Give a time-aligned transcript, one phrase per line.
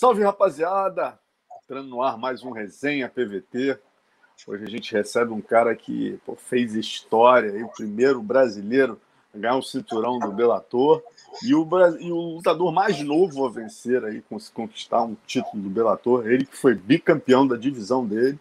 [0.00, 1.20] Salve, rapaziada!
[1.62, 3.78] Entrando no ar mais um Resenha PVT.
[4.46, 8.98] Hoje a gente recebe um cara que pô, fez história, aí, o primeiro brasileiro
[9.34, 11.02] a ganhar um cinturão do Bellator
[11.44, 11.68] e o,
[11.98, 14.24] e o lutador mais novo a vencer aí,
[14.54, 16.26] conquistar um título do Bellator.
[16.26, 18.40] Ele que foi bicampeão da divisão dele,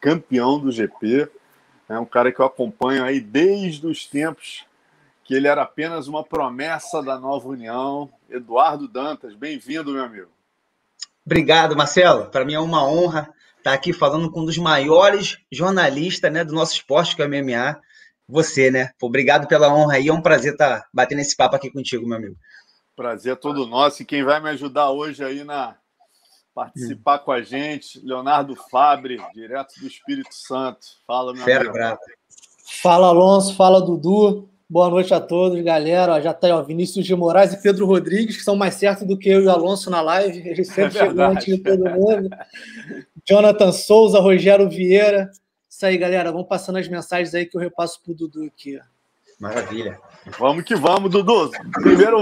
[0.00, 1.30] campeão do GP.
[1.88, 4.66] É um cara que eu acompanho aí desde os tempos
[5.22, 8.10] que ele era apenas uma promessa da nova União.
[8.28, 10.37] Eduardo Dantas, bem-vindo, meu amigo.
[11.28, 12.30] Obrigado, Marcelo.
[12.30, 13.28] Para mim é uma honra
[13.58, 17.28] estar aqui falando com um dos maiores jornalistas né, do nosso esporte, que é o
[17.28, 17.78] MMA.
[18.26, 18.92] Você, né?
[18.98, 20.08] Obrigado pela honra aí.
[20.08, 22.34] É um prazer estar batendo esse papo aqui contigo, meu amigo.
[22.96, 24.00] Prazer é todo nosso.
[24.00, 25.76] E quem vai me ajudar hoje aí na
[26.54, 27.24] participar hum.
[27.26, 30.86] com a gente, Leonardo Fabre, direto do Espírito Santo.
[31.06, 31.74] Fala, meu Fera amigo.
[31.74, 32.00] Brava.
[32.64, 33.54] Fala, Alonso.
[33.54, 34.48] Fala, Dudu.
[34.70, 36.12] Boa noite a todos, galera.
[36.12, 39.16] Ó, já tá ó, Vinícius de Moraes e Pedro Rodrigues, que são mais certos do
[39.16, 40.46] que eu e o Alonso na live.
[40.46, 42.28] Eles sempre é chegam antes de todo mundo.
[43.26, 45.30] Jonathan Souza, Rogério Vieira.
[45.70, 46.30] Isso aí, galera.
[46.30, 48.78] Vamos passando as mensagens aí que eu repasso pro Dudu aqui.
[49.40, 49.98] Maravilha.
[50.38, 51.50] Vamos que vamos, Dudu.
[51.72, 52.20] Primeiro,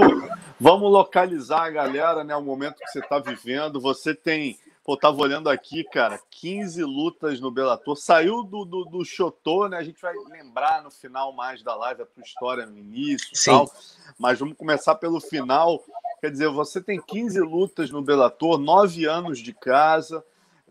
[0.57, 2.33] vamos localizar a galera, né?
[2.33, 3.81] O momento que você está vivendo.
[3.81, 7.97] Você tem Pô, tava olhando aqui, cara, 15 lutas no Bellator.
[7.97, 9.75] Saiu do, do, do Chotô, né?
[9.75, 13.45] A gente vai lembrar no final mais da live a tua história no início e
[13.45, 13.69] tal.
[14.17, 15.83] Mas vamos começar pelo final.
[16.21, 20.23] Quer dizer, você tem 15 lutas no Bellator, 9 anos de casa,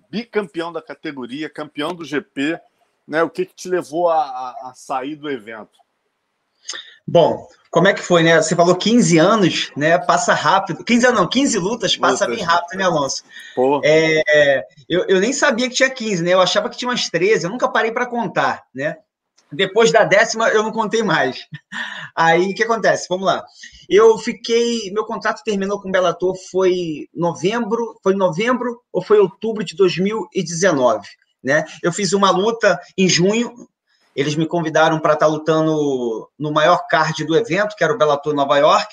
[0.08, 2.58] bicampeão da categoria, campeão do GP.
[3.06, 3.22] Né?
[3.22, 5.78] O que, que te levou a, a, a sair do evento?
[7.06, 8.40] Bom, como é que foi, né?
[8.40, 9.98] Você falou 15 anos, né?
[9.98, 10.82] Passa rápido.
[10.82, 12.36] 15 anos não, 15 lutas, passa lutas.
[12.36, 13.22] bem rápido, né, Alonso?
[13.84, 16.32] É, eu, eu nem sabia que tinha 15, né?
[16.32, 18.96] Eu achava que tinha umas 13, eu nunca parei para contar, né?
[19.52, 21.46] Depois da décima, eu não contei mais.
[22.16, 23.06] Aí, o que acontece?
[23.08, 23.44] Vamos lá.
[23.88, 24.90] Eu fiquei.
[24.90, 27.98] Meu contrato terminou com o Bellator foi novembro.
[28.02, 31.06] Foi novembro ou foi outubro de 2019?
[31.44, 31.64] Né?
[31.82, 33.54] Eu fiz uma luta em junho,
[34.16, 37.98] eles me convidaram para estar tá lutando no maior card do evento, que era o
[37.98, 38.88] Bellator Nova York.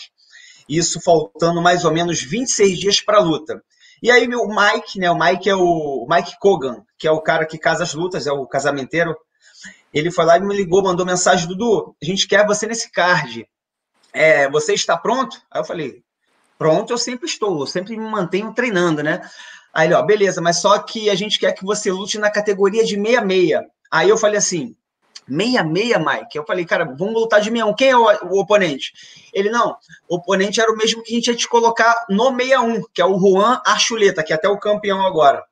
[0.68, 3.64] Isso faltando mais ou menos 26 dias para a luta.
[4.02, 5.10] E aí o Mike, né?
[5.10, 8.34] O Mike é o Mike Kogan, que é o cara que casa as lutas, é
[8.34, 9.16] o casamenteiro.
[9.94, 13.48] Ele foi lá e me ligou, mandou mensagem, Dudu, a gente quer você nesse card.
[14.12, 15.42] É, você está pronto?
[15.50, 16.04] Aí eu falei,
[16.58, 19.22] pronto, eu sempre estou, eu sempre me mantenho treinando, né?
[19.74, 22.84] Aí ele, ó, beleza, mas só que a gente quer que você lute na categoria
[22.84, 23.64] de meia-meia.
[23.90, 24.76] Aí eu falei assim,
[25.28, 26.38] 66, Mike.
[26.38, 27.76] Eu falei, cara, vamos lutar de 61.
[27.76, 28.94] Quem é o, o, oponente?
[29.34, 29.76] Ele, não,
[30.08, 33.06] o oponente era o mesmo que a gente ia te colocar no 61, que é
[33.06, 35.44] o Juan Archuleta, que é até o campeão agora.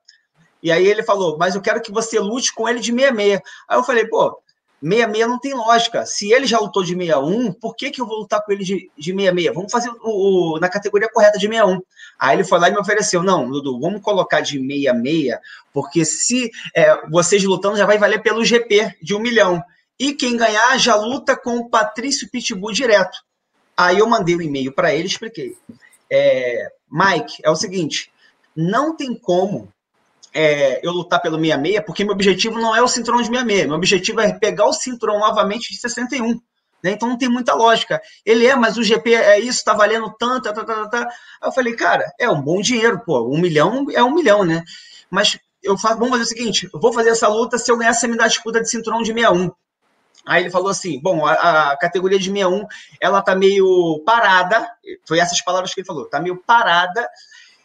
[0.62, 3.40] E aí ele falou, mas eu quero que você lute com ele de 66.
[3.68, 4.41] Aí eu falei, pô,
[4.82, 6.04] 66 não tem lógica.
[6.04, 8.90] Se ele já lutou de 61, por que, que eu vou lutar com ele de,
[8.98, 9.54] de 66?
[9.54, 11.80] Vamos fazer o, o, na categoria correta de 61.
[12.18, 15.38] Aí ele foi lá e me ofereceu: não, Dudu, vamos colocar de 66,
[15.72, 19.62] porque se é, vocês lutando já vai valer pelo GP de um milhão.
[19.98, 23.18] E quem ganhar já luta com o Patrício Pitbull direto.
[23.76, 25.56] Aí eu mandei um e-mail para ele expliquei.
[26.10, 28.12] É, Mike, é o seguinte:
[28.56, 29.72] não tem como
[30.34, 33.76] é, eu lutar pelo 66, porque meu objetivo não é o cinturão de 66, meu
[33.76, 36.40] objetivo é pegar o cinturão novamente de 61.
[36.82, 36.90] Né?
[36.92, 38.00] Então não tem muita lógica.
[38.24, 40.98] Ele é, mas o GP é isso, tá valendo tanto, tá, tá, tá, tá.
[41.00, 44.64] Aí eu falei, cara, é um bom dinheiro, pô, um milhão é um milhão, né?
[45.10, 47.92] Mas eu falo, vamos fazer o seguinte, eu vou fazer essa luta, se eu ganhar,
[47.92, 49.50] você me dá a disputa de cinturão de 61.
[50.24, 52.64] Aí ele falou assim: bom, a, a, categoria de 61
[53.00, 54.68] ela tá meio parada.
[55.06, 57.08] Foi essas palavras que ele falou: tá meio parada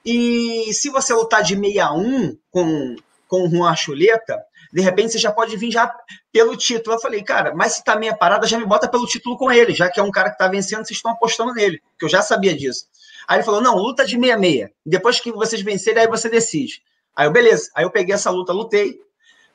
[0.10, 2.96] e se você lutar de 61 com,
[3.28, 4.42] com o Juan Chuleta,
[4.72, 5.94] de repente você já pode vir já
[6.32, 6.96] pelo título.
[6.96, 9.74] Eu falei, cara, mas se tá meia parada, já me bota pelo título com ele,
[9.74, 12.22] já que é um cara que tá vencendo, vocês estão apostando nele, que eu já
[12.22, 12.86] sabia disso.
[13.28, 14.72] Aí ele falou, não, luta de meia-meia.
[14.86, 16.82] Depois que vocês vencerem, aí você decide.
[17.14, 17.70] Aí eu, beleza.
[17.76, 19.02] Aí eu peguei essa luta, lutei,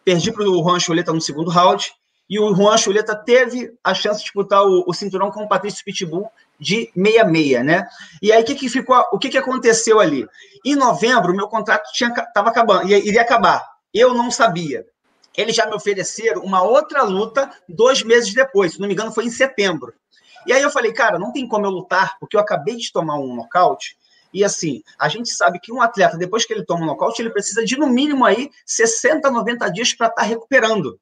[0.04, 1.90] perdi pro Juan Chuleta no segundo round,
[2.28, 5.82] e o Juan Chuleta teve a chance de disputar o, o cinturão com o Patrício
[5.82, 6.30] Pitbull
[6.62, 7.86] de 66, né?
[8.22, 10.26] E aí que, que ficou, o que, que aconteceu ali?
[10.64, 13.66] Em novembro, meu contrato estava acabando, iria acabar.
[13.92, 14.86] Eu não sabia.
[15.36, 19.24] Eles já me ofereceram uma outra luta dois meses depois, se não me engano, foi
[19.24, 19.92] em setembro.
[20.46, 23.16] E aí eu falei, cara, não tem como eu lutar, porque eu acabei de tomar
[23.16, 23.96] um nocaute.
[24.32, 27.30] E assim, a gente sabe que um atleta, depois que ele toma um nocaute, ele
[27.30, 30.98] precisa de no mínimo aí 60, 90 dias para estar tá recuperando.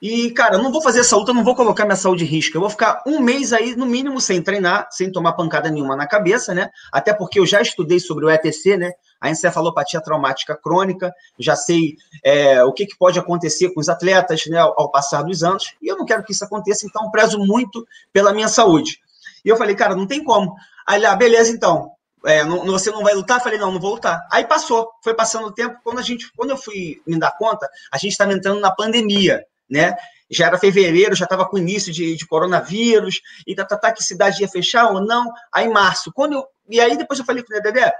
[0.00, 2.56] E, cara, eu não vou fazer essa luta, não vou colocar minha saúde em risco.
[2.56, 6.06] Eu vou ficar um mês aí, no mínimo, sem treinar, sem tomar pancada nenhuma na
[6.06, 6.70] cabeça, né?
[6.92, 8.92] Até porque eu já estudei sobre o ETC, né?
[9.20, 14.46] A encefalopatia traumática crônica, já sei é, o que, que, pode acontecer com os atletas,
[14.46, 17.86] né, ao, passar dos anos, e eu não quero que isso aconteça, então prezo muito
[18.12, 19.00] pela minha saúde.
[19.44, 20.54] E eu falei, cara, não tem como.
[20.86, 21.92] Aí, ah, beleza, então,
[22.26, 23.40] é, não, você não vai lutar?
[23.40, 24.26] Falei, não, não vou lutar.
[24.30, 25.78] Aí passou, foi passando o tempo.
[25.84, 29.44] Quando a gente, quando eu fui me dar conta, a gente estava entrando na pandemia,
[29.68, 29.94] né?
[30.30, 34.02] Já era fevereiro, já estava com início de, de coronavírus, e tá, tá, tá, que
[34.02, 35.32] cidade ia fechar ou não.
[35.52, 36.44] Aí, março, quando eu.
[36.68, 37.92] E aí depois eu falei com o Dedé,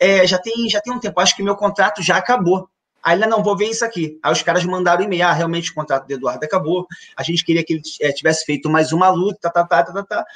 [0.00, 2.68] é, já, tem, já tem um tempo, acho que meu contrato já acabou.
[3.02, 4.18] Aí ele, não, vou ver isso aqui.
[4.22, 7.64] Aí os caras mandaram e-mail, ah, realmente o contrato do Eduardo acabou, a gente queria
[7.64, 10.26] que ele é, tivesse feito mais uma luta, tá, tá, tá, tá, tá, tá.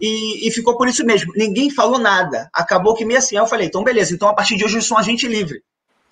[0.00, 1.32] E, e, ficou por isso mesmo.
[1.36, 2.50] Ninguém falou nada.
[2.52, 3.36] Acabou que meio assim.
[3.36, 5.62] Aí eu falei, então beleza, então a partir de hoje eu sou um agente livre.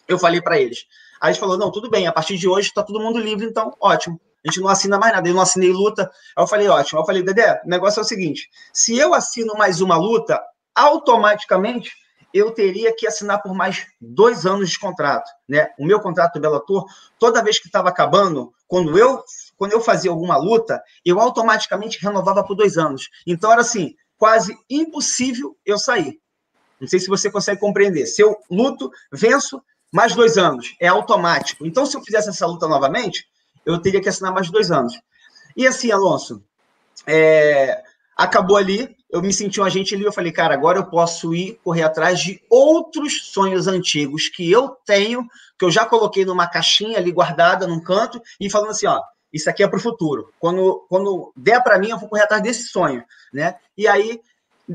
[0.07, 0.87] Eu falei para eles.
[1.21, 3.77] Aí eles falou, não, tudo bem, a partir de hoje tá todo mundo livre, então
[3.81, 4.21] ótimo.
[4.45, 5.29] A gente não assina mais nada.
[5.29, 6.11] Eu não assinei luta.
[6.37, 6.99] Aí eu falei, ótimo.
[6.99, 10.41] Aí eu falei, Dedé, o negócio é o seguinte: se eu assino mais uma luta,
[10.75, 11.91] automaticamente
[12.33, 15.29] eu teria que assinar por mais dois anos de contrato.
[15.49, 15.69] Né?
[15.79, 16.87] O meu contrato do Bellator,
[17.19, 19.23] toda vez que estava acabando, quando eu
[19.59, 23.11] quando eu fazia alguma luta, eu automaticamente renovava por dois anos.
[23.27, 26.19] Então era assim, quase impossível eu sair.
[26.81, 28.07] Não sei se você consegue compreender.
[28.07, 30.75] Se eu luto, venço, mais dois anos.
[30.81, 31.67] É automático.
[31.67, 33.27] Então, se eu fizesse essa luta novamente,
[33.65, 34.99] eu teria que assinar mais dois anos.
[35.57, 36.43] E assim, Alonso,
[37.07, 37.83] é,
[38.17, 41.59] acabou ali, eu me senti um agente ali, eu falei, cara, agora eu posso ir
[41.65, 45.27] correr atrás de outros sonhos antigos que eu tenho,
[45.59, 49.01] que eu já coloquei numa caixinha ali guardada num canto, e falando assim, ó,
[49.33, 50.33] isso aqui é para o futuro.
[50.39, 53.57] Quando, quando der para mim, eu vou correr atrás desse sonho, né?
[53.77, 54.21] E aí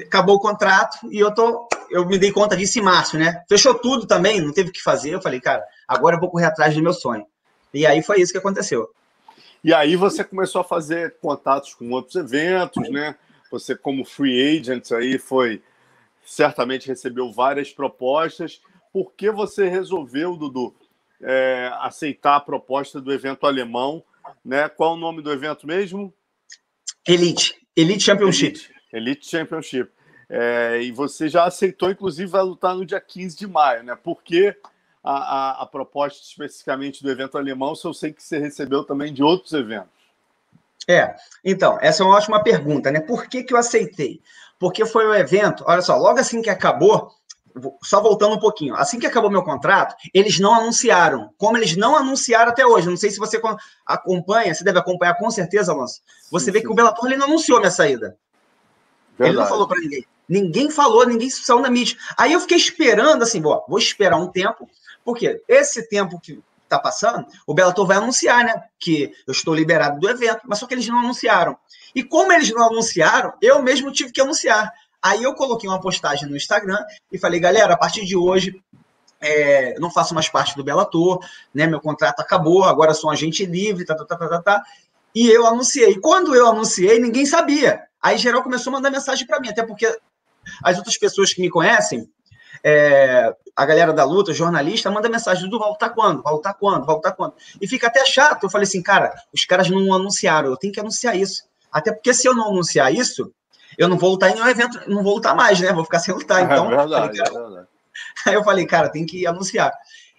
[0.01, 3.43] acabou o contrato e eu tô, eu me dei conta disso em março, né?
[3.47, 5.11] Fechou tudo também, não teve o que fazer.
[5.11, 7.25] Eu falei, cara, agora eu vou correr atrás do meu sonho.
[7.73, 8.89] E aí foi isso que aconteceu.
[9.63, 13.15] E aí você começou a fazer contatos com outros eventos, né?
[13.51, 15.61] Você como free agent aí foi
[16.25, 18.61] certamente recebeu várias propostas.
[18.91, 20.73] Por que você resolveu, Dudu,
[21.21, 24.03] é, aceitar a proposta do evento alemão
[24.43, 24.69] né?
[24.69, 26.13] Qual o nome do evento mesmo?
[27.07, 27.55] Elite.
[27.75, 28.57] Elite Championship.
[28.57, 29.91] Elite, Elite Championship.
[30.37, 33.95] É, e você já aceitou, inclusive, vai lutar no dia 15 de maio, né?
[33.95, 34.53] Por que
[35.01, 39.13] a, a, a, proposta especificamente do evento alemão, se eu sei que você recebeu também
[39.13, 39.87] de outros eventos?
[40.89, 42.99] É, então, essa é uma ótima pergunta, né?
[42.99, 44.19] Por que, que eu aceitei?
[44.59, 47.13] Porque foi o um evento, olha só, logo assim que acabou,
[47.81, 51.95] só voltando um pouquinho, assim que acabou meu contrato, eles não anunciaram, como eles não
[51.95, 52.89] anunciaram até hoje.
[52.89, 53.39] Não sei se você
[53.85, 56.01] acompanha, você deve acompanhar com certeza, Alonso.
[56.29, 56.65] Você sim, vê sim.
[56.65, 58.17] que o Bellator ele não anunciou minha saída.
[59.17, 59.31] Verdade.
[59.31, 60.05] Ele não falou para ninguém.
[60.27, 61.97] Ninguém falou, ninguém saiu na mídia.
[62.17, 64.67] Aí eu fiquei esperando, assim, vou esperar um tempo,
[65.03, 68.63] porque esse tempo que está passando, o Bellator vai anunciar, né?
[68.79, 71.55] Que eu estou liberado do evento, mas só que eles não anunciaram.
[71.93, 74.73] E como eles não anunciaram, eu mesmo tive que anunciar.
[75.01, 78.59] Aí eu coloquei uma postagem no Instagram e falei, galera, a partir de hoje
[79.21, 81.19] é, não faço mais parte do Bellator,
[81.53, 81.67] né?
[81.67, 84.63] Meu contrato acabou, agora sou um agente livre, tá, tá, tá, tá, tá, tá.
[85.13, 85.99] E eu anunciei.
[85.99, 87.83] Quando eu anunciei, ninguém sabia.
[88.05, 89.87] Aí geral começou a mandar mensagem para mim, até porque
[90.63, 92.07] as outras pessoas que me conhecem,
[92.63, 96.21] é, a galera da luta, jornalista, manda mensagem do voltar quando?
[96.21, 96.85] Voltar quando?
[96.85, 97.33] Voltar quando?
[97.59, 98.43] E fica até chato.
[98.43, 101.45] Eu falei assim, cara, os caras não anunciaram, eu tenho que anunciar isso.
[101.71, 103.33] Até porque se eu não anunciar isso,
[103.75, 105.73] eu não vou lutar em nenhum evento, não vou lutar mais, né?
[105.73, 106.41] Vou ficar sem lutar.
[106.41, 107.67] É então, é verdade, falei, é verdade.
[108.27, 109.73] Aí eu falei, cara, tem que anunciar.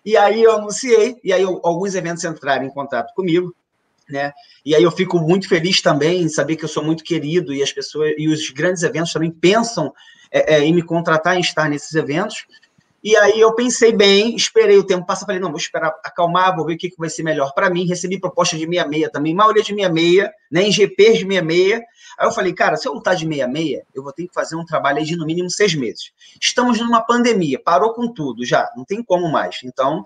[0.04, 3.54] E aí eu anunciei, e aí eu, alguns eventos entraram em contato comigo,
[4.08, 4.32] né?
[4.64, 7.62] E aí eu fico muito feliz também em saber que eu sou muito querido e
[7.62, 9.92] as pessoas e os grandes eventos também pensam
[10.30, 12.46] é, é, em me contratar, em estar nesses eventos.
[13.02, 16.66] E aí eu pensei bem, esperei o tempo passar, falei, não, vou esperar acalmar, vou
[16.66, 17.86] ver o que, que vai ser melhor para mim.
[17.86, 21.84] Recebi proposta de meia-meia também, maioria de meia-meia, né, em GPs de meia-meia.
[22.18, 24.64] Aí eu falei, cara, se eu lutar de meia-meia, eu vou ter que fazer um
[24.64, 26.10] trabalho de no mínimo seis meses.
[26.40, 29.60] Estamos numa pandemia, parou com tudo já, não tem como mais.
[29.62, 30.04] Então,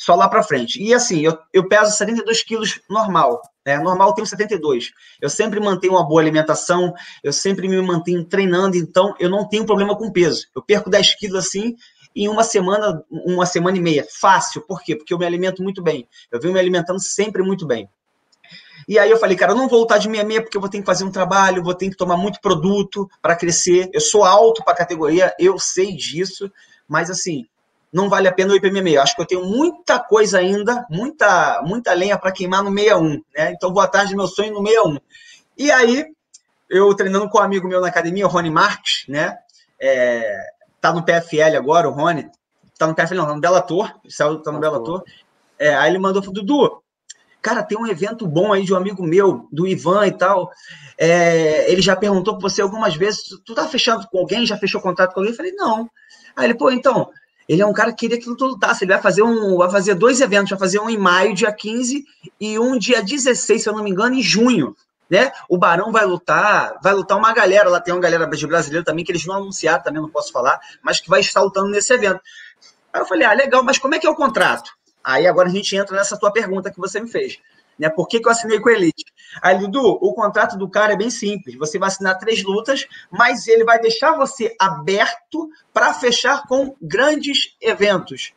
[0.00, 0.82] só lá para frente.
[0.82, 3.76] E assim, eu, eu peso 72 quilos normal, né?
[3.76, 4.92] Normal eu tenho 72.
[5.20, 9.66] Eu sempre mantenho uma boa alimentação, eu sempre me mantenho treinando, então eu não tenho
[9.66, 10.46] problema com peso.
[10.56, 11.76] Eu perco 10 quilos assim
[12.16, 14.06] em uma semana, uma semana e meia.
[14.18, 14.96] Fácil, por quê?
[14.96, 16.08] Porque eu me alimento muito bem.
[16.32, 17.86] Eu venho me alimentando sempre muito bem.
[18.88, 20.70] E aí eu falei, cara, eu não vou voltar de meia meia porque eu vou
[20.70, 23.90] ter que fazer um trabalho, vou ter que tomar muito produto para crescer.
[23.92, 26.50] Eu sou alto para a categoria, eu sei disso,
[26.88, 27.44] mas assim,
[27.92, 28.96] não vale a pena meia meia.
[28.96, 33.22] Eu acho que eu tenho muita coisa ainda, muita muita lenha para queimar no 61,
[33.36, 33.52] né?
[33.52, 34.98] Então vou atrás do meu sonho no 61.
[35.58, 36.06] E aí,
[36.68, 39.36] eu treinando com um amigo meu na academia, o Rony Marques, né?
[39.80, 42.30] É, tá no PFL agora, o Rony,
[42.78, 45.02] tá no PFL, não, tá no Bellator, saiu, tá no Bellator.
[45.58, 46.82] É, aí ele mandou, Dudu,
[47.42, 50.50] cara, tem um evento bom aí de um amigo meu, do Ivan e tal,
[50.96, 54.80] é, ele já perguntou para você algumas vezes, tu tá fechando com alguém, já fechou
[54.80, 55.32] contato com alguém?
[55.32, 55.90] Eu falei, não.
[56.36, 57.10] Aí ele, pô, então,
[57.50, 60.20] ele é um cara que queria que lutasse, ele vai fazer um, vai fazer dois
[60.20, 62.06] eventos, vai fazer um em maio, dia 15,
[62.40, 64.76] e um dia 16, se eu não me engano, em junho.
[65.10, 65.32] né?
[65.48, 69.04] O Barão vai lutar, vai lutar uma galera, lá tem uma galera de brasileiro também,
[69.04, 72.20] que eles vão anunciar também, não posso falar, mas que vai estar lutando nesse evento.
[72.92, 74.70] Aí eu falei, ah, legal, mas como é que é o contrato?
[75.02, 77.40] Aí agora a gente entra nessa tua pergunta que você me fez.
[77.80, 77.88] Né?
[77.88, 79.06] Por que, que eu assinei com a Elite?
[79.40, 81.56] Aí, Dudu, o contrato do cara é bem simples.
[81.56, 87.56] Você vai assinar três lutas, mas ele vai deixar você aberto para fechar com grandes
[87.58, 88.34] eventos.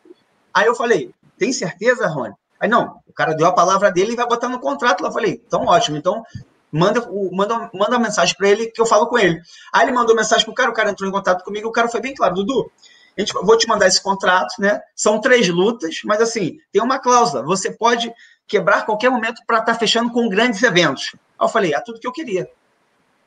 [0.53, 2.33] Aí eu falei, tem certeza, Rony?
[2.57, 5.03] Aí, não, o cara deu a palavra dele e vai botar no contrato.
[5.03, 6.23] Eu falei, então ótimo, então
[6.71, 9.41] manda, manda, manda uma mensagem para ele que eu falo com ele.
[9.73, 11.99] Aí ele mandou mensagem pro cara, o cara entrou em contato comigo, o cara foi
[11.99, 12.71] bem claro, Dudu,
[13.17, 14.81] a gente, vou te mandar esse contrato, né?
[14.95, 18.11] São três lutas, mas assim, tem uma cláusula, você pode
[18.47, 21.15] quebrar qualquer momento para estar tá fechando com grandes eventos.
[21.39, 22.49] Aí eu falei, é tudo que eu queria.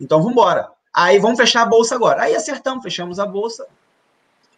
[0.00, 0.68] Então vamos embora.
[0.92, 2.22] Aí vamos fechar a bolsa agora.
[2.22, 3.66] Aí acertamos, fechamos a bolsa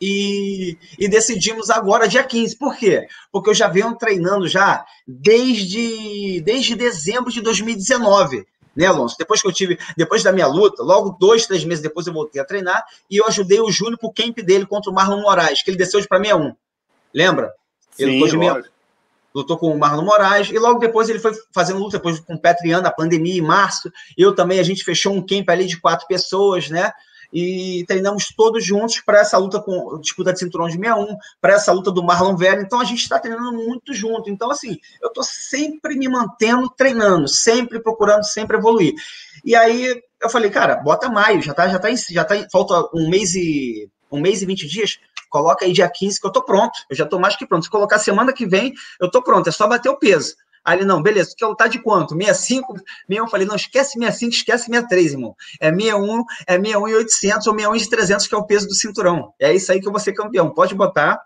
[0.01, 2.57] e, e, decidimos agora, dia 15.
[2.57, 3.09] Por quê?
[3.33, 8.47] Porque eu já venho treinando já desde, desde dezembro de 2019
[8.79, 9.17] né, Alonso?
[9.19, 12.41] Depois que eu tive, depois da minha luta, logo dois, três meses depois eu voltei
[12.41, 15.71] a treinar e eu ajudei o Júnior pro camp dele contra o Marlon Moraes, que
[15.71, 16.55] ele desceu de para 61.
[17.13, 17.53] Lembra?
[17.99, 18.63] Ele Sim, de meia,
[19.39, 22.41] lutou com o Marlon Moraes e logo depois ele foi fazendo luta depois com o
[22.41, 23.91] Petriano, a pandemia em março.
[24.17, 26.93] Eu também, a gente fechou um camp ali de quatro pessoas, né?
[27.33, 31.73] e treinamos todos juntos para essa luta com disputa de cinturão de 61, para essa
[31.73, 32.63] luta do Marlon Velho.
[32.63, 34.31] Então a gente está treinando muito junto.
[34.31, 38.95] Então, assim, eu estou sempre me mantendo treinando, sempre procurando sempre evoluir.
[39.45, 43.09] E aí eu falei, cara, bota maio, já tá, já tá, já tá, falta um
[43.09, 44.99] mês e um mês e 20 dias,
[45.29, 46.79] coloca aí dia 15 que eu tô pronto.
[46.89, 47.65] Eu já tô mais que pronto.
[47.65, 50.35] Se colocar semana que vem, eu tô pronto, é só bater o peso.
[50.69, 52.15] Aí ele, não, beleza, tu quer lutar de quanto?
[52.15, 52.75] 65?
[52.75, 53.25] 61?
[53.25, 55.35] Eu falei, não, esquece 65, esquece 63, irmão.
[55.59, 58.75] É 61, é 61 e 800 ou 61 e 300, que é o peso do
[58.75, 59.33] cinturão.
[59.39, 60.51] É isso aí que eu vou ser campeão.
[60.51, 61.23] Pode botar,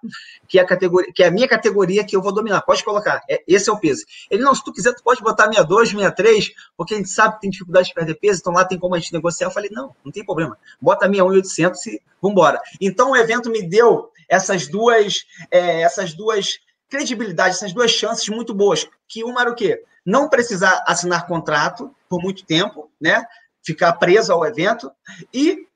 [0.46, 2.62] que é a, categoria, que é a minha categoria que eu vou dominar.
[2.62, 3.20] Pode colocar.
[3.28, 4.04] É, esse é o peso.
[4.30, 7.40] Ele, não, se tu quiser, tu pode botar 62, 63, porque a gente sabe que
[7.40, 9.48] tem dificuldade de perder peso, então lá tem como a gente negociar.
[9.48, 10.56] Eu falei, não, não tem problema.
[10.80, 12.60] Bota 61 e 800 e vambora.
[12.80, 16.60] Então o evento me deu essas duas, é, essas duas
[16.92, 18.86] credibilidade, essas duas chances muito boas.
[19.08, 19.82] Que uma era o quê?
[20.04, 23.24] Não precisar assinar contrato por muito tempo, né?
[23.62, 24.92] Ficar preso ao evento.
[25.32, 25.66] E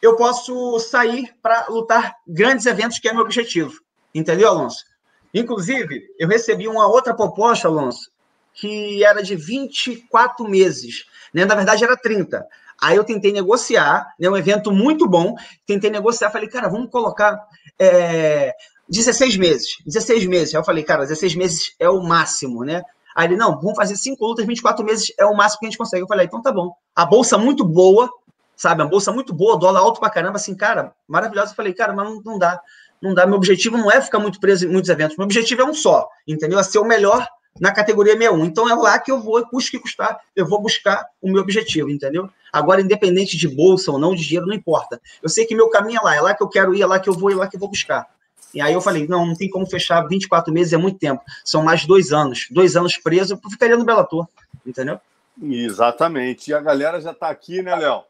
[0.00, 3.80] eu posso sair para lutar grandes eventos, que é meu objetivo.
[4.14, 4.84] Entendeu, Alonso?
[5.32, 8.12] Inclusive, eu recebi uma outra proposta, Alonso,
[8.52, 11.06] que era de 24 meses.
[11.32, 11.44] Né?
[11.44, 12.46] Na verdade, era 30.
[12.80, 14.30] Aí eu tentei negociar, né?
[14.30, 15.34] um evento muito bom.
[15.66, 17.44] Tentei negociar, falei, cara, vamos colocar
[17.76, 18.54] é,
[18.88, 19.76] 16 meses.
[19.86, 20.54] 16 meses.
[20.54, 22.82] Aí eu falei, cara, 16 meses é o máximo, né?
[23.14, 25.78] Aí ele, não, vamos fazer 5 lutas, 24 meses é o máximo que a gente
[25.78, 26.02] consegue.
[26.02, 26.74] Eu falei, então tá bom.
[26.94, 28.10] A bolsa muito boa,
[28.56, 28.82] sabe?
[28.82, 31.52] A bolsa muito boa, dólar alto pra caramba, assim, cara, maravilhoso.
[31.52, 32.60] Eu falei, cara, mas não, não dá.
[33.00, 33.26] Não dá.
[33.26, 35.16] Meu objetivo não é ficar muito preso em muitos eventos.
[35.16, 36.58] Meu objetivo é um só, entendeu?
[36.58, 37.26] É ser o melhor
[37.60, 38.44] na categoria 61.
[38.44, 41.90] Então é lá que eu vou, custe que custar, eu vou buscar o meu objetivo,
[41.90, 42.28] entendeu?
[42.52, 45.00] Agora, independente de bolsa ou não, de dinheiro, não importa.
[45.22, 46.98] Eu sei que meu caminho é lá, é lá que eu quero ir, é lá
[46.98, 48.08] que eu vou, é lá que eu vou buscar.
[48.54, 51.22] E aí eu falei, não, não tem como fechar 24 meses, é muito tempo.
[51.44, 52.46] São mais dois anos.
[52.50, 54.26] Dois anos preso, eu ficaria no Bellator,
[54.64, 55.00] entendeu?
[55.42, 56.50] Exatamente.
[56.50, 58.02] E a galera já está aqui, né, Léo?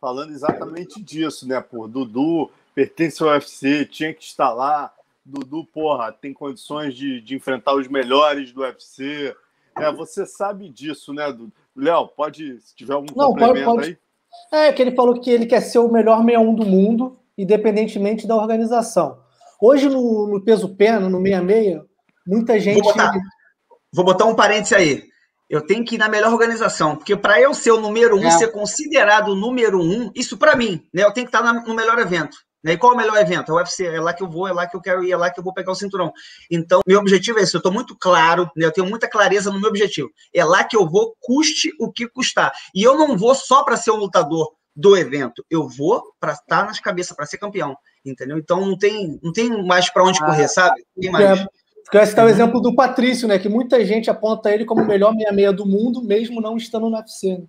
[0.00, 1.60] Falando exatamente disso, né?
[1.60, 4.92] Por Dudu pertence ao UFC, tinha que estar lá.
[5.24, 9.34] Dudu, porra, tem condições de, de enfrentar os melhores do UFC.
[9.76, 11.52] É, você sabe disso, né, Dudu?
[11.76, 13.98] Léo, pode, se tiver algum Não, complemento pode, pode.
[14.52, 14.68] aí.
[14.68, 18.36] É, que ele falou que ele quer ser o melhor 61 do mundo, independentemente da
[18.36, 19.21] organização.
[19.62, 21.80] Hoje, no, no peso pena, no 66,
[22.26, 22.82] muita gente.
[22.82, 23.12] Vou botar,
[23.92, 25.04] vou botar um parênteses aí.
[25.48, 28.30] Eu tenho que ir na melhor organização, porque para eu ser o número um, é.
[28.32, 31.04] ser considerado o número um, isso para mim, né?
[31.04, 32.36] Eu tenho que estar no melhor evento.
[32.64, 32.72] Né?
[32.72, 33.52] E qual é o melhor evento?
[33.52, 35.16] É o UFC, é lá que eu vou, é lá que eu quero ir, é
[35.16, 36.12] lá que eu vou pegar o cinturão.
[36.50, 38.66] Então, meu objetivo é esse, eu estou muito claro, né?
[38.66, 40.10] eu tenho muita clareza no meu objetivo.
[40.34, 42.52] É lá que eu vou, custe o que custar.
[42.74, 46.64] E eu não vou só para ser um lutador do evento, eu vou para estar
[46.64, 48.38] nas cabeças, para ser campeão entendeu?
[48.38, 50.84] Então não tem, não tem mais para onde correr, ah, sabe?
[51.00, 51.40] Tem mais.
[51.40, 51.46] É,
[51.90, 52.34] quero citar o uhum.
[52.34, 53.38] exemplo do Patrício, né?
[53.38, 56.96] Que muita gente aponta ele como o melhor 66 do mundo, mesmo não estando no
[56.96, 57.38] UFC.
[57.38, 57.46] Né?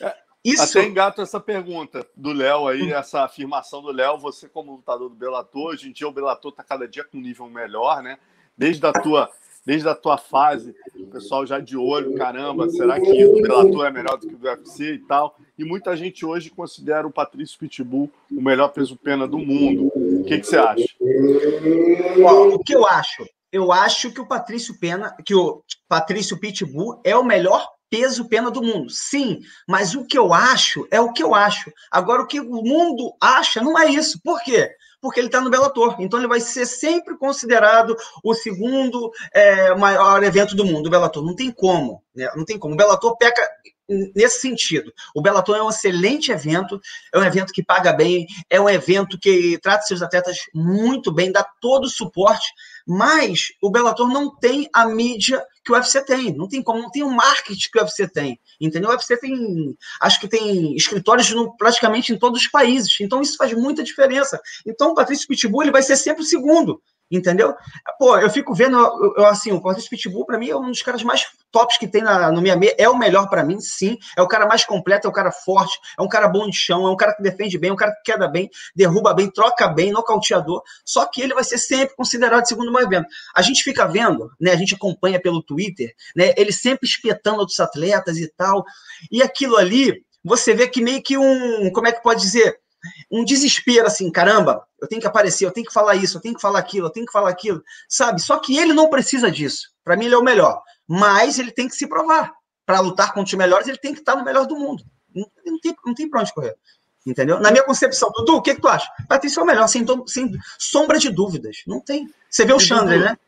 [0.00, 0.78] É, Isso...
[0.78, 5.14] Até engato essa pergunta do Léo aí, essa afirmação do Léo, você como lutador do
[5.14, 8.18] Bellator, hoje em dia o Bellator está cada dia com um nível melhor, né?
[8.56, 9.30] Desde a tua
[9.64, 13.90] desde a tua fase, o pessoal já de olho, caramba, será que o Bellator é
[13.90, 15.38] melhor do que o UFC e tal?
[15.62, 19.92] E muita gente hoje considera o Patrício Pitbull o melhor peso-pena do mundo.
[19.94, 20.84] O que, que você acha?
[21.00, 23.24] o que eu acho?
[23.52, 28.50] Eu acho que o Patrício Pena, que o Patrício Pitbull é o melhor peso pena
[28.50, 28.90] do mundo.
[28.90, 31.70] Sim, mas o que eu acho é o que eu acho.
[31.92, 34.18] Agora, o que o mundo acha não é isso.
[34.20, 34.68] Por quê?
[35.02, 35.96] porque ele está no Bellator.
[35.98, 41.24] Então ele vai ser sempre considerado o segundo é, maior evento do mundo, o Bellator.
[41.24, 42.30] Não tem como, né?
[42.36, 42.74] Não tem como.
[42.74, 43.42] O Bellator peca,
[43.88, 44.92] nesse sentido.
[45.14, 46.80] O Bellator é um excelente evento,
[47.12, 51.32] é um evento que paga bem, é um evento que trata seus atletas muito bem,
[51.32, 52.46] dá todo o suporte,
[52.86, 56.90] mas o Bellator não tem a mídia que o UFC tem, não tem como, não
[56.90, 58.90] tem o marketing que o UFC tem, entendeu?
[58.90, 63.36] O UFC tem, acho que tem escritórios no, praticamente em todos os países, então isso
[63.36, 64.40] faz muita diferença.
[64.66, 66.82] Então o Patrício Pitbull ele vai ser sempre o segundo,
[67.16, 67.54] entendeu?
[67.98, 68.76] Pô, eu fico vendo,
[69.16, 72.02] eu, assim, o Patrício Pitbull, para mim, é um dos caras mais tops que tem
[72.02, 72.74] na, no minha meia.
[72.78, 73.98] É o melhor para mim, sim.
[74.16, 76.86] É o cara mais completo, é o cara forte, é um cara bom de chão,
[76.86, 79.68] é um cara que defende bem, é um cara que queda bem, derruba bem, troca
[79.68, 80.62] bem, nocauteador.
[80.84, 83.06] Só que ele vai ser sempre considerado segundo mais evento.
[83.34, 84.52] A gente fica vendo, né?
[84.52, 86.32] A gente acompanha pelo Twitter, né?
[86.36, 88.64] Ele sempre espetando outros atletas e tal.
[89.10, 92.61] E aquilo ali, você vê que meio que um, como é que pode dizer?
[93.10, 96.34] Um desespero assim, caramba, eu tenho que aparecer, eu tenho que falar isso, eu tenho
[96.34, 98.20] que falar aquilo, eu tenho que falar aquilo, sabe?
[98.20, 99.70] Só que ele não precisa disso.
[99.84, 102.32] Para mim ele é o melhor, mas ele tem que se provar.
[102.64, 104.84] Para lutar contra os melhores, ele tem que estar no melhor do mundo.
[105.14, 106.56] Não, não tem, não tem para onde correr.
[107.04, 107.40] Entendeu?
[107.40, 108.88] Na minha concepção, Dudu, o que, que tu acha?
[109.08, 111.58] Patrícia é o melhor, sem, sem sombra de dúvidas.
[111.66, 112.08] Não tem.
[112.30, 113.18] Você vê o Chandler, né?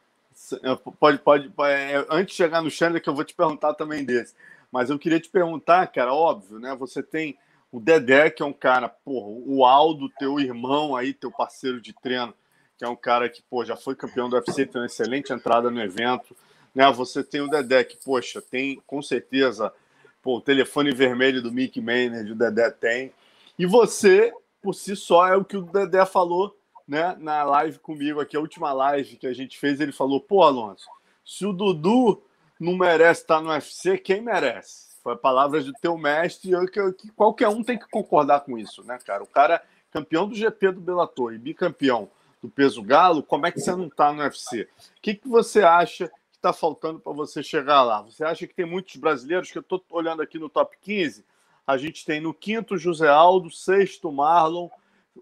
[1.01, 4.05] Pode, pode, pode é, antes de chegar no Chandler, que eu vou te perguntar também
[4.05, 4.35] desse.
[4.71, 6.75] Mas eu queria te perguntar, cara, óbvio, né?
[6.77, 7.37] Você tem
[7.75, 11.93] o Dedé, que é um cara, porra, o Aldo, teu irmão aí, teu parceiro de
[11.93, 12.33] treino,
[12.79, 15.69] que é um cara que, pô, já foi campeão do UFC, tem uma excelente entrada
[15.73, 16.37] no evento.
[16.73, 16.89] Né?
[16.93, 19.75] Você tem o Dedé, que, poxa, tem com certeza
[20.23, 23.13] pô, o telefone vermelho do Mickey Maynard, o Dedé tem.
[23.59, 28.21] E você, por si só, é o que o Dedé falou né, na live comigo
[28.21, 30.87] aqui, a última live que a gente fez, ele falou, pô, Alonso,
[31.27, 32.23] se o Dudu
[32.61, 34.94] não merece estar no UFC, quem merece?
[35.05, 38.99] Foi palavras do teu mestre, que, que qualquer um tem que concordar com isso, né,
[39.05, 39.23] cara?
[39.23, 42.11] O cara campeão do GP do Bellator e bicampeão
[42.43, 44.63] do peso galo, como é que você não está no UFC?
[44.63, 48.01] O que, que você acha que está faltando para você chegar lá?
[48.01, 51.23] Você acha que tem muitos brasileiros, que eu estou olhando aqui no top 15,
[51.67, 54.71] a gente tem no quinto José Aldo, sexto Marlon,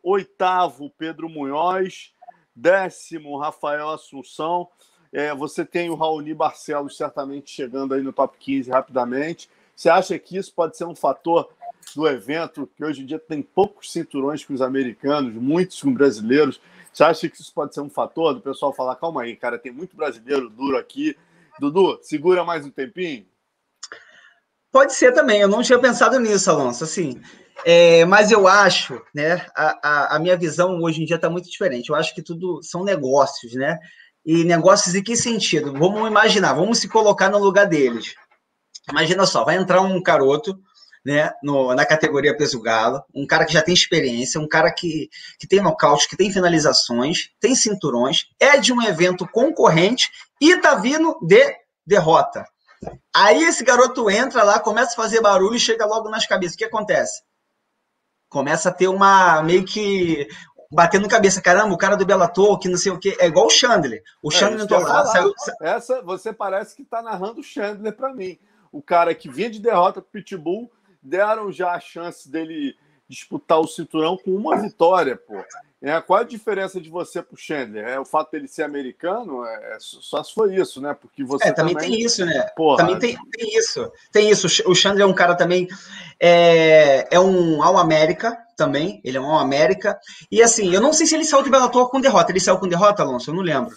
[0.01, 2.15] oitavo Pedro Munhoz,
[2.55, 4.69] décimo Rafael Assunção,
[5.13, 10.19] é, você tem o Raoni Barcelos certamente chegando aí no top 15 rapidamente, você acha
[10.19, 11.49] que isso pode ser um fator
[11.95, 16.61] do evento, que hoje em dia tem poucos cinturões com os americanos, muitos com brasileiros?
[16.93, 19.73] Você acha que isso pode ser um fator do pessoal falar, calma aí, cara, tem
[19.73, 21.17] muito brasileiro duro aqui.
[21.59, 23.27] Dudu, segura mais um tempinho?
[24.71, 27.21] Pode ser também, eu não tinha pensado nisso, Alonso, assim,
[27.63, 31.51] é, mas eu acho, né, a, a, a minha visão hoje em dia está muito
[31.51, 33.79] diferente, eu acho que tudo são negócios, né,
[34.25, 35.73] e negócios em que sentido?
[35.73, 38.15] Vamos imaginar, vamos se colocar no lugar deles.
[38.91, 40.59] Imagina só, vai entrar um garoto
[41.05, 45.09] né, no, na categoria peso galo, um cara que já tem experiência, um cara que,
[45.39, 50.77] que tem nocaute, que tem finalizações, tem cinturões, é de um evento concorrente e tá
[50.77, 52.45] vindo de derrota.
[53.15, 56.55] Aí esse garoto entra lá, começa a fazer barulho e chega logo nas cabeças.
[56.55, 57.23] O que acontece?
[58.29, 60.27] Começa a ter uma meio que
[60.71, 63.51] batendo cabeça, caramba, o cara do Bellator, que não sei o quê, é igual o
[63.51, 64.03] Chandler.
[64.23, 65.33] O é, Chandler entrou lá, saiu...
[65.61, 68.39] Essa você parece que tá narrando o Chandler para mim
[68.73, 72.75] o cara que vinha de derrota para o Pitbull, deram já a chance dele
[73.09, 75.45] disputar o cinturão com uma vitória, pô.
[75.83, 77.85] É, qual a diferença de você pro Chandler?
[77.85, 79.45] É o fato dele ser americano?
[79.45, 80.95] É, só se foi isso, né?
[80.95, 82.41] Porque você é, também, também, tem isso, né?
[82.57, 82.79] Porra.
[82.79, 83.93] Também tem, tem, isso.
[84.13, 84.47] Tem isso.
[84.65, 85.67] O Chandler é um cara também
[86.21, 89.01] é, é um All América também.
[89.03, 89.99] Ele é um All América.
[90.31, 92.31] E assim, eu não sei se ele saiu de Bellator com derrota.
[92.31, 93.31] Ele saiu com derrota, Alonso?
[93.31, 93.75] Eu não lembro.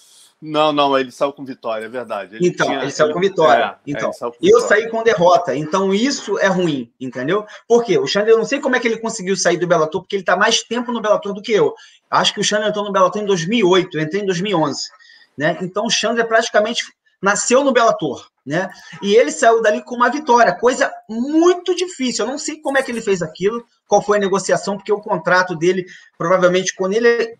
[0.47, 2.35] Não, não, ele saiu com vitória, é verdade.
[2.35, 3.63] Ele então, tinha, ele saiu com vitória.
[3.63, 5.55] É, então, é, com eu saí com derrota.
[5.55, 7.47] Então, isso é ruim, entendeu?
[7.67, 7.97] Por quê?
[7.97, 10.21] O Xander, eu não sei como é que ele conseguiu sair do Bellator, porque ele
[10.21, 11.73] está mais tempo no Bellator do que eu.
[12.11, 14.89] Acho que o Xander entrou no Bellator em 2008, eu entrei em 2011.
[15.35, 15.57] Né?
[15.61, 16.85] Então, o Xander praticamente
[17.19, 18.27] nasceu no Bellator.
[18.45, 18.69] Né?
[19.01, 22.23] E ele saiu dali com uma vitória, coisa muito difícil.
[22.23, 25.01] Eu não sei como é que ele fez aquilo, qual foi a negociação, porque o
[25.01, 25.87] contrato dele,
[26.19, 27.35] provavelmente, quando ele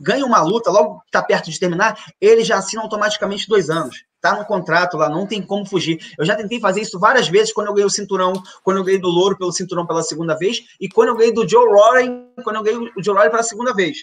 [0.00, 4.04] ganha uma luta, logo está perto de terminar, ele já assina automaticamente dois anos.
[4.20, 5.98] Tá no contrato lá, não tem como fugir.
[6.18, 8.98] Eu já tentei fazer isso várias vezes quando eu ganhei o cinturão, quando eu ganhei
[8.98, 12.56] do Louro pelo cinturão pela segunda vez, e quando eu ganhei do Joe Rory, quando
[12.56, 13.98] eu ganhei o Joe Rory pela segunda vez.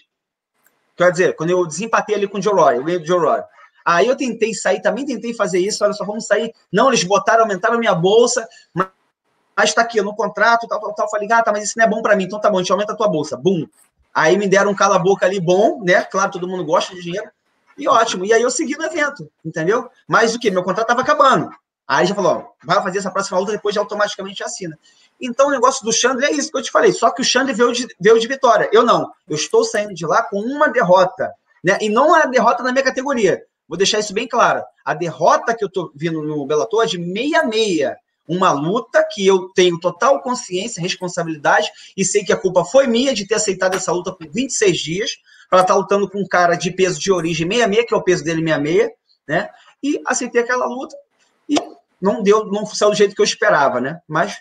[0.95, 3.43] Quer dizer, quando eu desempatei ali com o Joe Rory, eu ganhei do Joe Rory.
[3.83, 6.53] Aí eu tentei sair, também tentei fazer isso, olha só, vamos sair.
[6.71, 11.09] Não, eles botaram, aumentaram a minha bolsa, mas tá aqui no contrato, tal, tal, tal.
[11.09, 12.71] Falei, ah, tá, mas isso não é bom para mim, então tá bom, a gente
[12.71, 13.35] aumenta a tua bolsa.
[13.35, 13.65] Bum.
[14.13, 16.03] Aí me deram um cala-boca ali bom, né?
[16.03, 17.29] Claro, todo mundo gosta de dinheiro.
[17.77, 18.25] E ótimo.
[18.25, 19.89] E aí eu segui no evento, entendeu?
[20.07, 20.51] Mas o que?
[20.51, 21.49] Meu contrato estava acabando.
[21.87, 24.77] Aí já falou, ó, vai fazer essa próxima luta, depois já automaticamente assina.
[25.19, 26.93] Então o negócio do Xandre é isso que eu te falei.
[26.93, 28.69] Só que o Xandre veio de, veio de vitória.
[28.71, 29.11] Eu não.
[29.27, 31.31] Eu estou saindo de lá com uma derrota.
[31.63, 31.77] Né?
[31.81, 33.41] E não a derrota na minha categoria.
[33.67, 34.63] Vou deixar isso bem claro.
[34.83, 37.91] A derrota que eu estou vindo no Bellator é de 66.
[38.31, 43.13] Uma luta que eu tenho total consciência, responsabilidade e sei que a culpa foi minha
[43.13, 45.11] de ter aceitado essa luta por 26 dias,
[45.49, 48.03] para estar tá lutando com um cara de peso de origem 66, que é o
[48.03, 48.89] peso dele 66,
[49.27, 49.49] né?
[49.83, 50.95] E aceitei aquela luta
[51.49, 51.55] e
[52.01, 53.99] não deu, não saiu do jeito que eu esperava, né?
[54.07, 54.37] Mas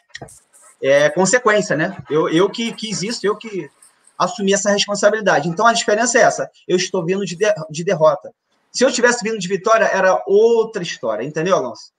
[0.80, 1.96] é consequência, né?
[2.08, 3.68] Eu, eu que quis isso, eu que
[4.16, 5.48] assumi essa responsabilidade.
[5.48, 6.48] Então a diferença é essa.
[6.68, 8.32] Eu estou vindo de, de, de derrota.
[8.70, 11.90] Se eu tivesse vindo de vitória, era outra história, entendeu, Alonso?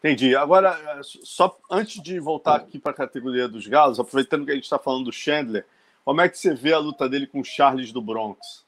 [0.00, 0.34] Entendi.
[0.34, 4.64] Agora, só antes de voltar aqui para a categoria dos galos, aproveitando que a gente
[4.64, 5.66] está falando do Chandler,
[6.02, 8.64] como é que você vê a luta dele com o Charles do Bronx?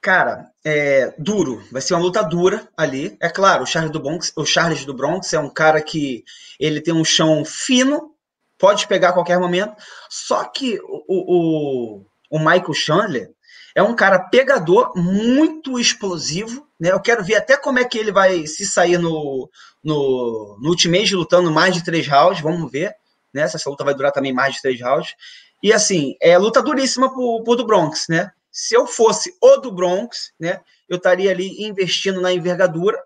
[0.00, 1.62] Cara, é duro.
[1.70, 3.16] Vai ser uma luta dura ali.
[3.20, 6.24] É claro, o Charles do Bronx, o Charles do Bronx é um cara que
[6.58, 8.14] ele tem um chão fino,
[8.58, 9.76] pode pegar a qualquer momento.
[10.08, 13.30] Só que o, o, o Michael Chandler
[13.74, 16.66] é um cara pegador, muito explosivo.
[16.78, 16.90] Né?
[16.90, 19.48] Eu quero ver até como é que ele vai se sair no,
[19.82, 22.40] no, no Ultimate lutando mais de três rounds.
[22.40, 22.94] Vamos ver.
[23.32, 23.42] Né?
[23.42, 25.14] Essa luta vai durar também mais de três rounds.
[25.62, 28.32] E assim, é luta duríssima pro, do Bronx, né?
[28.50, 33.02] Se eu fosse o do Bronx, né, eu estaria ali investindo na envergadura,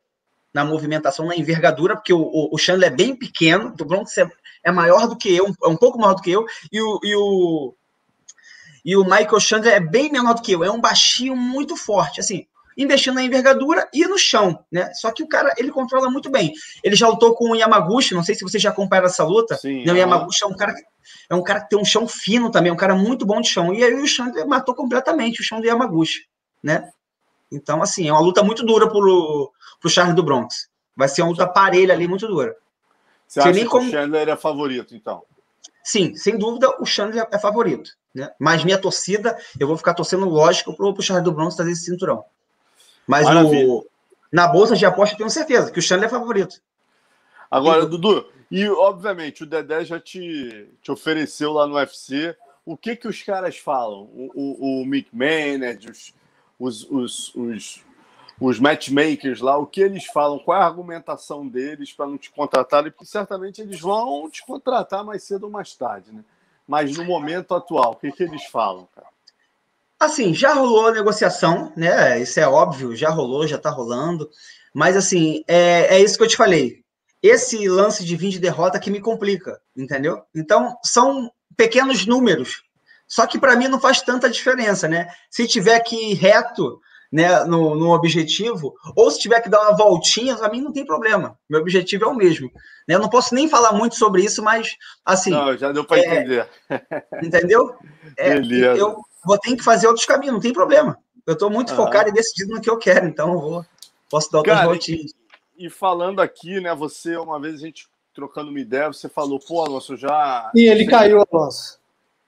[0.52, 4.28] na movimentação, na envergadura, porque o, o, o Chandler é bem pequeno, do Bronx é,
[4.64, 7.14] é maior do que eu, é um pouco maior do que eu, e o, e
[7.14, 7.74] o,
[8.86, 12.20] e o Michael Chandler é bem menor do que eu, é um baixinho muito forte,
[12.20, 12.46] assim,
[12.78, 14.92] investindo na envergadura e no chão, né?
[14.94, 16.52] Só que o cara, ele controla muito bem.
[16.84, 19.56] Ele já lutou com o Yamaguchi, não sei se você já acompanha essa luta.
[19.56, 19.92] Sim, né?
[19.92, 20.72] O Yamaguchi é um cara
[21.28, 23.74] é um cara que tem um chão fino também, um cara muito bom de chão.
[23.74, 26.20] E aí o chão matou completamente o chão do Yamaguchi,
[26.62, 26.88] né?
[27.50, 30.68] Então, assim, é uma luta muito dura pro, pro Charles do Bronx.
[30.96, 32.54] Vai ser uma luta parelha ali, muito dura.
[33.26, 33.88] Você acha que como...
[33.88, 35.24] o Chandler é favorito, então?
[35.82, 37.90] Sim, sem dúvida, o Chandler é favorito.
[38.16, 38.30] Né?
[38.38, 41.84] Mas minha torcida, eu vou ficar torcendo, lógico, pro, pro Charles do Bronx trazer esse
[41.84, 42.24] cinturão.
[43.06, 43.86] Mas o,
[44.32, 46.58] na bolsa de aposta eu tenho certeza que o Chandler é favorito.
[47.50, 52.34] Agora, e, Dudu, e obviamente o Dedé já te, te ofereceu lá no UFC.
[52.64, 54.04] O que que os caras falam?
[54.04, 56.14] O, o, o Mick Maynard, os,
[56.58, 57.84] os, os, os,
[58.40, 60.38] os matchmakers lá, o que eles falam?
[60.38, 62.90] Qual é a argumentação deles para não te contratarem?
[62.90, 66.24] Porque certamente eles vão te contratar mais cedo ou mais tarde, né?
[66.66, 69.06] Mas no momento atual, o que, que eles falam, cara?
[69.98, 72.20] Assim, já rolou a negociação, né?
[72.20, 74.28] Isso é óbvio, já rolou, já tá rolando.
[74.74, 76.82] Mas, assim, é, é isso que eu te falei.
[77.22, 80.22] Esse lance de 20 de derrota que me complica, entendeu?
[80.34, 82.62] Então, são pequenos números.
[83.08, 85.08] Só que para mim não faz tanta diferença, né?
[85.30, 86.80] Se tiver que ir reto
[87.12, 90.84] né, no, no objetivo, ou se tiver que dar uma voltinha, para mim não tem
[90.84, 91.38] problema.
[91.48, 92.50] Meu objetivo é o mesmo.
[92.88, 92.94] Né?
[92.94, 95.30] Eu não posso nem falar muito sobre isso, mas assim.
[95.30, 96.48] Não, já deu para é, entender.
[97.22, 97.74] Entendeu?
[98.16, 98.80] É, Beleza.
[98.80, 100.96] Eu, vou ter que fazer outros caminhos, não tem problema.
[101.26, 101.76] Eu estou muito ah.
[101.76, 103.66] focado e decidido no que eu quero, então eu vou,
[104.08, 105.06] posso dar outras Cara, E,
[105.58, 109.60] e, falando aqui, né, você, uma vez a gente trocando uma ideia, você falou, pô,
[109.60, 110.50] Alonso, já.
[110.54, 111.78] E ele caiu, Alonso.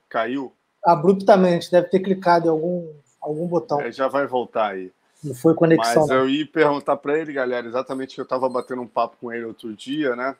[0.09, 0.53] Caiu?
[0.85, 3.81] Abruptamente, deve ter clicado em algum, algum botão.
[3.81, 4.93] É, já vai voltar aí.
[5.23, 6.03] Não foi conexão.
[6.03, 9.33] Mas eu ia perguntar para ele, galera, exatamente que eu estava batendo um papo com
[9.33, 10.37] ele outro dia, né?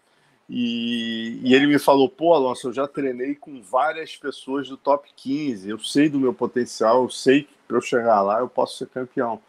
[0.49, 5.09] E, e, ele me falou: pô, Alonso, eu já treinei com várias pessoas do top
[5.15, 8.79] 15, eu sei do meu potencial, eu sei que para eu chegar lá eu posso
[8.79, 9.41] ser campeão.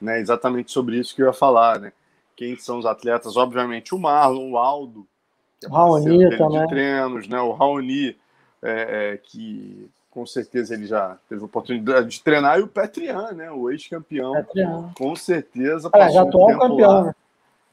[0.00, 0.20] Né?
[0.20, 1.92] Exatamente sobre isso que eu ia falar, né?
[2.36, 3.36] Quem são os atletas?
[3.36, 5.06] Obviamente o Marlon, o Aldo,
[5.58, 6.60] que é Raoni também.
[6.60, 7.40] de treinos, né?
[7.40, 8.16] O Raoni,
[8.62, 13.50] é, é, que com certeza ele já teve oportunidade de treinar, e o Petrian, né?
[13.50, 14.32] O ex-campeão.
[14.96, 15.90] Com certeza.
[15.92, 17.14] Ah, já atual um campeão, né?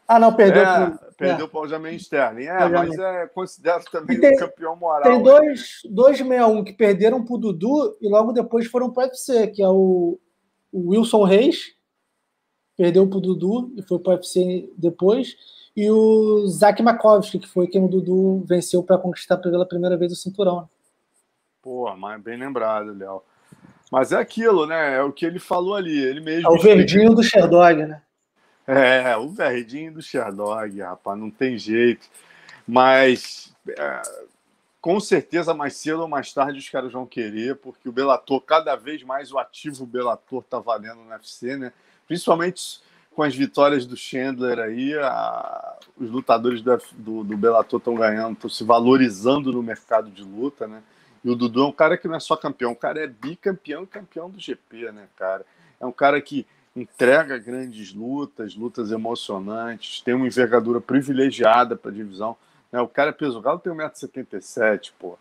[0.05, 0.61] Ah, não, perdeu.
[0.61, 0.99] É, pro...
[1.15, 1.49] Perdeu é.
[1.49, 2.43] para o Aljamain Sterling.
[2.43, 5.03] É, mas é, considero também tem, o campeão moral.
[5.03, 5.91] Tem dois, né?
[5.93, 9.63] dois 61 que perderam para o Dudu e logo depois foram para o UFC, que
[9.63, 10.19] é o,
[10.69, 11.73] o Wilson Reis,
[12.75, 15.37] perdeu para o Dudu e foi para o UFC depois,
[15.77, 20.11] e o Zach Makovsky, que foi quem o Dudu venceu para conquistar pela primeira vez
[20.11, 20.67] o cinturão.
[21.63, 23.23] Pô, mas bem lembrado, Léo.
[23.89, 24.97] Mas é aquilo, né?
[24.97, 25.97] É o que ele falou ali.
[25.97, 26.45] Ele mesmo.
[26.45, 28.01] É o verdinho do Sherdog, né?
[28.67, 32.05] É, o verdinho do Sherdog, rapaz, não tem jeito.
[32.67, 34.01] Mas é,
[34.81, 38.75] com certeza mais cedo ou mais tarde os caras vão querer, porque o Bellator, cada
[38.75, 41.71] vez mais o ativo Bellator tá valendo no UFC, né?
[42.05, 42.81] Principalmente
[43.15, 48.33] com as vitórias do Chandler aí, a, os lutadores do, do, do Bellator estão ganhando,
[48.33, 50.83] estão se valorizando no mercado de luta, né?
[51.23, 53.83] E o Dudu é um cara que não é só campeão, o cara é bicampeão
[53.83, 55.45] e campeão do GP, né, cara?
[55.79, 61.93] É um cara que entrega grandes lutas, lutas emocionantes, tem uma envergadura privilegiada para a
[61.93, 62.35] divisão.
[62.71, 62.81] Né?
[62.81, 65.17] O cara é peso galo tem 1,77m, pô.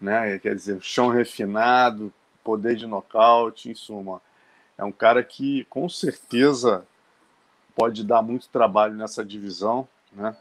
[0.00, 0.38] Né?
[0.38, 4.20] Quer dizer, chão refinado, poder de nocaute, em suma.
[4.78, 6.86] É um cara que com certeza
[7.74, 10.34] pode dar muito trabalho nessa divisão, né?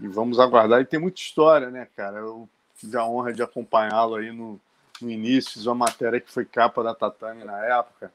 [0.00, 0.80] E vamos aguardar.
[0.80, 2.18] E tem muita história, né, cara?
[2.18, 2.48] Eu
[2.84, 4.60] tive a honra de acompanhá-lo aí no,
[5.00, 8.12] no início, fiz uma matéria que foi capa da Tatame na época.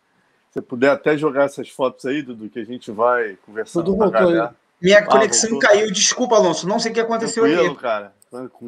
[0.52, 4.04] Se puder até jogar essas fotos aí, Dudu, que a gente vai conversando Tudo com
[4.04, 4.56] a galera.
[4.82, 5.70] Minha ah, conexão voltou.
[5.70, 6.68] caiu, desculpa, Alonso.
[6.68, 7.82] Não sei o que aconteceu tranquilo, aqui.
[7.82, 8.14] cara.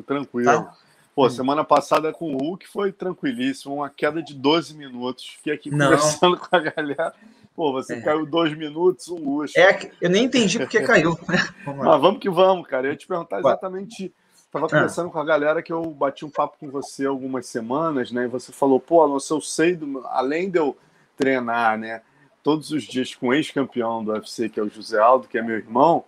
[0.06, 0.46] Tranquilo.
[0.46, 0.74] Tá?
[1.16, 5.26] Pô, semana passada com o Hulk foi tranquilíssimo, uma queda de 12 minutos.
[5.38, 5.86] Fiquei aqui Não.
[5.86, 7.14] conversando com a galera.
[7.56, 8.02] Pô, você é.
[8.02, 9.60] caiu dois minutos, um luxo.
[9.60, 11.18] É, eu nem entendi porque caiu.
[11.66, 12.88] vamos Mas vamos que vamos, cara.
[12.88, 14.14] Eu ia te perguntar exatamente.
[14.52, 14.70] Estava ah.
[14.70, 18.26] conversando com a galera que eu bati um papo com você algumas semanas, né?
[18.26, 20.06] E você falou, pô, Alonso, eu sei, do...
[20.08, 20.78] além de eu
[21.16, 22.02] treinar, né?
[22.44, 25.42] Todos os dias com o ex-campeão do UFC, que é o José Aldo, que é
[25.42, 26.04] meu irmão,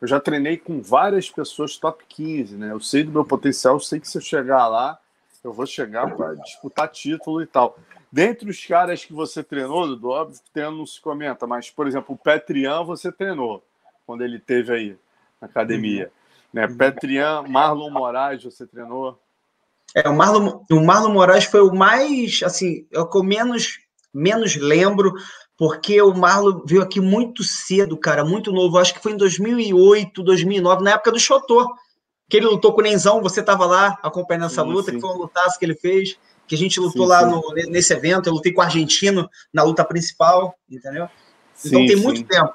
[0.00, 2.72] eu já treinei com várias pessoas top 15, né?
[2.72, 4.98] Eu sei do meu potencial, eu sei que se eu chegar lá,
[5.44, 7.78] eu vou chegar para disputar título e tal.
[8.10, 11.86] Dentre os caras que você treinou, Dudu, óbvio que tem, não se comenta, mas, por
[11.86, 13.62] exemplo, o Petrian você treinou
[14.04, 14.98] quando ele teve aí
[15.40, 16.06] na academia.
[16.06, 16.23] Uhum.
[16.54, 16.68] Né?
[16.68, 19.20] Petrian, Marlon Moraes você treinou?
[19.92, 23.78] É, o Marlon, o Marlon Moraes foi o mais, assim, é o que eu menos,
[24.12, 25.12] menos lembro,
[25.58, 28.78] porque o Marlon veio aqui muito cedo, cara, muito novo.
[28.78, 31.68] Acho que foi em 2008, 2009, na época do Chotô,
[32.30, 33.20] que ele lutou com o Nenzão.
[33.20, 34.96] Você estava lá acompanhando essa sim, luta, sim.
[34.96, 37.92] que foi um lutaço que ele fez que a gente lutou sim, lá no, nesse
[37.92, 41.08] evento, eu lutei com o argentino na luta principal, entendeu?
[41.64, 42.52] Então tem muito tempo.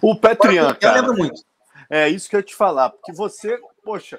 [0.00, 0.98] O Petrian, eu, cara.
[0.98, 1.42] Eu lembro muito.
[1.94, 4.18] É isso que eu ia te falar, porque você, poxa,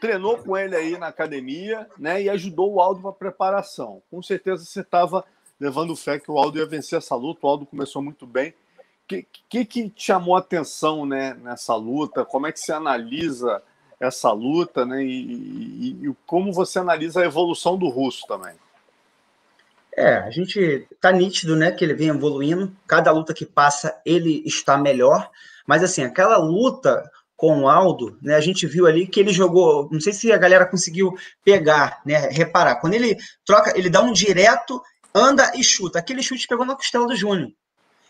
[0.00, 4.02] treinou com ele aí na academia, né, e ajudou o Aldo para preparação.
[4.10, 5.24] Com certeza você estava
[5.60, 7.46] levando fé que o Aldo ia vencer essa luta.
[7.46, 8.50] O Aldo começou muito bem.
[8.50, 8.54] O
[9.06, 12.24] que, que, que chamou a atenção, né, nessa luta?
[12.24, 13.62] Como é que você analisa
[14.00, 15.00] essa luta, né?
[15.04, 18.56] E, e, e, como você analisa a evolução do russo também?
[19.96, 22.74] É, a gente tá nítido, né, que ele vem evoluindo.
[22.88, 25.30] Cada luta que passa, ele está melhor.
[25.66, 27.02] Mas assim, aquela luta
[27.36, 30.38] com o Aldo, né, a gente viu ali que ele jogou, não sei se a
[30.38, 31.12] galera conseguiu
[31.44, 32.76] pegar, né, reparar.
[32.76, 34.80] Quando ele troca, ele dá um direto,
[35.14, 35.98] anda e chuta.
[35.98, 37.50] Aquele chute pegou na costela do Júnior.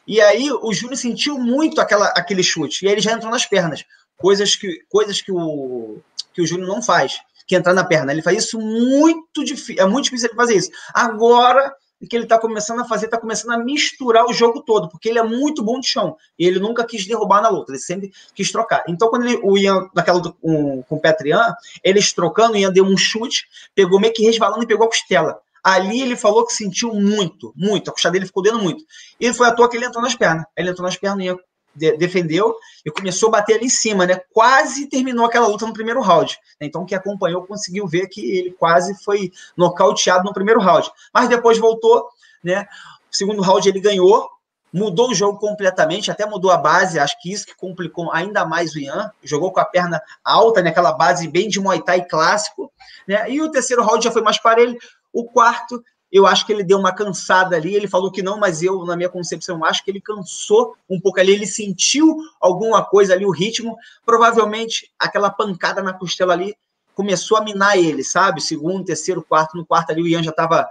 [0.07, 3.47] E aí o Júnior sentiu muito aquela, aquele chute, e aí ele já entrou nas
[3.47, 3.85] pernas
[4.17, 5.99] coisas que, coisas que o,
[6.33, 8.13] que o Júnior não faz, que é entrar na perna.
[8.13, 10.71] Ele faz isso muito difícil, é muito difícil ele fazer isso.
[10.93, 11.75] Agora
[12.07, 15.19] que ele está começando a fazer, está começando a misturar o jogo todo, porque ele
[15.19, 16.17] é muito bom de chão.
[16.39, 18.85] E ele nunca quis derrubar na luta, ele sempre quis trocar.
[18.89, 22.73] Então, quando ele, o Ian, naquela luta com, com o Petrian, eles trocando, o Ian
[22.73, 25.39] deu um chute, pegou meio que resvalando e pegou a costela.
[25.63, 27.89] Ali ele falou que sentiu muito, muito.
[27.89, 28.85] A costela dele ficou dando muito.
[29.19, 30.45] E foi à toa que ele entrou nas pernas.
[30.55, 31.39] Ele entrou nas pernas, Ian
[31.75, 34.21] de, defendeu e começou a bater ali em cima, né?
[34.33, 36.39] Quase terminou aquela luta no primeiro round.
[36.61, 40.91] Então, quem acompanhou conseguiu ver que ele quase foi nocauteado no primeiro round.
[41.13, 42.09] Mas depois voltou,
[42.43, 42.67] né?
[43.11, 44.29] Segundo round ele ganhou,
[44.73, 48.75] mudou o jogo completamente, até mudou a base, acho que isso que complicou ainda mais
[48.75, 50.99] o Ian, jogou com a perna alta, naquela né?
[50.99, 52.73] base bem de Muay Thai clássico,
[53.07, 53.31] né?
[53.31, 54.77] E o terceiro round já foi mais para ele,
[55.13, 55.81] o quarto
[56.15, 57.75] eu acho que ele deu uma cansada ali.
[57.75, 61.19] Ele falou que não, mas eu, na minha concepção, acho que ele cansou um pouco
[61.19, 61.33] ali.
[61.33, 63.77] Ele sentiu alguma coisa ali, o ritmo.
[64.07, 66.55] Provavelmente aquela pancada na costela ali
[66.95, 68.41] começou a minar ele, sabe?
[68.41, 69.57] Segundo, terceiro, quarto.
[69.57, 70.69] No quarto ali o Ian já estava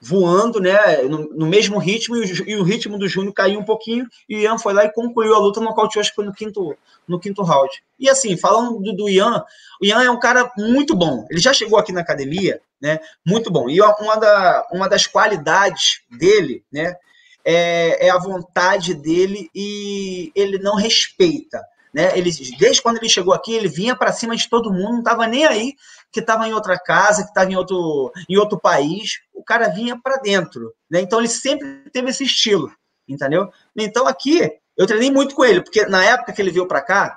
[0.00, 3.64] voando, né, no, no mesmo ritmo, e o, e o, ritmo do Júnior caiu um
[3.64, 6.34] pouquinho, e o Ian foi lá e concluiu a luta, nocauteou, acho que foi no
[6.34, 6.76] quinto,
[7.08, 7.82] no quinto round.
[7.98, 9.42] E assim, falando do, do Ian,
[9.80, 13.50] o Ian é um cara muito bom, ele já chegou aqui na academia, né, muito
[13.50, 16.94] bom, e uma, da, uma das qualidades dele, né,
[17.42, 21.62] é, é a vontade dele e ele não respeita,
[21.94, 22.10] né?
[22.18, 25.26] Ele, desde quando ele chegou aqui, ele vinha para cima de todo mundo, não estava
[25.26, 25.74] nem aí
[26.12, 29.20] que estava em outra casa, que estava em outro, em outro país.
[29.32, 30.74] O cara vinha para dentro.
[30.90, 31.00] Né?
[31.00, 32.72] Então ele sempre teve esse estilo,
[33.06, 33.48] entendeu?
[33.76, 37.16] Então aqui eu treinei muito com ele, porque na época que ele veio para cá,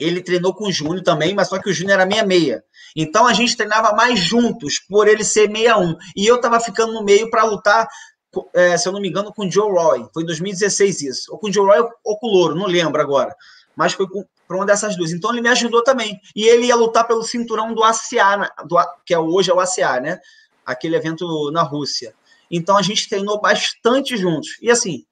[0.00, 2.64] ele treinou com o Júnior também, mas só que o Júnior era meia-meia.
[2.94, 5.96] Então a gente treinava mais juntos, por ele ser meia-um.
[6.16, 7.88] E eu estava ficando no meio para lutar,
[8.54, 10.06] é, se eu não me engano, com o Joe Roy.
[10.12, 11.32] Foi em 2016 isso.
[11.32, 13.34] Ou com o Joe Roy ou com o Louro, não lembro agora
[13.76, 14.06] mas foi
[14.46, 15.12] para uma dessas duas.
[15.12, 16.20] Então ele me ajudou também.
[16.34, 20.00] E ele ia lutar pelo cinturão do ACA, do, que é hoje é o ACA,
[20.00, 20.20] né?
[20.64, 22.14] Aquele evento na Rússia.
[22.50, 24.58] Então a gente treinou bastante juntos.
[24.60, 25.04] E assim,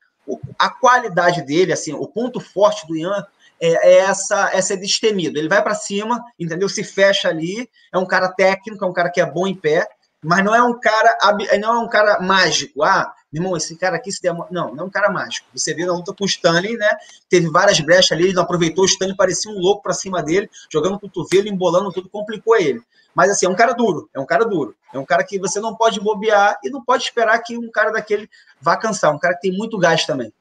[0.59, 3.27] a qualidade dele, assim, o ponto forte do Ian
[3.61, 5.39] é, é essa, é ser destemido.
[5.39, 6.69] Ele vai para cima, entendeu?
[6.69, 7.69] Se fecha ali.
[7.93, 9.87] É um cara técnico, é um cara que é bom em pé,
[10.23, 11.17] mas não é um cara,
[11.61, 12.83] não é um cara mágico.
[12.83, 14.35] Ah, meu irmão, esse cara aqui se der.
[14.51, 15.47] Não, não é um cara mágico.
[15.55, 16.89] Você viu na luta com o Stanley, né?
[17.29, 18.85] Teve várias brechas ali, ele não aproveitou.
[18.85, 22.83] O Stanley parecia um louco para cima dele, jogando o cotovelo, embolando tudo, complicou ele.
[23.15, 24.75] Mas assim, é um cara duro, é um cara duro.
[24.93, 27.91] É um cara que você não pode bobear e não pode esperar que um cara
[27.91, 28.29] daquele
[28.61, 29.15] vá cansar.
[29.15, 30.33] Um cara que tem muito gás também.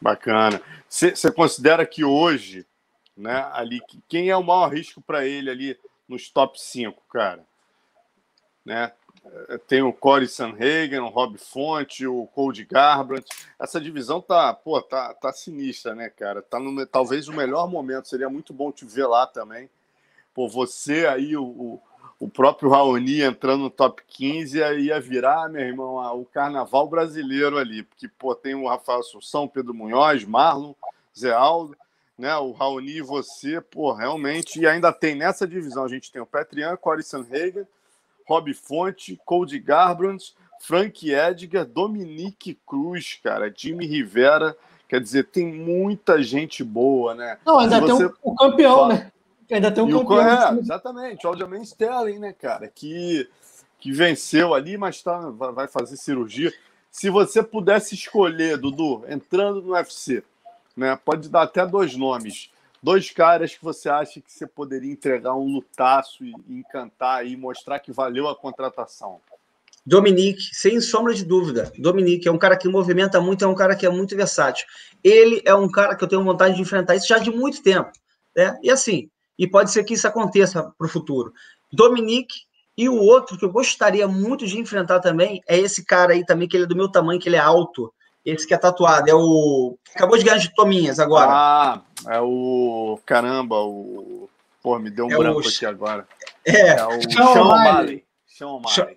[0.00, 0.60] Bacana.
[0.90, 2.66] Você considera que hoje,
[3.16, 3.48] né?
[3.52, 7.46] Ali, quem é o maior risco para ele ali nos top 5, cara?
[8.64, 8.92] Né?
[9.68, 13.28] Tem o Corey Sanhagen, o Rob Fonte, o Cody Garbrandt.
[13.56, 16.42] Essa divisão tá, pô, tá, tá sinistra, né, cara?
[16.42, 18.08] Tá no talvez o melhor momento.
[18.08, 19.70] Seria muito bom te ver lá também.
[20.34, 21.80] Pô, você aí, o,
[22.20, 27.82] o próprio Raoni entrando no top 15 ia virar, meu irmão, o carnaval brasileiro ali.
[27.82, 30.74] Porque, pô, tem o Rafael Assunção, Pedro Munhoz, Marlon,
[31.20, 31.76] Zé Aldo
[32.20, 32.36] né?
[32.36, 34.60] O Raoni e você, pô, realmente.
[34.60, 37.66] E ainda tem nessa divisão, a gente tem o Petrian, Corey Sanhagen,
[38.28, 44.54] Rob Fonte, Cody Garbrandt, Frank Edgar, Dominique Cruz, cara, Jimmy Rivera.
[44.86, 47.38] Quer dizer, tem muita gente boa, né?
[47.46, 48.94] Não, ainda tem o, o campeão, fala...
[48.94, 49.12] né?
[49.50, 50.56] Ainda tem um e campeão.
[50.56, 52.68] É, exatamente, o Aljamain Sterling, né, cara?
[52.68, 53.28] Que,
[53.78, 56.52] que venceu ali, mas tá, vai fazer cirurgia.
[56.90, 60.24] Se você pudesse escolher, Dudu, entrando no UFC,
[60.80, 60.98] né?
[61.04, 62.50] Pode dar até dois nomes.
[62.82, 67.78] Dois caras que você acha que você poderia entregar um lutaço e encantar e mostrar
[67.78, 69.20] que valeu a contratação.
[69.84, 71.70] Dominique, sem sombra de dúvida.
[71.78, 74.66] Dominique é um cara que movimenta muito, é um cara que é muito versátil.
[75.04, 77.90] Ele é um cara que eu tenho vontade de enfrentar isso já de muito tempo.
[78.34, 78.58] Né?
[78.62, 81.34] E assim, e pode ser que isso aconteça para o futuro.
[81.70, 82.34] Dominique
[82.76, 86.48] e o outro que eu gostaria muito de enfrentar também é esse cara aí também,
[86.48, 87.92] que ele é do meu tamanho, que ele é alto.
[88.24, 89.78] Esse que é tatuado, é o.
[89.94, 91.30] Acabou de ganhar de Tominhas agora.
[91.30, 92.98] Ah, é o.
[93.06, 94.28] Caramba, o.
[94.62, 95.48] Pô, me deu um é branco o...
[95.48, 96.06] aqui agora.
[96.44, 98.04] É, é o Sean O'Malley.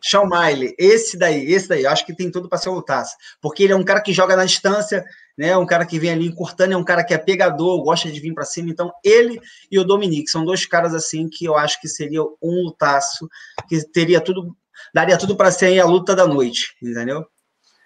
[0.01, 3.15] Sean Miley, esse daí, esse daí, eu acho que tem tudo para ser o lutasse,
[3.41, 5.03] porque ele é um cara que joga na distância,
[5.37, 5.57] né?
[5.57, 8.33] Um cara que vem ali encurtando, é um cara que é pegador, gosta de vir
[8.33, 8.69] para cima.
[8.69, 12.63] Então, ele e o Dominique são dois caras assim que eu acho que seria um
[12.63, 13.27] lutaço,
[13.67, 14.55] que teria tudo,
[14.93, 17.25] daria tudo para ser a luta da noite, entendeu?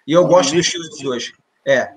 [0.08, 1.32] E eu gosto do estilo dos dois.
[1.66, 1.92] É.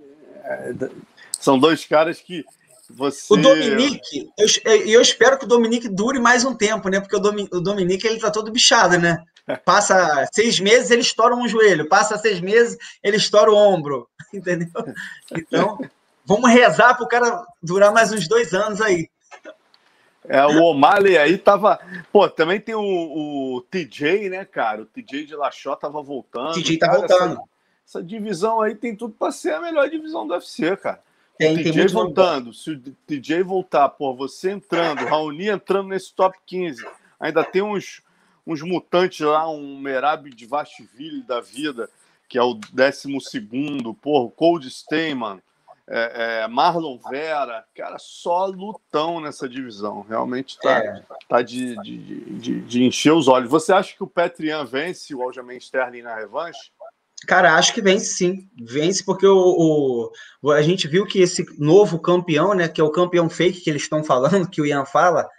[1.40, 2.44] São dois caras que
[2.90, 3.34] você...
[3.34, 4.48] O Dominique, eu,
[4.86, 7.00] eu espero que o Dominique dure mais um tempo, né?
[7.00, 7.20] Porque o,
[7.58, 9.24] o Dominique ele tá todo bichado, né?
[9.64, 11.88] Passa seis meses, ele estoura um joelho.
[11.88, 14.10] Passa seis meses, ele estoura o ombro.
[14.34, 14.68] Entendeu?
[15.34, 15.80] Então,
[16.26, 19.10] vamos rezar para o cara durar mais uns dois anos aí.
[20.28, 21.80] É, o O'Malley aí tava.
[22.12, 24.82] Pô, também tem o, o, TJ, né, cara?
[24.82, 26.54] O TJ de Lachó tava voltando.
[26.54, 27.34] TJ tá cara, voltando.
[27.34, 27.52] Essa,
[27.86, 31.02] essa divisão aí tem tudo para ser a melhor divisão do UFC, cara.
[31.38, 36.38] Tem, o TJ voltando, se o TJ voltar, pô, você entrando, Raoni entrando nesse top
[36.46, 36.86] 15,
[37.20, 38.04] ainda tem uns,
[38.46, 41.90] uns mutantes lá, um Merab de Vastville da vida,
[42.30, 45.42] que é o 12 segundo, porra, o Cold Steyman,
[45.88, 50.06] é, é, Marlon Vera, cara, só lutão nessa divisão.
[50.08, 51.04] Realmente tá, é.
[51.28, 51.98] tá de, de,
[52.38, 53.50] de, de, encher os olhos.
[53.50, 56.72] Você acha que o Petrian vence o Aljamain Sterling na revanche?
[57.28, 58.50] Cara, acho que vence sim.
[58.60, 62.92] Vence porque o, o, a gente viu que esse novo campeão, né, que é o
[62.92, 65.30] campeão fake que eles estão falando, que o Ian fala,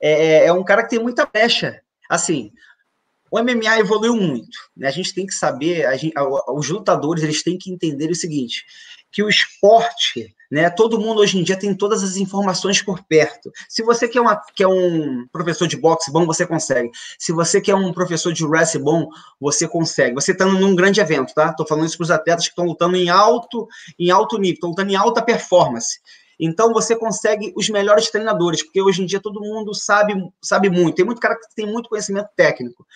[0.00, 1.80] é, é um cara que tem muita pecha.
[2.08, 2.52] Assim,
[3.30, 4.56] o MMA evoluiu muito.
[4.76, 4.86] Né?
[4.86, 6.14] A gente tem que saber, gente,
[6.48, 8.64] os lutadores eles têm que entender o seguinte:
[9.10, 10.70] que o esporte, né?
[10.70, 13.50] Todo mundo hoje em dia tem todas as informações por perto.
[13.68, 16.92] Se você quer, uma, quer um professor de boxe bom, você consegue.
[17.18, 19.08] Se você quer um professor de wrestling bom,
[19.40, 20.14] você consegue.
[20.14, 21.50] Você está num grande evento, tá?
[21.50, 23.66] Estou falando isso para os atletas que estão lutando em alto,
[23.98, 25.98] em alto nível, estão lutando em alta performance.
[26.38, 30.94] Então você consegue os melhores treinadores, porque hoje em dia todo mundo sabe, sabe muito,
[30.94, 32.86] tem muito cara que tem muito conhecimento técnico.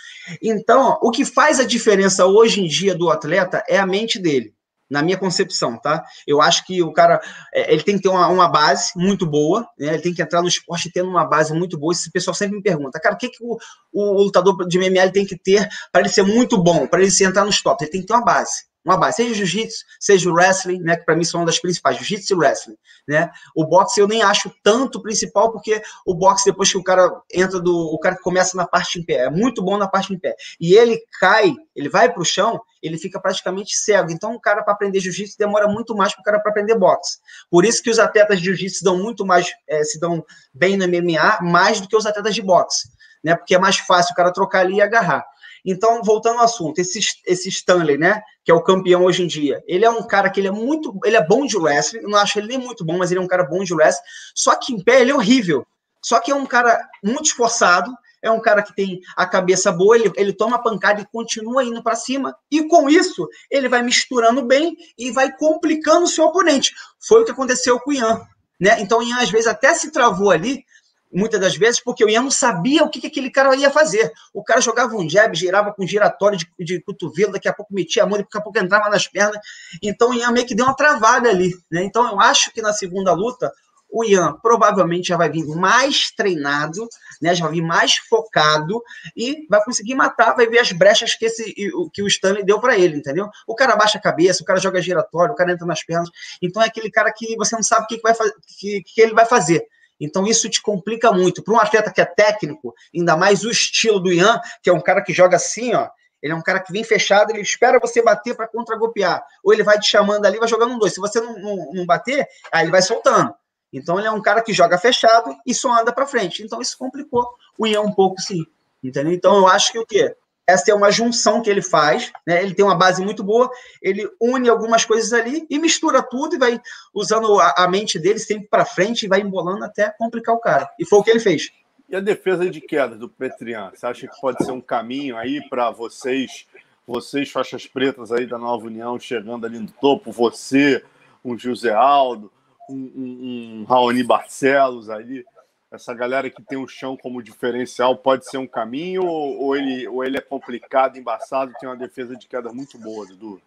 [0.40, 4.54] Então, o que faz a diferença hoje em dia do atleta é a mente dele
[4.90, 6.04] na minha concepção, tá?
[6.26, 7.20] Eu acho que o cara
[7.52, 9.94] é, ele tem que ter uma, uma base muito boa, né?
[9.94, 11.92] Ele tem que entrar no esporte tendo uma base muito boa.
[11.92, 13.58] Esse pessoal sempre me pergunta, cara, o que, que o,
[13.92, 17.44] o lutador de MMA tem que ter para ele ser muito bom, para ele entrar
[17.44, 17.84] nos top?
[17.84, 21.04] Ele tem que ter uma base uma base, seja jiu-jitsu, seja o wrestling, né, que
[21.04, 23.30] para mim são uma das principais, jiu-jitsu e wrestling, né?
[23.54, 27.60] O boxe eu nem acho tanto principal, porque o boxe depois que o cara entra
[27.60, 30.34] do, o cara começa na parte em pé, é muito bom na parte em pé,
[30.60, 34.10] e ele cai, ele vai para o chão, ele fica praticamente cego.
[34.10, 37.18] Então, o cara para aprender jiu-jitsu demora muito mais para o cara para aprender boxe.
[37.50, 40.86] Por isso que os atletas de jiu-jitsu dão muito mais, é, se dão bem no
[40.86, 42.88] MMA, mais do que os atletas de boxe,
[43.22, 43.34] né?
[43.34, 45.24] Porque é mais fácil o cara trocar ali e agarrar.
[45.70, 49.62] Então, voltando ao assunto, esse, esse Stanley, né, que é o campeão hoje em dia,
[49.66, 52.38] ele é um cara que ele é muito, ele é bom de wrestling, não acho
[52.38, 54.02] ele nem muito bom, mas ele é um cara bom de wrestling,
[54.34, 55.66] só que em pé ele é horrível.
[56.02, 57.92] Só que é um cara muito esforçado,
[58.22, 61.82] é um cara que tem a cabeça boa, ele, ele toma pancada e continua indo
[61.82, 66.72] para cima, e com isso ele vai misturando bem e vai complicando o seu oponente.
[66.98, 68.22] Foi o que aconteceu com o Ian.
[68.58, 68.80] Né?
[68.80, 70.64] Então Ian às vezes até se travou ali,
[71.12, 74.12] muitas das vezes, porque o Ian não sabia o que, que aquele cara ia fazer.
[74.32, 78.02] O cara jogava um jab, girava com giratório de, de cotovelo, daqui a pouco metia
[78.02, 79.38] a mão, daqui a pouco entrava nas pernas.
[79.82, 81.54] Então o Ian meio que deu uma travada ali.
[81.70, 81.84] Né?
[81.84, 83.52] Então eu acho que na segunda luta
[83.90, 86.86] o Ian provavelmente já vai vir mais treinado,
[87.22, 87.34] né?
[87.34, 88.82] Já vai vir mais focado
[89.16, 91.54] e vai conseguir matar, vai ver as brechas que, esse,
[91.92, 93.28] que o Stanley deu para ele, entendeu?
[93.46, 96.10] O cara baixa a cabeça, o cara joga giratório, o cara entra nas pernas.
[96.42, 98.14] Então é aquele cara que você não sabe o que, vai,
[98.58, 99.66] que, que ele vai fazer.
[100.00, 101.42] Então isso te complica muito.
[101.42, 104.80] Para um atleta que é técnico, ainda mais o estilo do Ian, que é um
[104.80, 105.88] cara que joga assim, ó.
[106.20, 109.24] Ele é um cara que vem fechado, ele espera você bater para contra-golpear.
[109.42, 110.92] Ou ele vai te chamando ali, vai jogando um dois.
[110.92, 113.32] Se você não, não, não bater, aí ele vai soltando.
[113.72, 116.42] Então ele é um cara que joga fechado e só anda para frente.
[116.42, 118.44] Então isso complicou o Ian um pouco, sim.
[118.82, 119.12] Entendeu?
[119.12, 120.16] Então eu acho que o quê?
[120.48, 122.42] Essa é uma junção que ele faz, né?
[122.42, 123.50] Ele tem uma base muito boa,
[123.82, 126.58] ele une algumas coisas ali e mistura tudo e vai
[126.94, 130.66] usando a, a mente dele sempre para frente e vai embolando até complicar o cara.
[130.78, 131.50] E foi o que ele fez.
[131.86, 133.70] E a defesa de queda do Petrian?
[133.74, 136.46] Você acha que pode ser um caminho aí para vocês,
[136.86, 140.82] vocês faixas pretas aí da Nova União chegando ali no topo, você,
[141.22, 142.32] um José Aldo,
[142.70, 145.26] um, um, um Raoni Barcelos ali,
[145.70, 149.86] essa galera que tem o chão como diferencial pode ser um caminho ou, ou, ele,
[149.86, 153.40] ou ele é complicado, embaçado, tem uma defesa de queda muito boa, Dudu?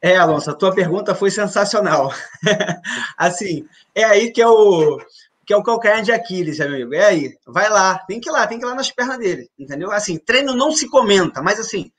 [0.00, 2.12] É, Alonso, a tua pergunta foi sensacional.
[3.16, 5.00] assim, é aí que é o
[5.44, 6.94] que é o calcanhar de Aquiles, amigo.
[6.94, 9.50] É aí, vai lá, tem que ir lá, tem que ir lá nas pernas dele,
[9.58, 9.90] entendeu?
[9.90, 11.90] Assim, treino não se comenta, mas assim,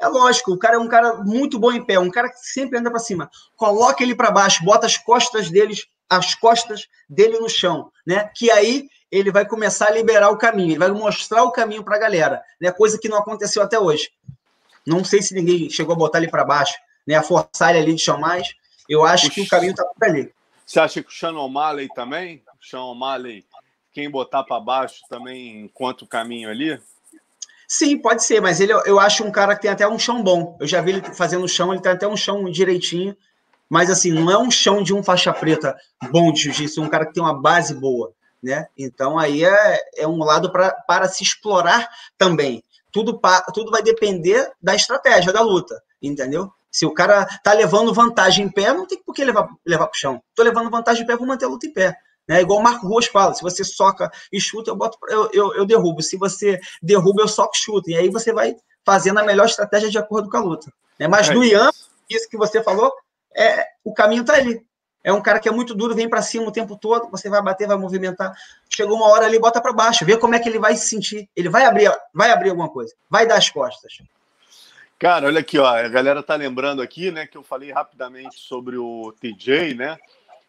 [0.00, 2.78] é lógico, o cara é um cara muito bom em pé, um cara que sempre
[2.78, 3.28] anda para cima.
[3.56, 8.30] Coloca ele para baixo, bota as costas deles, as costas dele no chão, né?
[8.34, 11.96] Que aí ele vai começar a liberar o caminho, ele vai mostrar o caminho para
[11.96, 12.70] a galera, né?
[12.70, 14.10] Coisa que não aconteceu até hoje.
[14.86, 16.74] Não sei se ninguém chegou a botar ele para baixo,
[17.06, 17.14] né?
[17.14, 18.48] A forçar ele ali de chão mais.
[18.88, 20.32] Eu acho que o caminho está por ali.
[20.64, 22.42] Você acha que o Sean O'Malley também?
[22.60, 23.44] O Sean O'Malley,
[23.92, 26.78] quem botar para baixo também encontra o caminho ali?
[27.66, 30.56] Sim, pode ser, mas ele eu acho um cara que tem até um chão bom.
[30.60, 33.16] Eu já vi ele fazendo chão, ele tem até um chão direitinho.
[33.68, 35.76] Mas assim, não é um chão de um faixa preta
[36.10, 38.66] bom de jiu-jitsu, é um cara que tem uma base boa né?
[38.76, 42.62] Então aí é, é um lado pra, para se explorar também.
[42.90, 46.50] Tudo, pa, tudo vai depender da estratégia da luta, entendeu?
[46.70, 49.98] Se o cara tá levando vantagem em pé, não tem por que levar, levar pro
[49.98, 50.22] chão.
[50.34, 51.96] Tô levando vantagem em pé, vou manter a luta em pé.
[52.28, 52.42] Né?
[52.42, 55.66] Igual o Marco Ruas fala, se você soca e chuta, eu, boto, eu, eu, eu
[55.66, 56.02] derrubo.
[56.02, 57.90] Se você derruba, eu soco e chuto.
[57.90, 60.70] E aí você vai fazendo a melhor estratégia de acordo com a luta.
[61.00, 61.08] Né?
[61.08, 61.70] Mas é no Ian,
[62.08, 62.92] isso que você falou,
[63.34, 64.62] é, o caminho tá ali.
[65.02, 67.40] É um cara que é muito duro, vem para cima o tempo todo, você vai
[67.40, 68.34] bater, vai movimentar.
[68.68, 71.28] Chegou uma hora ali, bota para baixo, vê como é que ele vai se sentir.
[71.36, 73.98] Ele vai abrir, vai abrir alguma coisa, vai dar as costas.
[74.98, 78.76] Cara, olha aqui, ó, a galera tá lembrando aqui, né, que eu falei rapidamente sobre
[78.76, 79.96] o TJ, né?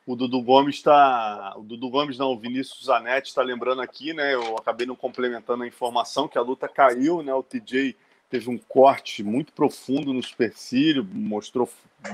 [0.08, 4.34] O Dudu Gomes está, o Dudu Gomes não, o Vinícius Zanetti está lembrando aqui, né?
[4.34, 7.32] Eu acabei não complementando a informação que a luta caiu, né?
[7.32, 7.96] O TJ
[8.28, 11.70] teve um corte muito profundo no supercílio, mostrou,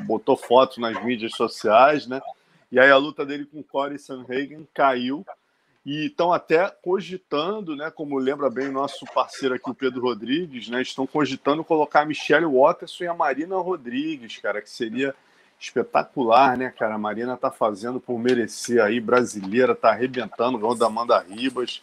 [0.05, 2.21] botou fotos nas mídias sociais, né?
[2.71, 5.25] E aí a luta dele com Corey Sanhagen caiu
[5.85, 7.91] e estão até cogitando, né?
[7.91, 10.81] Como lembra bem o nosso parceiro aqui, o Pedro Rodrigues, né?
[10.81, 15.13] Estão cogitando colocar a Michelle Watterson e a Marina Rodrigues, cara, que seria
[15.59, 16.95] espetacular, né, cara?
[16.95, 21.81] A Marina tá fazendo por merecer aí, brasileira, tá arrebentando, ganhou da Amanda Ribas,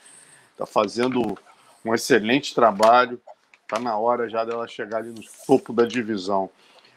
[0.57, 1.39] tá fazendo
[1.85, 3.21] um excelente trabalho.
[3.69, 6.51] Tá na hora já dela chegar ali no topo da divisão.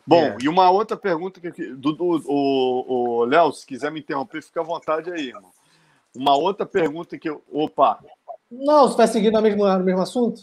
[0.08, 0.38] Bom, é.
[0.42, 4.62] e uma outra pergunta que do, do o, o Léo, se quiser me interromper, fica
[4.62, 5.52] à vontade aí, irmão.
[6.16, 7.42] Uma outra pergunta que eu.
[7.52, 8.00] Opa!
[8.52, 10.42] Não, você vai seguir no mesmo, no mesmo assunto?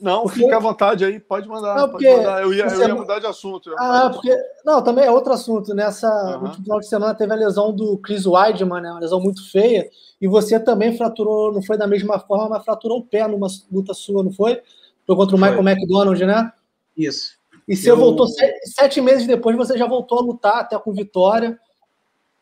[0.00, 0.40] Não, porque...
[0.40, 1.76] fica à vontade aí, pode mandar.
[1.76, 2.06] Não, porque...
[2.06, 2.42] Pode mandar.
[2.42, 3.72] Eu, ia, eu ia mudar de assunto.
[3.78, 4.36] Ah, porque.
[4.64, 5.72] Não, também é outro assunto.
[5.74, 6.42] Nessa uhum.
[6.42, 8.90] última final de semana teve a lesão do Chris Weidman, né?
[8.90, 9.88] Uma lesão muito feia.
[10.20, 13.94] E você também fraturou, não foi da mesma forma, mas fraturou o pé numa luta
[13.94, 14.60] sua, não foi?
[15.06, 15.72] Foi contra o Michael Foi.
[15.72, 16.52] McDonald, né?
[16.96, 17.41] Isso.
[17.72, 17.96] E você eu...
[17.96, 21.58] voltou sete, sete, meses depois, você já voltou a lutar até com vitória.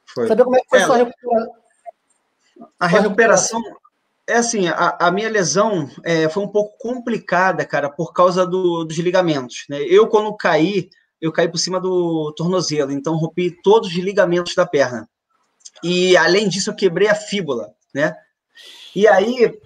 [0.04, 0.26] Foi.
[0.26, 1.54] Saber como é que foi é, sua recuperação?
[2.80, 3.62] A recuperação
[4.26, 8.82] é assim, a, a minha lesão é, foi um pouco complicada, cara, por causa do,
[8.82, 9.66] dos ligamentos.
[9.68, 9.80] Né?
[9.82, 14.66] Eu, quando caí, eu caí por cima do tornozelo, então rompi todos os ligamentos da
[14.66, 15.08] perna.
[15.80, 18.16] E, além disso, eu quebrei a fíbula, né?
[18.96, 19.56] E aí,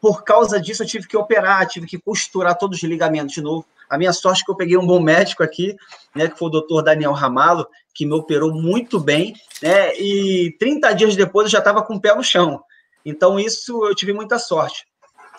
[0.00, 3.66] por causa disso, eu tive que operar, tive que costurar todos os ligamentos de novo.
[3.88, 5.76] A minha sorte é que eu peguei um bom médico aqui,
[6.14, 10.92] né, que foi o doutor Daniel Ramalo, que me operou muito bem, né, e 30
[10.92, 12.62] dias depois eu já estava com o pé no chão.
[13.04, 14.86] Então, isso eu tive muita sorte.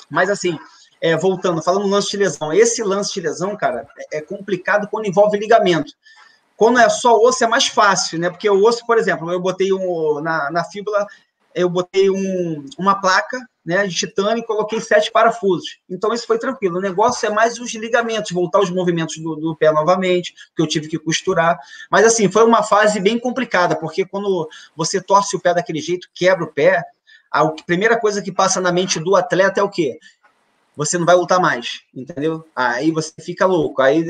[0.09, 0.57] Mas, assim,
[1.01, 5.05] é, voltando, falando lance de lesão, esse lance de lesão, cara, é, é complicado quando
[5.05, 5.93] envolve ligamento.
[6.57, 8.29] Quando é só osso, é mais fácil, né?
[8.29, 11.07] Porque o osso, por exemplo, eu botei um, na, na fíbula
[11.55, 15.79] eu botei um, uma placa né, de titânio e coloquei sete parafusos.
[15.89, 16.77] Então, isso foi tranquilo.
[16.77, 20.67] O negócio é mais os ligamentos, voltar os movimentos do, do, pé novamente, que eu
[20.67, 21.59] tive que costurar.
[21.89, 26.09] Mas, assim, foi uma fase bem complicada, porque quando você torce o pé daquele jeito,
[26.13, 26.83] quebra o pé,
[27.31, 29.99] a primeira coisa que passa na mente do atleta é o quê?
[30.75, 32.47] Você não vai lutar mais, entendeu?
[32.55, 33.81] Aí você fica louco.
[33.81, 34.05] Aí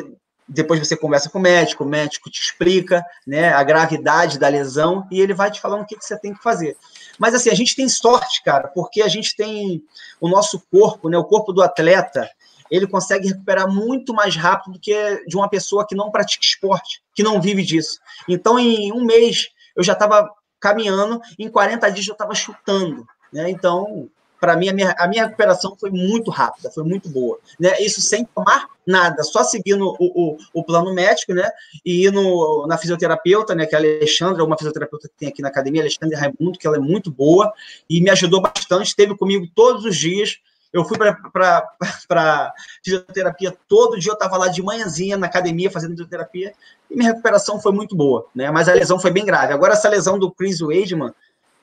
[0.49, 5.07] depois você conversa com o médico, o médico te explica né, a gravidade da lesão
[5.11, 6.75] e ele vai te falando o que, que você tem que fazer.
[7.19, 9.83] Mas assim, a gente tem sorte, cara, porque a gente tem
[10.19, 12.29] o nosso corpo, né, o corpo do atleta,
[12.71, 17.01] ele consegue recuperar muito mais rápido do que de uma pessoa que não pratica esporte,
[17.13, 17.99] que não vive disso.
[18.27, 23.05] Então, em um mês, eu já estava caminhando, em 40 dias eu estava chutando.
[23.33, 23.49] Né?
[23.49, 24.09] Então,
[24.39, 27.39] para mim, a minha, a minha recuperação foi muito rápida, foi muito boa.
[27.59, 27.79] Né?
[27.81, 31.47] Isso sem tomar nada, só seguindo o, o, o plano médico, né?
[31.85, 33.65] E ir no, na fisioterapeuta, né?
[33.65, 36.77] Que é a Alexandra, uma fisioterapeuta que tem aqui na academia, Alexandre Raimundo, que ela
[36.77, 37.53] é muito boa
[37.89, 40.39] e me ajudou bastante, esteve comigo todos os dias.
[40.71, 41.73] Eu fui para
[42.83, 46.53] fisioterapia todo dia, eu estava lá de manhãzinha na academia fazendo fisioterapia
[46.89, 48.49] e minha recuperação foi muito boa, né?
[48.51, 49.53] Mas a lesão foi bem grave.
[49.53, 51.11] Agora, essa lesão do Chris Weidman,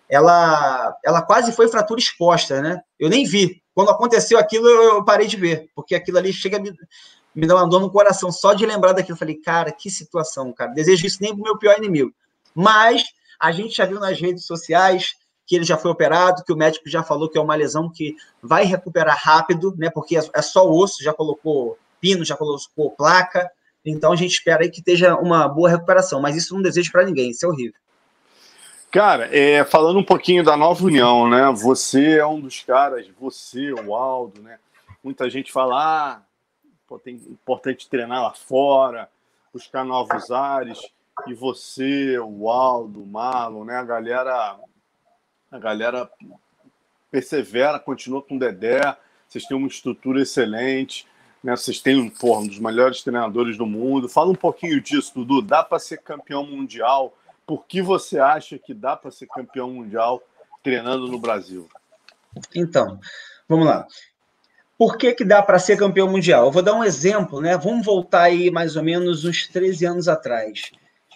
[0.09, 2.81] ela, ela quase foi fratura exposta, né?
[2.99, 3.63] Eu nem vi.
[3.75, 6.73] Quando aconteceu aquilo, eu parei de ver, porque aquilo ali chega a me,
[7.35, 9.15] me dar uma dor no coração só de lembrar daquilo.
[9.15, 10.73] Eu falei, cara, que situação, cara.
[10.73, 12.13] Desejo isso nem pro meu pior inimigo.
[12.55, 13.05] Mas
[13.39, 15.15] a gente já viu nas redes sociais
[15.47, 18.17] que ele já foi operado, que o médico já falou que é uma lesão que
[18.43, 19.91] vai recuperar rápido, né?
[19.91, 23.49] Porque é, é só osso, já colocou pino, já colocou placa.
[23.85, 26.21] Então a gente espera aí que esteja uma boa recuperação.
[26.21, 27.79] Mas isso não desejo para ninguém, isso é horrível.
[28.97, 31.53] Cara, é, falando um pouquinho da Nova União, né?
[31.53, 34.59] Você é um dos caras, você, o Aldo, né?
[35.05, 35.77] Muita gente fala,
[36.15, 36.23] ah,
[36.89, 39.11] pô, tem importante treinar lá fora,
[39.53, 40.81] buscar novos ares.
[41.27, 43.77] E você, o Aldo, o Marlon, né?
[43.77, 44.57] A galera,
[45.53, 46.11] a galera
[47.11, 48.81] persevera, continua com o Dedé.
[49.29, 51.07] Vocês têm uma estrutura excelente,
[51.45, 51.55] né?
[51.55, 54.09] Vocês têm porra, um dos melhores treinadores do mundo.
[54.09, 55.43] Fala um pouquinho disso, Dudu.
[55.43, 57.13] Dá para ser campeão mundial?
[57.47, 60.21] Por que você acha que dá para ser campeão mundial
[60.63, 61.69] treinando no Brasil?
[62.55, 62.99] Então,
[63.49, 63.87] vamos lá.
[64.77, 66.47] Por que, que dá para ser campeão mundial?
[66.47, 67.57] Eu vou dar um exemplo, né?
[67.57, 70.71] Vamos voltar aí mais ou menos uns 13 anos atrás.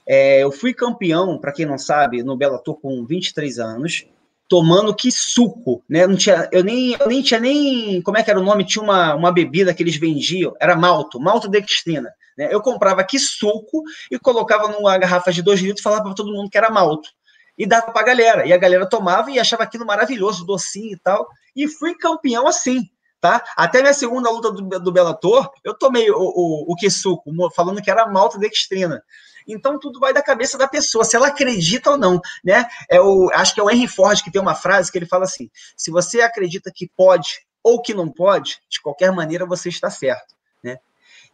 [0.07, 4.07] É, eu fui campeão, para quem não sabe, no Bellator com 23 anos,
[4.51, 6.09] tomando que suco, né?
[6.09, 8.03] Não tinha, eu, nem, eu nem tinha nem.
[8.03, 8.65] Como é que era o nome?
[8.65, 12.13] Tinha uma, uma bebida que eles vendiam, era malto, malto dextrina.
[12.37, 12.49] Né?
[12.51, 16.33] Eu comprava aqui suco e colocava numa garrafa de dois litros e falava para todo
[16.33, 17.09] mundo que era malto.
[17.57, 18.45] E dava para a galera.
[18.45, 21.29] E a galera tomava e achava aquilo maravilhoso, docinho e tal.
[21.55, 22.91] E fui campeão assim.
[23.21, 23.45] Tá?
[23.57, 27.81] Até minha segunda luta do, do Bellator, eu tomei o, o, o que suco, falando
[27.83, 29.01] que era malta dextrina.
[29.47, 32.67] Então tudo vai da cabeça da pessoa, se ela acredita ou não, né?
[32.91, 35.25] É o, acho que é o Henry Ford que tem uma frase que ele fala
[35.25, 39.91] assim: se você acredita que pode ou que não pode, de qualquer maneira você está
[39.91, 40.35] certo.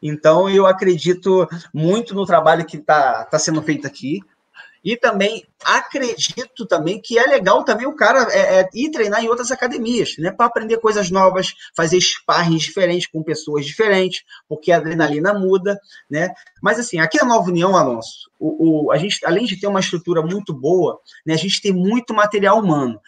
[0.02, 4.20] Então, eu acredito muito no trabalho que está tá sendo feito aqui.
[4.84, 9.28] E também acredito também que é legal também o cara é, é, ir treinar em
[9.28, 10.30] outras academias, né?
[10.30, 16.32] Para aprender coisas novas, fazer sparring diferentes com pessoas diferentes, porque a adrenalina muda, né?
[16.62, 19.80] Mas assim, aqui na Nova União, Alonso, o, o, a gente, além de ter uma
[19.80, 23.00] estrutura muito boa, né, a gente tem muito material humano.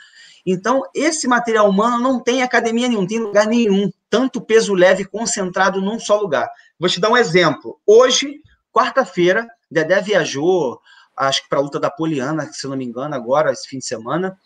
[0.44, 5.80] Então, esse material humano não tem academia nenhum, tem lugar nenhum, tanto peso leve concentrado
[5.80, 6.48] num só lugar.
[6.78, 7.78] Vou te dar um exemplo.
[7.86, 8.40] Hoje,
[8.72, 10.80] quarta-feira, Dedé viajou,
[11.18, 13.86] acho que para a luta da Poliana, se não me engano, agora, esse fim de
[13.86, 14.36] semana.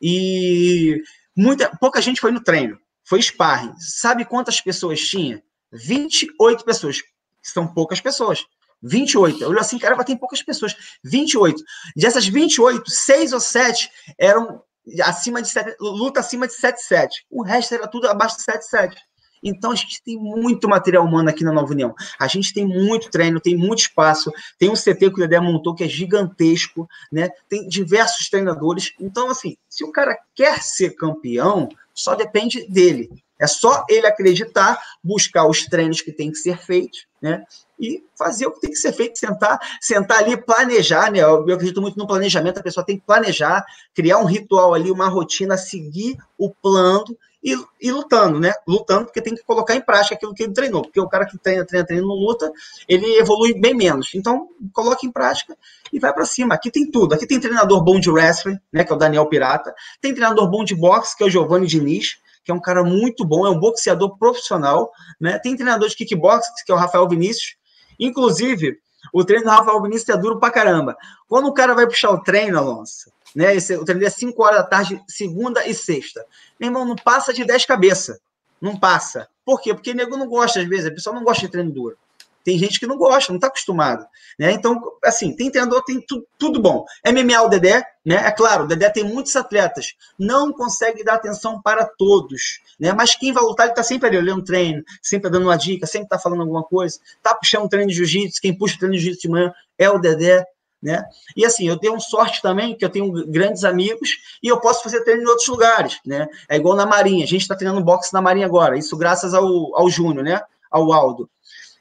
[0.00, 1.02] E
[1.36, 2.78] muita, pouca gente foi no treino.
[3.04, 3.74] Foi sparring.
[3.78, 5.42] Sabe quantas pessoas tinha?
[5.72, 6.98] 28 pessoas.
[7.42, 8.44] São poucas pessoas.
[8.82, 9.44] 28.
[9.46, 10.74] Olha assim, cara, tem poucas pessoas.
[11.04, 11.62] 28.
[11.96, 14.62] Dessas 28, 6 ou 7 eram
[15.04, 17.08] acima de 7, luta acima de 7-7.
[17.30, 18.94] O resto era tudo abaixo de 7-7.
[19.42, 21.94] Então a gente tem muito material humano aqui na Nova União.
[22.18, 25.74] A gente tem muito treino, tem muito espaço, tem um CT que o Dedé montou
[25.74, 27.28] que é gigantesco, né?
[27.48, 28.92] Tem diversos treinadores.
[29.00, 33.10] Então, assim, se o cara quer ser campeão, só depende dele.
[33.42, 37.44] É só ele acreditar, buscar os treinos que tem que ser feitos, né?
[37.76, 41.18] E fazer o que tem que ser feito, sentar, sentar ali, planejar, né?
[41.18, 45.08] Eu acredito muito no planejamento, a pessoa tem que planejar, criar um ritual ali, uma
[45.08, 48.52] rotina, seguir o plano e, e, lutando, né?
[48.64, 51.36] Lutando porque tem que colocar em prática aquilo que ele treinou, porque o cara que
[51.36, 52.48] treina, treina, treina, não luta,
[52.88, 54.10] ele evolui bem menos.
[54.14, 55.58] Então, coloca em prática
[55.92, 56.54] e vai para cima.
[56.54, 57.14] Aqui tem tudo.
[57.14, 58.84] Aqui tem treinador bom de wrestling, né?
[58.84, 59.74] Que é o Daniel Pirata.
[60.00, 63.24] Tem treinador bom de boxe, que é o Giovanni Diniz, que é um cara muito
[63.24, 65.38] bom, é um boxeador profissional, né?
[65.38, 67.56] Tem treinador de kickbox, que é o Rafael Vinícius.
[67.98, 68.78] Inclusive,
[69.12, 70.96] o treino do Rafael Vinícius é duro pra caramba.
[71.28, 73.54] Quando o cara vai puxar o treino, Alonso, né?
[73.54, 76.24] Esse, o treino é 5 horas da tarde, segunda e sexta.
[76.58, 78.20] Meu irmão, não passa de 10 cabeça.
[78.60, 79.28] Não passa.
[79.44, 79.74] Por quê?
[79.74, 81.96] Porque o nego não gosta, às vezes, a pessoa não gosta de treino duro.
[82.44, 84.04] Tem gente que não gosta, não está acostumado.
[84.38, 84.52] Né?
[84.52, 86.84] Então, assim, tem treinador, tem tu, tudo bom.
[87.06, 88.16] MMA, o Dedé, né?
[88.26, 92.60] É claro, o Dedé tem muitos atletas, não consegue dar atenção para todos.
[92.78, 92.92] Né?
[92.92, 96.06] Mas quem vai lutar, ele está sempre ali olhando treino, sempre dando uma dica, sempre
[96.06, 99.32] está falando alguma coisa, está puxando treino de jiu-jitsu, quem puxa treino de jiu-jitsu de
[99.32, 100.44] manhã é o Dedé.
[100.82, 101.00] Né?
[101.36, 104.10] E assim, eu tenho sorte também, que eu tenho grandes amigos
[104.42, 106.26] e eu posso fazer treino em outros lugares, né?
[106.48, 109.46] É igual na Marinha, a gente está treinando boxe na Marinha agora, isso graças ao,
[109.76, 110.40] ao Júnior, né?
[110.68, 111.30] Ao Aldo.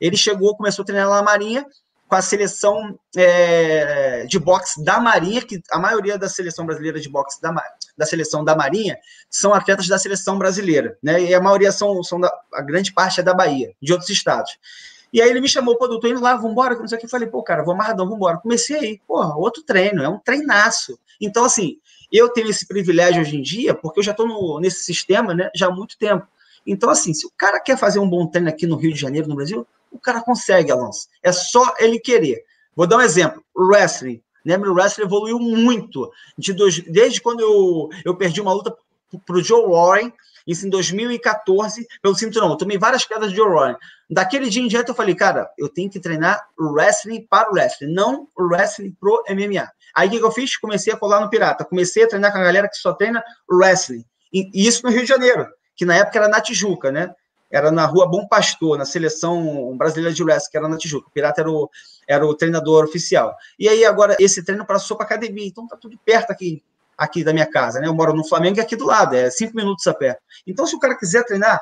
[0.02, 1.66] Ele chegou, começou a treinar na Marinha
[2.12, 7.08] com a seleção é, de boxe da Marinha, que a maioria da seleção brasileira de
[7.08, 7.54] boxe da,
[7.98, 8.98] da seleção da Marinha
[9.30, 11.22] são atletas da seleção brasileira, né?
[11.22, 14.58] E a maioria são, são da, a grande parte é da Bahia, de outros estados.
[15.14, 17.08] E aí ele me chamou, pô, doutor, indo lá, vambora, não o que.
[17.08, 18.38] Falei, pô, cara, vou amarradão, vambora.
[18.38, 21.00] Comecei aí, pô, outro treino, é um treinaço.
[21.20, 21.78] Então, assim,
[22.12, 25.68] eu tenho esse privilégio hoje em dia, porque eu já estou nesse sistema, né, já
[25.68, 26.28] há muito tempo.
[26.68, 29.28] Então, assim, se o cara quer fazer um bom treino aqui no Rio de Janeiro,
[29.28, 31.08] no Brasil, o cara consegue, Alonso.
[31.22, 32.44] É só ele querer.
[32.76, 33.44] Vou dar um exemplo.
[33.54, 34.22] O wrestling.
[34.46, 34.58] Né?
[34.58, 36.12] O wrestling evoluiu muito.
[36.38, 38.76] De dois, desde quando eu, eu perdi uma luta
[39.26, 40.14] para o Joe Warren,
[40.48, 42.50] isso em 2014, pelo cinturão.
[42.50, 43.76] Eu tomei várias quedas de Joe Warren.
[44.10, 47.94] Daquele dia em diante eu falei, cara, eu tenho que treinar wrestling para o wrestling,
[47.94, 49.70] não o wrestling pro MMA.
[49.94, 50.58] Aí o que eu fiz?
[50.58, 51.66] Comecei a colar no Pirata.
[51.66, 54.06] Comecei a treinar com a galera que só treina wrestling.
[54.34, 57.14] E isso no Rio de Janeiro, que na época era na Tijuca, né?
[57.52, 61.08] Era na rua Bom Pastor, na seleção brasileira de wrestling, que era na Tijuca.
[61.08, 61.70] O Pirata era o,
[62.08, 63.36] era o treinador oficial.
[63.60, 66.64] E aí agora esse treino passou para academia, então tá tudo perto aqui,
[66.98, 67.88] aqui da minha casa, né?
[67.88, 70.18] Eu moro no Flamengo e aqui do lado, é cinco minutos a pé.
[70.48, 71.62] Então, se o cara quiser treinar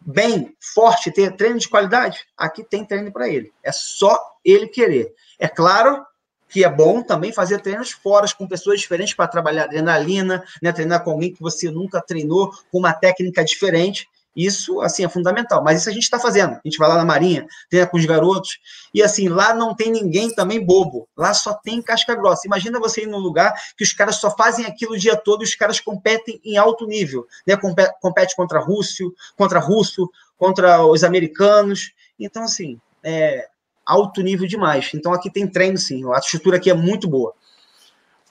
[0.00, 3.52] bem, forte, ter treino de qualidade, aqui tem treino para ele.
[3.62, 5.14] É só ele querer.
[5.38, 6.04] É claro
[6.48, 10.72] que é bom também fazer treinos fora com pessoas diferentes para trabalhar adrenalina, né?
[10.72, 14.08] Treinar com alguém que você nunca treinou, com uma técnica diferente.
[14.36, 15.62] Isso, assim, é fundamental.
[15.62, 16.52] Mas isso a gente está fazendo.
[16.52, 18.58] A gente vai lá na Marinha, treina com os garotos.
[18.92, 21.08] E, assim, lá não tem ninguém também bobo.
[21.16, 22.46] Lá só tem casca grossa.
[22.46, 25.44] Imagina você ir num lugar que os caras só fazem aquilo o dia todo e
[25.44, 27.26] os caras competem em alto nível.
[27.46, 27.56] Né?
[28.00, 31.92] Compete, contra Rússio, contra russo, contra os americanos.
[32.18, 33.48] Então, assim, é
[33.86, 34.90] alto nível demais.
[34.94, 36.02] Então, aqui tem treino, sim.
[36.12, 37.34] A estrutura aqui é muito boa.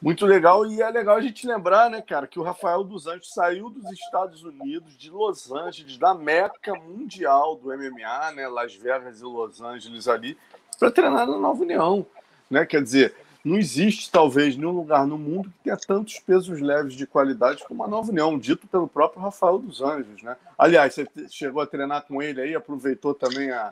[0.04, 3.34] Muito legal, e é legal a gente lembrar, né, cara, que o Rafael dos Anjos
[3.34, 9.22] saiu dos Estados Unidos, de Los Angeles, da meca mundial do MMA, né, Las Vegas
[9.22, 10.38] e Los Angeles ali,
[10.78, 12.06] para treinar na Nova União,
[12.50, 12.66] né?
[12.66, 17.08] Quer dizer, não existe talvez nenhum lugar no mundo que tenha tantos pesos leves de
[17.08, 20.36] qualidade como a Nova União, dito pelo próprio Rafael dos Anjos, né?
[20.58, 23.72] Aliás, você chegou a treinar com ele aí, aproveitou também a,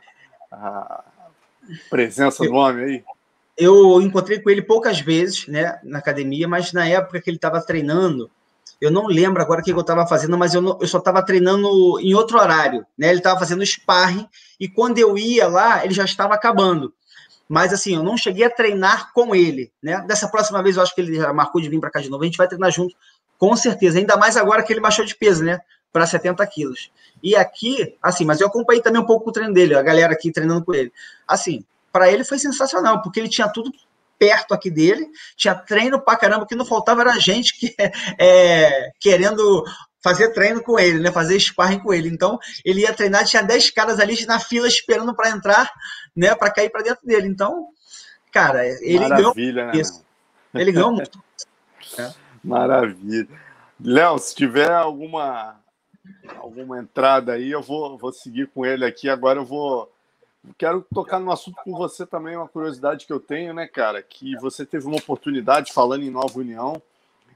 [0.49, 1.03] a
[1.89, 3.03] presença do homem aí?
[3.57, 7.61] Eu encontrei com ele poucas vezes, né, na academia, mas na época que ele estava
[7.61, 8.29] treinando,
[8.81, 11.23] eu não lembro agora o que eu estava fazendo, mas eu, não, eu só estava
[11.23, 13.09] treinando em outro horário, né?
[13.09, 14.27] Ele estava fazendo sparring
[14.59, 16.91] e quando eu ia lá, ele já estava acabando.
[17.47, 20.03] Mas assim, eu não cheguei a treinar com ele, né?
[20.07, 22.23] Dessa próxima vez eu acho que ele já marcou de vir para cá de novo,
[22.23, 22.95] a gente vai treinar junto,
[23.37, 23.99] com certeza.
[23.99, 25.59] Ainda mais agora que ele baixou de peso, né?
[25.93, 26.89] Para 70 quilos.
[27.21, 30.31] E aqui, assim, mas eu acompanhei também um pouco o treino dele, a galera aqui
[30.31, 30.91] treinando com ele.
[31.27, 33.71] Assim, para ele foi sensacional, porque ele tinha tudo
[34.17, 37.75] perto aqui dele, tinha treino pra caramba, o que não faltava era gente que
[38.19, 39.65] é, querendo
[40.03, 41.11] fazer treino com ele, né?
[41.11, 42.09] Fazer sparring com ele.
[42.09, 45.71] Então, ele ia treinar, tinha 10 caras ali na fila esperando para entrar,
[46.15, 46.35] né?
[46.35, 47.27] Para cair para dentro dele.
[47.27, 47.67] Então,
[48.31, 50.05] cara, ele Maravilha, ganhou né, isso.
[50.53, 51.23] Ele ganhou muito.
[51.97, 52.11] É.
[52.43, 53.27] Maravilha.
[53.79, 55.59] Léo, se tiver alguma
[56.37, 59.07] alguma entrada aí, eu vou, vou seguir com ele aqui.
[59.07, 59.90] Agora eu vou
[60.57, 64.01] Quero tocar no assunto com você também, uma curiosidade que eu tenho, né, cara?
[64.01, 66.81] Que você teve uma oportunidade falando em Nova União.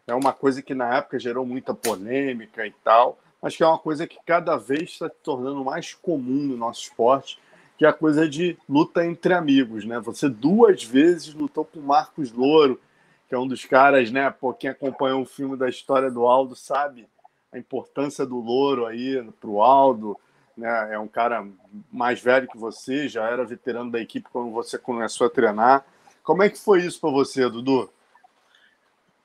[0.08, 3.78] É uma coisa que na época gerou muita polêmica e tal, mas que é uma
[3.78, 7.40] coisa que cada vez está se tornando mais comum no nosso esporte,
[7.78, 10.00] que é a coisa de luta entre amigos, né?
[10.00, 12.80] Você duas vezes lutou com Marcos Louro,
[13.28, 14.30] que é um dos caras, né?
[14.32, 17.08] Pô, quem acompanhou o filme da história do Aldo sabe
[17.52, 20.18] a importância do Louro aí para o Aldo
[20.58, 20.94] né?
[20.94, 21.46] É um cara
[21.92, 25.86] mais velho que você, já era veterano da equipe quando você começou a treinar.
[26.24, 27.92] Como é que foi isso para você, Dudu?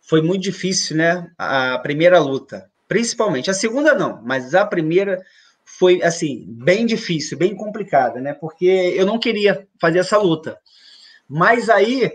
[0.00, 1.30] Foi muito difícil, né?
[1.38, 3.50] A primeira luta, principalmente.
[3.50, 5.24] A segunda não, mas a primeira
[5.64, 8.34] foi assim bem difícil, bem complicada, né?
[8.34, 10.58] Porque eu não queria fazer essa luta.
[11.28, 12.06] Mas aí,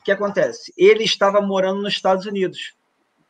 [0.00, 0.72] o que acontece?
[0.76, 2.74] Ele estava morando nos Estados Unidos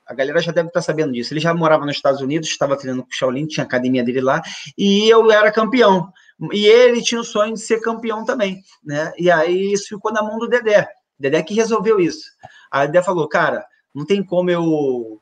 [0.06, 1.32] a galera já deve estar sabendo disso.
[1.32, 4.42] Ele já morava nos Estados Unidos, estava treinando com o Shaolin, tinha academia dele lá,
[4.76, 6.12] e eu era campeão.
[6.52, 9.12] E ele tinha o sonho de ser campeão também, né?
[9.16, 10.88] E aí isso ficou na mão do Dedé.
[11.18, 12.24] Dedé que resolveu isso.
[12.70, 15.20] Aí Dedé falou, cara, Não tem como eu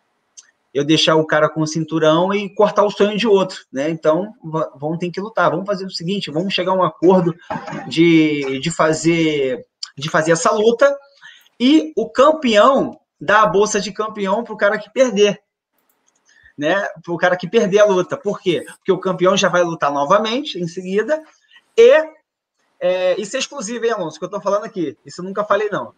[0.73, 3.91] eu deixar o cara com o cinturão e cortar o sonho de outro, né?
[3.91, 4.33] Então,
[4.77, 5.51] vamos ter que lutar.
[5.51, 7.35] Vamos fazer o seguinte, vamos chegar a um acordo
[7.89, 9.67] de, de fazer
[9.99, 10.97] de fazer essa luta
[11.59, 15.41] e o campeão dá a bolsa de campeão para o cara que perder,
[16.57, 16.87] né?
[17.03, 18.17] Para o cara que perder a luta.
[18.17, 18.65] Por quê?
[18.77, 21.23] Porque o campeão já vai lutar novamente em seguida
[21.77, 22.21] e
[22.81, 24.19] é, isso é exclusivo, hein, Alonso?
[24.19, 24.97] Que eu estou falando aqui.
[25.05, 25.93] Isso eu nunca falei não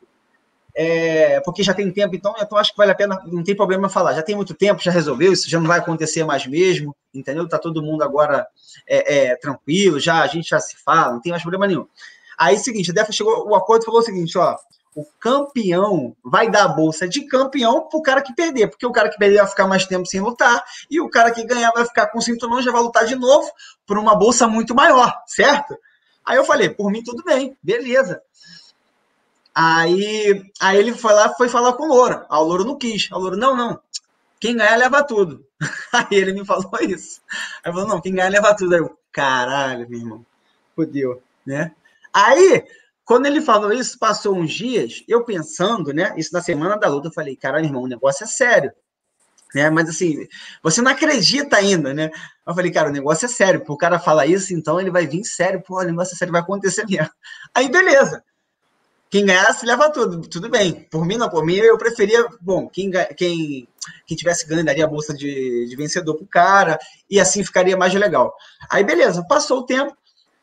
[0.75, 3.89] é, porque já tem tempo, então, então acho que vale a pena, não tem problema
[3.89, 4.15] falar.
[4.15, 7.47] Já tem muito tempo, já resolveu, isso já não vai acontecer mais mesmo, entendeu?
[7.49, 8.47] Tá todo mundo agora
[8.87, 11.87] é, é, tranquilo, já a gente já se fala, não tem mais problema nenhum.
[12.39, 14.57] Aí, seguinte, a DEFA chegou, o acordo falou o seguinte, ó,
[14.95, 19.09] o campeão vai dar a bolsa de campeão pro cara que perder, porque o cara
[19.09, 22.09] que perder vai ficar mais tempo sem lutar, e o cara que ganhar vai ficar
[22.09, 23.51] com o cinturão, já vai lutar de novo
[23.87, 25.77] por uma bolsa muito maior, certo?
[26.25, 28.23] Aí eu falei, por mim tudo bem, beleza.
[29.55, 32.25] Aí, aí ele foi lá, foi falar com o Louro.
[32.29, 33.11] Ah, o Louro não quis.
[33.11, 33.79] O Louro, não, não.
[34.41, 35.47] Quem ganhar leva tudo.
[35.93, 37.21] Aí ele me falou isso.
[37.63, 38.75] Aí falou, não, quem ganhar leva tudo.
[38.75, 40.27] Aí eu, caralho, meu irmão.
[40.75, 41.73] Fudeu, né?
[42.13, 42.65] Aí,
[43.05, 46.15] quando ele falou isso, passou uns dias, eu pensando, né?
[46.17, 48.73] Isso na semana da luta, eu falei, caralho, irmão, o negócio é sério.
[49.55, 49.69] Né?
[49.71, 50.27] Mas assim,
[50.63, 52.11] você não acredita ainda, né?
[52.47, 53.63] Eu falei, cara, o negócio é sério.
[53.67, 56.41] O cara falar isso, então ele vai vir sério, pô, o negócio é sério, vai
[56.41, 57.11] acontecer mesmo.
[57.55, 58.23] Aí, beleza.
[59.11, 60.89] Quem ganhasse leva tudo, tudo bem.
[60.91, 63.69] Por mim, não, por mim, eu preferia, bom, quem, quem,
[64.07, 66.79] quem tivesse ganho daria a bolsa de, de vencedor pro cara,
[67.11, 68.35] e assim ficaria mais legal.
[68.71, 69.95] Aí, beleza, passou o tempo,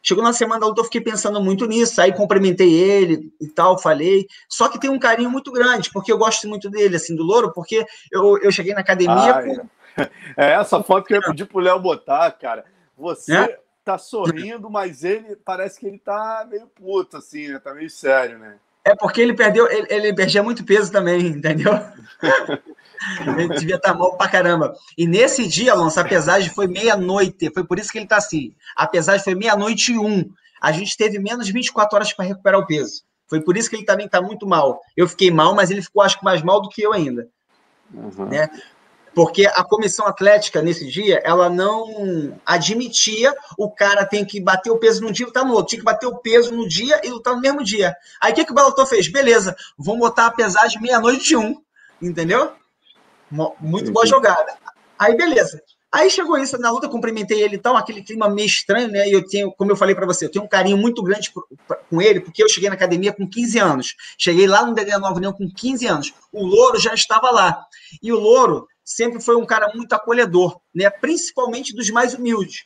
[0.02, 3.78] Chegou na semana da luta, eu fiquei pensando muito nisso, aí cumprimentei ele e tal,
[3.78, 4.28] falei.
[4.48, 7.52] Só que tem um carinho muito grande, porque eu gosto muito dele, assim, do Louro,
[7.54, 9.36] porque eu, eu cheguei na academia.
[9.36, 9.70] Ah, com...
[10.38, 10.54] é.
[10.54, 12.64] essa foto que eu ia pedir pro Léo botar, cara.
[12.98, 13.60] Você é?
[13.84, 17.60] tá sorrindo, mas ele parece que ele tá meio puto, assim, né?
[17.60, 18.58] Tá meio sério, né?
[18.90, 21.74] É porque ele perdeu, ele, ele perdia muito peso também, entendeu?
[23.38, 24.74] ele devia estar tá mal pra caramba.
[24.98, 28.52] E nesse dia, Alonso, a pesagem foi meia-noite, foi por isso que ele tá assim.
[28.76, 30.28] A pesagem foi meia-noite e um.
[30.60, 33.04] A gente teve menos de 24 horas para recuperar o peso.
[33.28, 34.82] Foi por isso que ele também tá muito mal.
[34.98, 37.30] Eu fiquei mal, mas ele ficou, acho que, mais mal do que eu ainda.
[37.94, 38.26] Uhum.
[38.26, 38.50] Né?
[39.14, 44.78] Porque a comissão atlética nesse dia ela não admitia o cara tem que bater o
[44.78, 47.10] peso num dia e lutar no outro, tinha que bater o peso no dia e
[47.10, 47.96] lutar no mesmo dia.
[48.22, 49.08] Aí o que, que o Balator fez?
[49.08, 51.62] Beleza, vamos botar a pesagem meia-noite de um,
[52.02, 52.54] entendeu?
[53.60, 54.58] Muito boa jogada.
[54.98, 55.62] Aí beleza.
[55.92, 59.10] Aí chegou isso na luta, cumprimentei ele e tal, aquele clima meio estranho, né?
[59.10, 61.32] E eu tenho, como eu falei para você, eu tenho um carinho muito grande
[61.90, 63.96] com ele, porque eu cheguei na academia com 15 anos.
[64.16, 66.14] Cheguei lá no DD Nova União com 15 anos.
[66.32, 67.66] O Louro já estava lá.
[68.04, 70.90] E o Louro sempre foi um cara muito acolhedor, né?
[70.90, 72.66] principalmente dos mais humildes.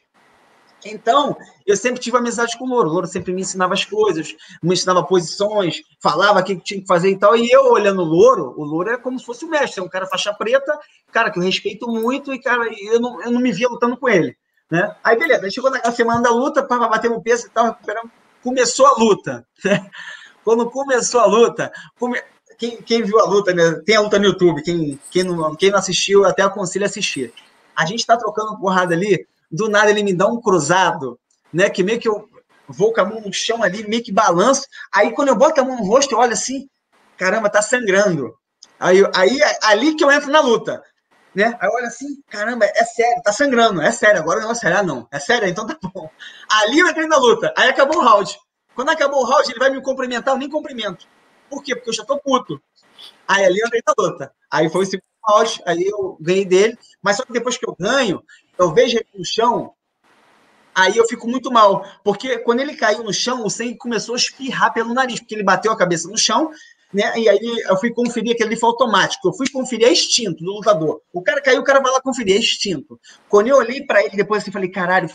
[0.85, 2.89] Então, eu sempre tive amizade com o Louro.
[2.89, 6.87] O Louro sempre me ensinava as coisas, me ensinava posições, falava o que tinha que
[6.87, 7.35] fazer e tal.
[7.35, 9.81] E eu, olhando o Louro, o Louro é como se fosse o mestre.
[9.81, 10.77] É um cara faixa preta,
[11.11, 14.09] cara que eu respeito muito e, cara, eu não, eu não me via lutando com
[14.09, 14.35] ele.
[14.69, 14.93] Né?
[15.03, 15.49] Aí, beleza.
[15.49, 18.11] Chegou na semana da luta, para bater no peso e tal, recuperando.
[18.41, 19.45] Começou a luta.
[19.63, 19.89] Né?
[20.43, 22.21] Quando começou a luta, come
[22.63, 23.81] quem, quem, viu a luta, né?
[23.85, 27.33] Tem a luta no YouTube, quem, quem, não, quem não assistiu, até aconselho a assistir.
[27.75, 31.19] A gente tá trocando porrada ali, do nada ele me dá um cruzado,
[31.51, 31.69] né?
[31.69, 32.29] Que meio que eu
[32.67, 34.65] vou com a mão no chão ali, meio que balanço.
[34.93, 36.69] Aí quando eu boto a mão no rosto, eu olho assim,
[37.17, 38.33] caramba, tá sangrando.
[38.79, 40.81] Aí, aí ali que eu entro na luta.
[41.35, 41.57] Né?
[41.59, 44.73] Aí eu olho assim, caramba, é sério, tá sangrando, é sério, agora o negócio é,
[44.73, 46.09] ah, não, é sério, então tá bom.
[46.49, 48.37] Ali eu entrei na luta, aí acabou o round.
[48.75, 51.07] Quando acabou o round, ele vai me cumprimentar, eu nem cumprimento.
[51.53, 51.75] Por quê?
[51.75, 52.59] Porque eu já tô puto.
[53.27, 54.33] Aí ali eu andei na luta.
[54.51, 56.75] Aí foi o segundo round, aí eu ganhei dele.
[56.99, 58.23] Mas só que depois que eu ganho,
[58.57, 59.71] eu vejo ele no chão,
[60.73, 61.85] aí eu fico muito mal.
[62.03, 65.43] Porque quando ele caiu no chão, o sangue começou a espirrar pelo nariz, porque ele
[65.43, 66.49] bateu a cabeça no chão,
[66.91, 67.19] né?
[67.19, 69.27] E aí eu fui conferir aquele foi automático.
[69.27, 71.01] Eu fui conferir a instinto do lutador.
[71.13, 72.99] O cara caiu, o cara vai lá conferir, é instinto.
[73.29, 75.07] Quando eu olhei para ele depois, assim, falei, caralho,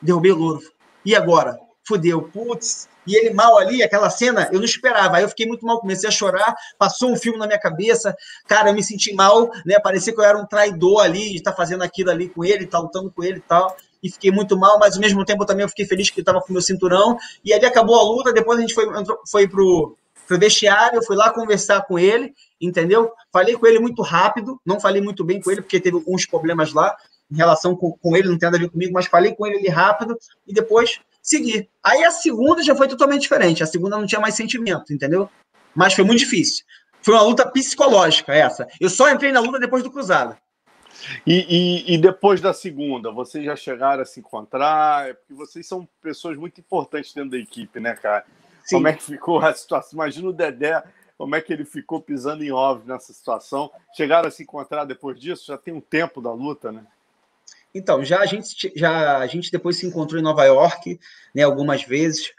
[0.00, 0.62] derrubei o louro.
[1.04, 1.58] E agora?
[1.82, 5.16] Fudeu, putz, e ele mal ali, aquela cena, eu não esperava.
[5.16, 8.14] Aí eu fiquei muito mal, comecei a chorar, passou um filme na minha cabeça,
[8.46, 9.78] cara, eu me senti mal, né?
[9.80, 12.78] Parecia que eu era um traidor ali, de tá fazendo aquilo ali com ele, tá
[12.78, 13.76] lutando com ele e tal.
[14.02, 16.40] E fiquei muito mal, mas ao mesmo tempo também eu fiquei feliz que ele tava
[16.40, 17.18] com o meu cinturão.
[17.44, 18.86] E aí acabou a luta, depois a gente foi,
[19.30, 23.12] foi pro, pro vestiário, eu fui lá conversar com ele, entendeu?
[23.32, 26.72] Falei com ele muito rápido, não falei muito bem com ele, porque teve alguns problemas
[26.72, 26.96] lá
[27.30, 29.58] em relação com, com ele, não tem nada a ver comigo, mas falei com ele
[29.58, 31.68] ali rápido e depois seguir.
[31.82, 33.62] Aí a segunda já foi totalmente diferente.
[33.62, 35.28] A segunda não tinha mais sentimento, entendeu?
[35.74, 36.64] Mas foi muito difícil.
[37.02, 38.66] Foi uma luta psicológica essa.
[38.80, 40.36] Eu só entrei na luta depois do cruzado.
[41.26, 45.08] E, e, e, depois da segunda, vocês já chegaram a se encontrar?
[45.08, 48.26] É porque vocês são pessoas muito importantes dentro da equipe, né, cara?
[48.64, 48.76] Sim.
[48.76, 49.94] Como é que ficou a situação?
[49.94, 50.82] Imagina o Dedé
[51.20, 53.70] como é que ele ficou pisando em ovos nessa situação.
[53.94, 55.48] Chegaram a se encontrar depois disso?
[55.48, 56.82] Já tem um tempo da luta, né?
[57.74, 60.98] Então, já a gente, já, a gente depois se encontrou em Nova York,
[61.34, 62.32] né, algumas vezes,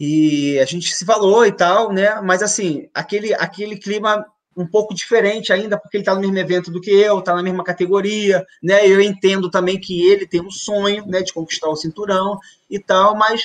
[0.00, 4.26] e a gente se falou e tal, né, mas assim, aquele, aquele clima
[4.56, 7.42] um pouco diferente ainda, porque ele está no mesmo evento do que eu, está na
[7.42, 11.76] mesma categoria, né, eu entendo também que ele tem um sonho, né, de conquistar o
[11.76, 12.38] cinturão
[12.70, 13.42] e tal, mas,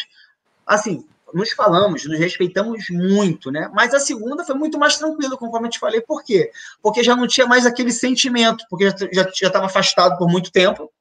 [0.66, 3.69] assim, nos falamos, nos respeitamos muito, né?
[3.73, 6.01] Mas a segunda foi muito mais tranquila, conforme eu te falei.
[6.01, 6.51] Por quê?
[6.82, 10.91] Porque já não tinha mais aquele sentimento, porque já estava afastado por muito tempo.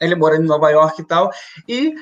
[0.00, 1.30] Ele mora em Nova York e tal.
[1.68, 1.94] E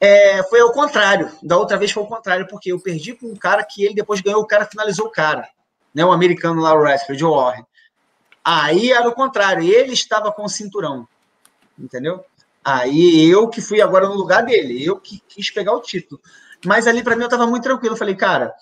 [0.00, 1.30] é, foi ao contrário.
[1.42, 4.20] Da outra vez foi ao contrário, porque eu perdi com um cara que ele depois
[4.20, 5.48] ganhou, o cara finalizou o cara.
[5.94, 6.04] Né?
[6.04, 7.66] Um americano lá, o Rashford, Joe Warren.
[8.44, 11.08] Aí era o contrário, ele estava com o cinturão.
[11.78, 12.24] Entendeu?
[12.62, 16.20] Aí eu que fui agora no lugar dele, eu que quis pegar o título.
[16.64, 17.94] Mas ali para mim eu estava muito tranquilo.
[17.94, 18.54] Eu falei, cara,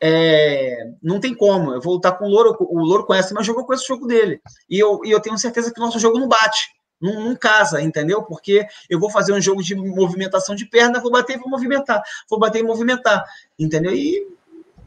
[0.00, 1.74] é, não tem como.
[1.74, 2.56] Eu vou lutar com o Louro.
[2.58, 4.40] O Louro conhece meu jogo, eu conheço o jogo dele.
[4.68, 6.70] E eu, e eu tenho certeza que o nosso jogo não bate.
[7.00, 8.22] Não, não, casa, entendeu?
[8.22, 12.02] Porque eu vou fazer um jogo de movimentação de perna, vou bater e vou movimentar.
[12.28, 13.24] Vou bater e movimentar.
[13.58, 13.92] Entendeu?
[13.94, 14.26] E,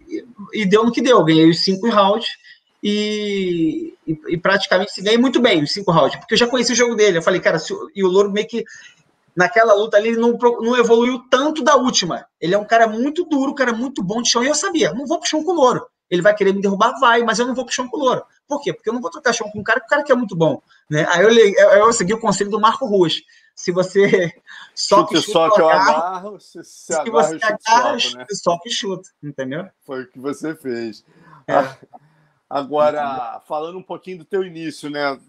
[0.07, 1.23] e, e deu no que deu.
[1.23, 2.37] Ganhei os cinco rounds.
[2.85, 6.73] E, e, e, praticamente se ganhei muito bem os cinco rounds, porque eu já conheci
[6.73, 7.17] o jogo dele.
[7.17, 8.65] Eu falei, cara, se, e o Louro meio que
[9.35, 12.25] naquela luta ali, ele não, não evoluiu tanto da última.
[12.39, 14.93] Ele é um cara muito duro, um cara muito bom de chão, e eu sabia,
[14.93, 15.85] não vou pro chão com o Louro.
[16.09, 16.99] Ele vai querer me derrubar?
[16.99, 18.23] Vai, mas eu não vou pro chão com o Louro.
[18.47, 18.73] Por quê?
[18.73, 20.61] Porque eu não vou trocar chão com um cara, o cara que é muito bom.
[20.89, 21.07] Né?
[21.09, 23.21] Aí eu, eu, eu segui o conselho do Marco Ruas.
[23.55, 24.33] Se você
[24.73, 28.25] só que só que eu agarro, se, se, se agarra, você agarra, né?
[28.31, 29.67] só que chuta, entendeu?
[29.85, 31.05] Foi o que você fez.
[31.47, 31.53] É.
[32.49, 35.19] Agora, falando um pouquinho do teu início, né?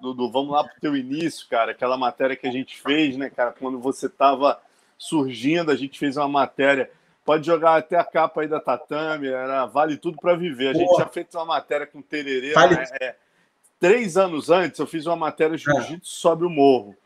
[0.00, 1.72] Dudu, vamos lá para o teu início, cara.
[1.72, 3.54] Aquela matéria que a gente fez, né, cara?
[3.58, 4.60] Quando você estava
[4.98, 6.90] surgindo, a gente fez uma matéria.
[7.24, 10.68] Pode jogar até a capa aí da Tatame, era Vale Tudo para Viver.
[10.68, 12.52] A gente já fez uma matéria com o Tererê.
[12.52, 12.76] Vale...
[12.76, 12.86] Né?
[13.00, 13.14] É,
[13.78, 16.20] três anos antes, eu fiz uma matéria Jiu-Jitsu é.
[16.20, 16.96] sobre o morro,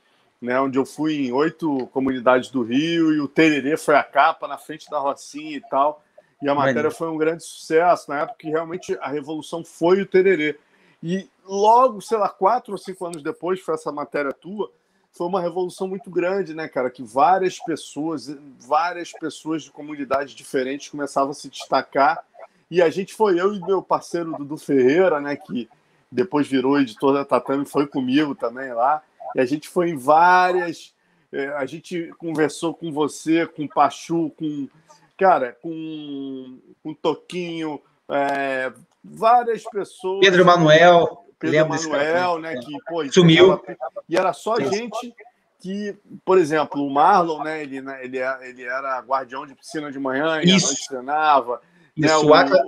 [0.41, 0.59] né?
[0.61, 4.59] Onde eu fui em oito comunidades do Rio e o Tererê foi a capa na
[4.59, 6.03] frente da Rocinha e tal.
[6.43, 10.07] E a matéria foi um grande sucesso na época que realmente a revolução foi o
[10.07, 10.59] Tererê.
[11.07, 14.73] E logo, sei lá, quatro ou cinco anos depois, foi essa matéria tua,
[15.13, 16.91] foi uma revolução muito grande, né, cara?
[16.91, 22.25] Que várias pessoas, várias pessoas de comunidades diferentes começavam a se destacar.
[22.71, 25.69] E a gente foi, eu e meu parceiro Dudu Ferreira, né, que
[26.11, 29.03] depois virou editor da Tatame, foi comigo também lá.
[29.37, 30.95] E a gente foi em várias.
[31.31, 34.69] É, a gente conversou com você, com Pachu, com.
[35.19, 38.73] Cara, com, com Toquinho, é,
[39.05, 40.21] várias pessoas.
[40.21, 41.25] Pedro Manuel.
[41.39, 42.55] Pedro Manuel, né?
[42.57, 43.61] Que, pô, Sumiu.
[44.09, 45.15] E era só gente
[45.61, 47.63] que, por exemplo, o Marlon, né?
[47.63, 50.89] Ele, né, ele, ele era guardião de piscina de manhã e Isso.
[50.89, 51.61] treinava.
[51.97, 52.63] Né, Isso, né, o, Aka,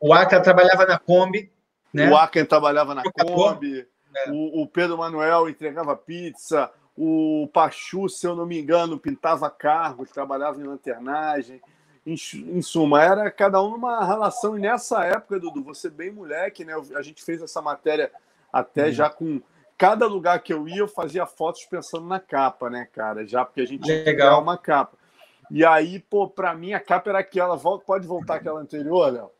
[0.00, 1.52] o Aka trabalhava na Kombi.
[1.92, 2.10] Né?
[2.10, 3.86] O Aka trabalhava na Kombi.
[4.14, 4.30] É.
[4.30, 6.70] O, o Pedro Manuel entregava pizza.
[6.96, 11.60] O Pachu, se eu não me engano, pintava carros, trabalhava em lanternagem.
[12.04, 14.58] Em, em, suma, era cada um numa relação.
[14.58, 16.74] E nessa época, Dudu, você bem moleque, né?
[16.96, 18.10] A gente fez essa matéria
[18.52, 18.92] até uhum.
[18.92, 19.40] já com
[19.78, 23.26] cada lugar que eu ia, eu fazia fotos pensando na capa, né, cara?
[23.26, 24.40] Já porque a gente Legal.
[24.40, 24.96] uma capa.
[25.50, 27.58] E aí, pô, pra mim a capa era aquela.
[27.58, 29.30] Pode voltar aquela anterior, Léo?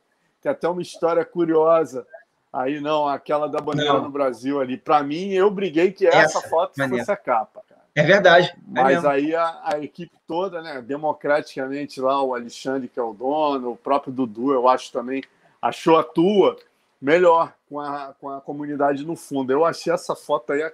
[0.41, 2.07] Tem até uma história curiosa.
[2.53, 4.77] Aí não, aquela da bandeira no Brasil ali.
[4.77, 6.99] Para mim, eu briguei que essa, essa foto maneiro.
[6.99, 7.63] fosse a capa.
[7.95, 8.49] É verdade.
[8.49, 13.13] É Mas aí a, a, equipe toda, né, democraticamente lá, o Alexandre, que é o
[13.13, 15.23] dono, o próprio Dudu, eu acho também,
[15.61, 16.57] achou a tua
[17.01, 19.53] melhor, com a, com a comunidade no fundo.
[19.53, 20.73] Eu achei essa foto aí a,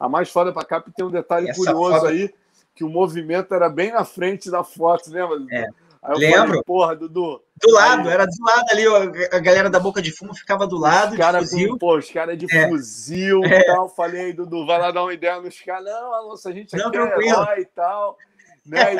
[0.00, 2.06] a mais foda para cá, porque tem um detalhe essa curioso foto...
[2.06, 2.34] aí,
[2.74, 5.36] que o movimento era bem na frente da foto, lembra?
[5.50, 5.66] É.
[6.14, 6.46] Lembro.
[6.46, 7.42] Falei, Porra, Dudu.
[7.58, 10.76] Do lado, aí, era do lado ali, a galera da boca de fumo ficava do
[10.76, 11.12] lado.
[11.12, 11.50] Os caras
[11.80, 12.68] pô, os caras de é.
[12.68, 13.60] fuzil é.
[13.60, 13.88] e tal.
[13.88, 15.84] Falei, Dudu, vai lá dar uma ideia nos caras.
[15.84, 18.18] Não, Alonso, a gente não, aqui é herói e tal.
[18.66, 18.94] Né?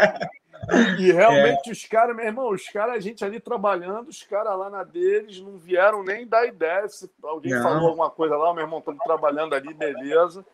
[0.98, 1.72] E, e realmente é.
[1.72, 5.38] os caras, meu irmão, os caras, a gente ali trabalhando, os caras lá na deles
[5.40, 6.88] não vieram nem dar ideia.
[6.88, 7.62] Se alguém não.
[7.62, 10.44] falou alguma coisa lá, meu irmão, estamos trabalhando ali, beleza.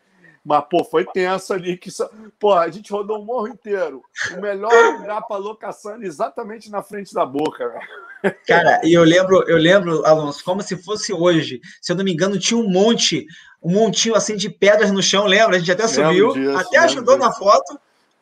[0.44, 1.76] Mas, pô, foi tenso ali.
[1.76, 2.10] Que só...
[2.38, 4.02] Pô, a gente rodou o morro inteiro.
[4.36, 8.36] O melhor lugar para locação era exatamente na frente da boca, velho.
[8.46, 11.60] Cara, e eu lembro, eu lembro, Alonso, como se fosse hoje.
[11.80, 13.26] Se eu não me engano, tinha um monte,
[13.62, 15.56] um montinho assim de pedras no chão, lembra?
[15.56, 17.28] A gente até subiu, disso, até ajudou disso.
[17.28, 17.80] na foto,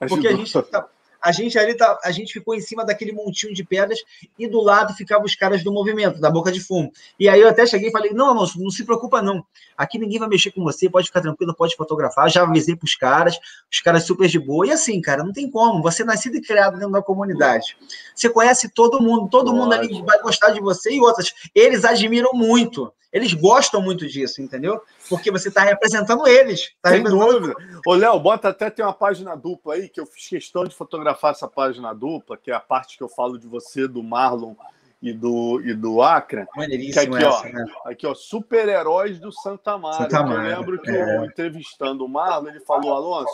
[0.09, 0.33] porque ajudou.
[0.33, 0.91] a gente.
[1.21, 4.03] A gente ali tá, a gente ficou em cima daquele montinho de pedras
[4.39, 6.93] e do lado ficavam os caras do movimento, da boca de fumo.
[7.19, 9.45] E aí eu até cheguei e falei: não, Alonso, não se preocupa, não.
[9.77, 12.31] Aqui ninguém vai mexer com você, pode ficar tranquilo, pode fotografar.
[12.31, 13.39] Já avisei pros caras,
[13.71, 14.67] os caras super de boa.
[14.67, 15.83] E assim, cara, não tem como.
[15.83, 17.77] Você é nascido e criado dentro da comunidade.
[18.15, 21.33] Você conhece todo mundo, todo mundo ali vai gostar de você e outras.
[21.55, 22.93] Eles admiram muito.
[23.13, 24.81] Eles gostam muito disso, entendeu?
[25.09, 26.73] Porque você está representando eles.
[26.81, 27.41] Tá Sem representando...
[27.41, 27.81] dúvida.
[27.85, 31.33] Ô, Léo, bota até tem uma página dupla aí, que eu fiz questão de fotografar
[31.33, 34.55] essa página dupla, que é a parte que eu falo de você, do Marlon
[35.03, 36.47] e do, e do Acre.
[36.55, 37.65] Maneiríssimo aqui, essa, ó, né?
[37.87, 39.99] aqui, ó, super-heróis do Santa Maria.
[40.03, 41.17] Santa Maria, Eu lembro que é.
[41.17, 43.33] eu, entrevistando o Marlon, ele falou, Alonso,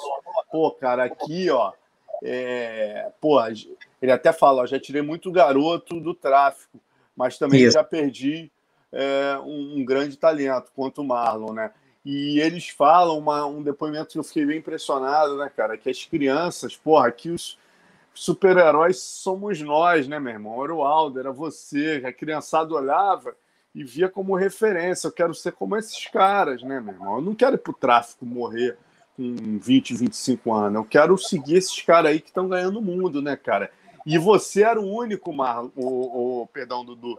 [0.51, 1.73] pô, cara, aqui, ó,
[2.23, 3.39] é, pô,
[4.01, 6.81] ele até fala, ó, já tirei muito garoto do tráfico,
[7.15, 7.75] mas também Isso.
[7.75, 8.51] já perdi
[8.93, 11.73] é, um, um grande talento, quanto o Marlon, né?
[12.05, 15.77] E eles falam uma, um depoimento que eu fiquei bem impressionado, né, cara?
[15.77, 17.59] Que as crianças, porra, aqui os
[18.15, 20.63] super-heróis somos nós, né, meu irmão?
[20.63, 22.03] Era o Aldo, era você.
[22.07, 23.35] A criançada olhava
[23.75, 25.09] e via como referência.
[25.09, 27.17] Eu quero ser como esses caras, né, meu irmão?
[27.17, 28.79] Eu não quero ir pro tráfico morrer
[29.17, 30.77] com 20, 25 anos.
[30.77, 33.71] Eu quero seguir esses caras aí que estão ganhando o mundo, né, cara?
[34.07, 37.19] E você era o único, Marlon, o, o, perdão, Dudu,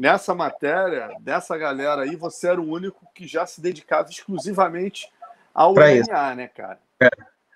[0.00, 5.12] nessa matéria, dessa galera aí, você era o único que já se dedicava exclusivamente
[5.52, 6.78] ao Pra MMA, né, cara?
[6.98, 7.10] É,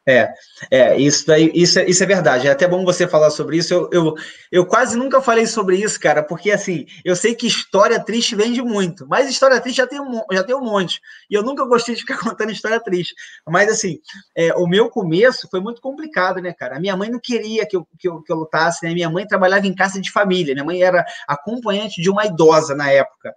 [0.06, 2.46] é, isso daí, isso, é- isso é verdade.
[2.46, 3.72] É até bom você falar sobre isso.
[3.72, 4.14] Eu, eu,
[4.52, 8.60] eu quase nunca falei sobre isso, cara, porque assim, eu sei que história triste vende
[8.60, 11.00] muito, mas história triste já tem um, já tem um monte.
[11.30, 13.14] E eu nunca gostei de ficar contando história triste.
[13.48, 13.98] Mas assim,
[14.36, 16.76] é, o meu começo foi muito complicado, né, cara?
[16.76, 18.92] A minha mãe não queria que eu, que eu, que eu lutasse, né?
[18.92, 20.54] Minha mãe trabalhava em casa de família.
[20.54, 23.34] Minha mãe era acompanhante de uma idosa na época.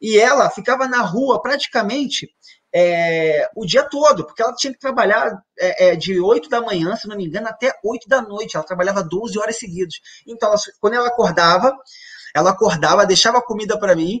[0.00, 2.28] E ela ficava na rua praticamente
[2.74, 6.94] é, o dia todo, porque ela tinha que trabalhar é, é, de 8 da manhã,
[6.96, 8.56] se não me engano, até 8 da noite.
[8.56, 9.94] Ela trabalhava 12 horas seguidas.
[10.26, 11.72] Então, ela- quando ela acordava,
[12.34, 14.20] ela acordava, deixava a comida para mim,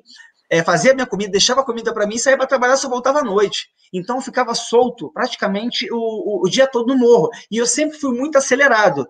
[0.50, 3.22] é, fazia minha comida, deixava a comida para mim saía para trabalhar, só voltava à
[3.22, 3.68] noite.
[3.92, 7.28] Então, eu ficava solto praticamente o, o, o dia todo no morro.
[7.50, 9.06] E eu sempre fui muito acelerado.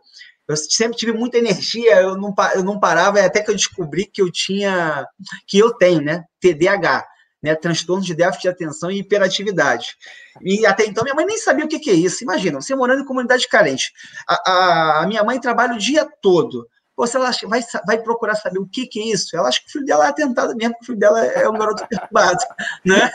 [0.48, 4.22] Eu sempre tive muita energia, eu não, eu não parava, até que eu descobri que
[4.22, 5.06] eu tinha,
[5.46, 7.06] que eu tenho, né, TDAH
[7.42, 9.96] né, transtorno de déficit de atenção e hiperatividade.
[10.42, 12.22] E até então minha mãe nem sabia o que, que é isso.
[12.24, 13.92] Imagina, você morando em comunidade carente.
[14.28, 16.68] A, a, a minha mãe trabalha o dia todo.
[16.96, 19.68] Pô, se ela vai, vai procurar saber o que, que é isso, ela acha que
[19.68, 22.38] o filho dela é atentado mesmo, que o filho dela é um garoto perturbado,
[22.84, 23.12] né?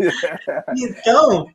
[0.78, 1.46] Então,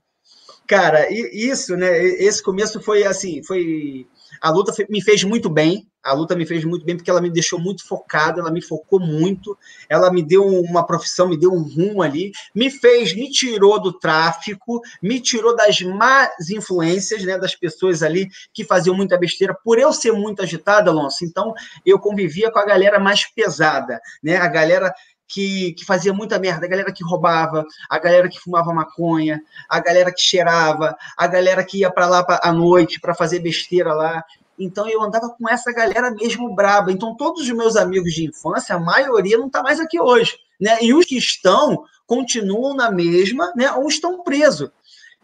[0.68, 1.97] cara, isso, né?
[1.97, 4.05] Esse começo foi assim, foi
[4.43, 5.87] a luta me fez muito bem.
[6.03, 8.99] A luta me fez muito bem porque ela me deixou muito focada, ela me focou
[8.99, 13.81] muito, ela me deu uma profissão, me deu um rumo ali, me fez, me tirou
[13.81, 19.57] do tráfico, me tirou das más influências, né, das pessoas ali que faziam muita besteira.
[19.63, 21.53] Por eu ser muito agitado, Alonso, então
[21.85, 24.35] eu convivia com a galera mais pesada, né?
[24.35, 24.93] A galera
[25.28, 29.80] que, que fazia muita merda, a galera que roubava, a galera que fumava maconha, a
[29.80, 33.93] galera que cheirava, a galera que ia para lá pra, à noite para fazer besteira
[33.93, 34.24] lá.
[34.59, 36.91] Então eu andava com essa galera mesmo braba.
[36.91, 40.78] Então todos os meus amigos de infância, a maioria não está mais aqui hoje, né?
[40.82, 43.71] E os que estão continuam na mesma, né?
[43.71, 44.69] Ou estão presos.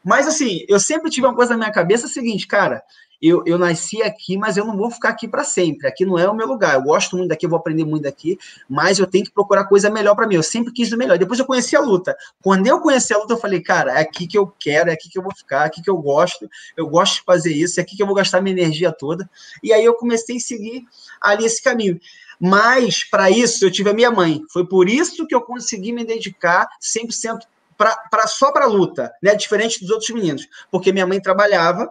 [0.04, 2.82] Mas assim, eu sempre tive uma coisa na minha cabeça é seguinte, cara,
[3.22, 5.88] eu, eu nasci aqui, mas eu não vou ficar aqui para sempre.
[5.88, 6.76] Aqui não é o meu lugar.
[6.76, 9.90] Eu gosto muito daqui, eu vou aprender muito daqui, mas eu tenho que procurar coisa
[9.90, 10.36] melhor para mim.
[10.36, 11.18] Eu sempre quis o melhor.
[11.18, 12.16] Depois eu conheci a luta.
[12.42, 15.10] Quando eu conheci a luta, eu falei, cara, é aqui que eu quero, é aqui
[15.10, 16.50] que eu vou ficar, é aqui que eu gosto.
[16.78, 19.30] Eu gosto de fazer isso, é aqui que eu vou gastar minha energia toda.
[19.62, 20.84] E aí eu comecei a seguir
[21.22, 22.00] ali esse caminho.
[22.40, 24.42] Mas, para isso, eu tive a minha mãe.
[24.50, 27.40] Foi por isso que eu consegui me dedicar 100%
[27.78, 29.36] pra, só para a luta, né?
[29.36, 30.48] diferente dos outros meninos.
[30.72, 31.90] Porque minha mãe trabalhava,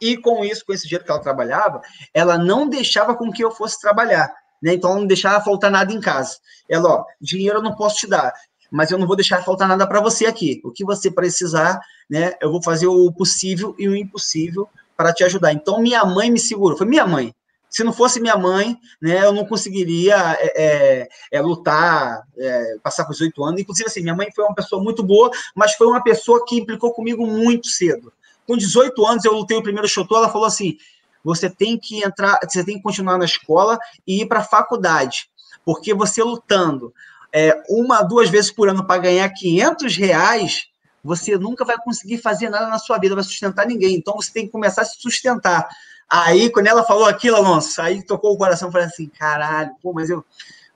[0.00, 1.80] e com isso, com esse dinheiro que ela trabalhava,
[2.12, 4.32] ela não deixava com que eu fosse trabalhar.
[4.62, 4.74] Né?
[4.74, 6.36] Então, ela não deixava faltar nada em casa.
[6.68, 8.32] Ela, ó, dinheiro eu não posso te dar,
[8.70, 10.60] mas eu não vou deixar faltar nada para você aqui.
[10.64, 11.80] O que você precisar,
[12.10, 12.34] né?
[12.40, 15.52] Eu vou fazer o possível e o impossível para te ajudar.
[15.52, 16.76] Então, minha mãe me segurou.
[16.76, 17.34] Foi minha mãe.
[17.70, 23.04] Se não fosse minha mãe, né, eu não conseguiria é, é, é, lutar, é, passar
[23.04, 23.60] por 18 anos.
[23.60, 26.92] Inclusive, assim, minha mãe foi uma pessoa muito boa, mas foi uma pessoa que implicou
[26.94, 28.12] comigo muito cedo.
[28.48, 30.78] Com 18 anos, eu lutei o primeiro chutô, ela falou assim:
[31.22, 35.28] você tem que entrar, você tem que continuar na escola e ir para a faculdade,
[35.66, 36.94] porque você lutando
[37.30, 40.66] é, uma, duas vezes por ano para ganhar 500 reais,
[41.04, 43.94] você nunca vai conseguir fazer nada na sua vida, vai sustentar ninguém.
[43.96, 45.68] Então você tem que começar a se sustentar.
[46.08, 50.08] Aí, quando ela falou aquilo, Alonso, aí tocou o coração, falei assim, caralho, pô, mas
[50.08, 50.24] eu,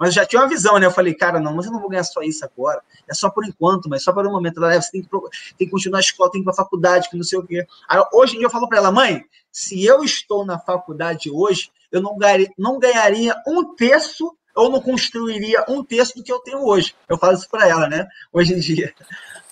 [0.02, 0.86] Mas eu já tinha uma visão, né?
[0.86, 2.82] Eu falei, cara, não, mas eu não vou ganhar só isso agora.
[3.08, 4.58] É só por enquanto, mas só para o momento.
[4.58, 5.08] Ela, é, você tem que,
[5.56, 7.46] tem que continuar a escola, tem que ir para a faculdade, que não sei o
[7.46, 7.64] quê.
[7.88, 11.70] Aí, hoje em dia eu falo para ela, mãe, se eu estou na faculdade hoje,
[11.92, 16.40] eu não ganharia, não ganharia um terço ou não construiria um terço do que eu
[16.40, 16.96] tenho hoje.
[17.08, 18.04] Eu falo isso para ela, né?
[18.32, 18.92] Hoje em dia.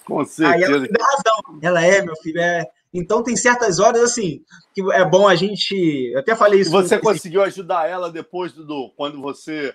[0.04, 0.52] Com certeza.
[0.52, 1.60] Aí ela razão.
[1.62, 2.66] Ela é, meu filho, é.
[2.92, 4.42] Então tem certas horas assim
[4.74, 6.10] que é bom a gente.
[6.12, 6.72] Eu até falei isso.
[6.72, 9.72] Você conseguiu ajudar ela depois do quando você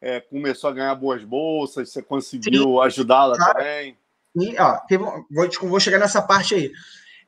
[0.00, 3.96] é, começou a ganhar boas bolsas, você conseguiu ajudá-la também?
[4.36, 6.72] Sim, ó, teve, vou, vou chegar nessa parte aí.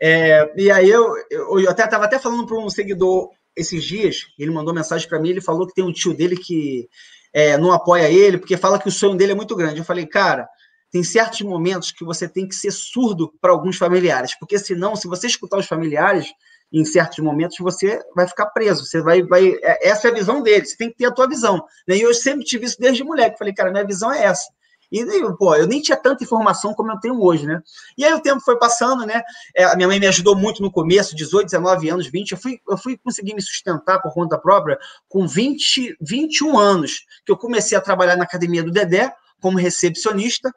[0.00, 4.26] É, e aí eu, eu, eu até estava até falando para um seguidor esses dias,
[4.38, 6.88] ele mandou mensagem para mim, ele falou que tem um tio dele que
[7.32, 9.78] é, não apoia ele, porque fala que o sonho dele é muito grande.
[9.78, 10.48] Eu falei, cara,
[10.90, 15.06] tem certos momentos que você tem que ser surdo para alguns familiares, porque senão, se
[15.06, 16.28] você escutar os familiares,
[16.72, 20.42] em certos momentos você vai ficar preso, você vai, vai é, essa é a visão
[20.42, 21.64] dele, você tem que ter a tua visão.
[21.86, 21.96] Né?
[21.96, 24.46] E eu sempre tive isso desde moleque, falei, cara, minha visão é essa.
[24.92, 25.04] E,
[25.38, 27.62] pô, eu nem tinha tanta informação como eu tenho hoje, né?
[27.96, 29.22] E aí o tempo foi passando, né?
[29.54, 32.32] É, a minha mãe me ajudou muito no começo, 18, 19 anos, 20.
[32.32, 34.76] Eu fui, eu fui conseguir me sustentar por conta própria
[35.08, 40.52] com 20, 21 anos, que eu comecei a trabalhar na academia do Dedé como recepcionista,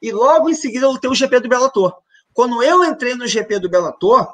[0.00, 1.96] e logo em seguida eu lutei o GP do Bellator.
[2.32, 4.32] Quando eu entrei no GP do Bellator,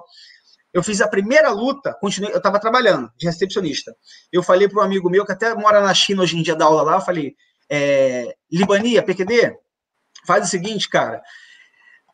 [0.75, 3.95] eu fiz a primeira luta, continuei, eu estava trabalhando de recepcionista.
[4.33, 6.65] Eu falei para um amigo meu que até mora na China hoje em dia, dá
[6.65, 7.37] aula lá, eu falei,
[7.71, 9.55] é, Libania, PQD,
[10.27, 11.23] faz o seguinte, cara,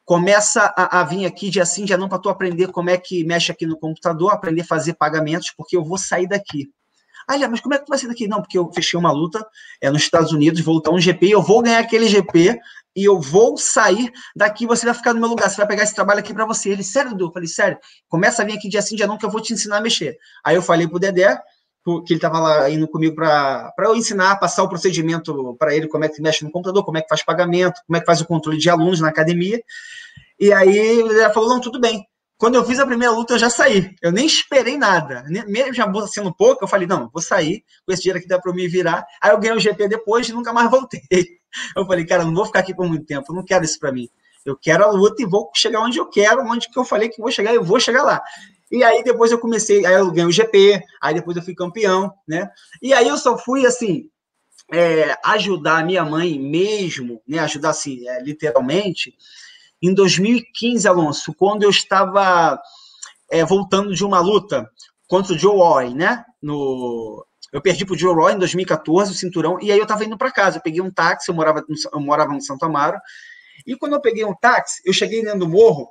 [0.05, 3.25] começa a, a, vir aqui dia sim, dia não, para tu aprender como é que
[3.25, 6.71] mexe aqui no computador, aprender a fazer pagamentos, porque eu vou sair daqui.
[7.27, 8.29] Ah, mas como é que tu vai sair daqui?
[8.29, 9.43] Não, porque eu fechei uma luta
[9.81, 12.59] é, nos Estados Unidos, vou lutar um GP, eu vou ganhar aquele GP
[12.95, 15.95] e eu vou sair daqui, você vai ficar no meu lugar, você vai pegar esse
[15.95, 16.71] trabalho aqui para você.
[16.71, 17.27] Ele, sério, Dudu?
[17.27, 17.79] Eu falei, sério,
[18.09, 20.19] começa a vir aqui dia sim, dia não, que eu vou te ensinar a mexer.
[20.45, 21.41] Aí eu falei pro Dedé,
[21.85, 26.05] que ele estava lá indo comigo para eu ensinar, passar o procedimento para ele, como
[26.05, 28.27] é que mexe no computador, como é que faz pagamento, como é que faz o
[28.27, 29.63] controle de alunos na academia.
[30.39, 32.05] E aí ele falou, não, tudo bem.
[32.41, 33.95] Quando eu fiz a primeira luta, eu já saí.
[34.01, 35.23] Eu nem esperei nada.
[35.47, 38.51] Mesmo já sendo pouco, eu falei, não, vou sair, com esse dinheiro aqui dá para
[38.55, 39.07] me virar.
[39.21, 41.03] Aí eu ganhei o GP depois e nunca mais voltei.
[41.77, 43.91] Eu falei, cara, não vou ficar aqui por muito tempo, eu não quero isso para
[43.91, 44.09] mim.
[44.47, 47.21] Eu quero a luta e vou chegar onde eu quero, onde que eu falei que
[47.21, 48.23] vou chegar, eu vou chegar lá.
[48.71, 52.15] E aí depois eu comecei, aí eu ganhei o GP, aí depois eu fui campeão,
[52.27, 52.49] né?
[52.81, 54.09] E aí eu só fui assim
[54.73, 57.41] é, ajudar a minha mãe mesmo, né?
[57.41, 59.13] Ajudar assim, é, literalmente,
[59.83, 62.61] em 2015, Alonso, quando eu estava
[63.31, 64.71] é, voltando de uma luta
[65.09, 66.25] contra o Joe Roy, né?
[66.43, 70.05] No, eu perdi para o Joe Roy em 2014, o cinturão, e aí eu estava
[70.05, 70.59] indo para casa.
[70.59, 72.99] Eu peguei um táxi, eu morava, eu morava no Santo Amaro,
[73.67, 75.91] e quando eu peguei um táxi, eu cheguei dentro do morro,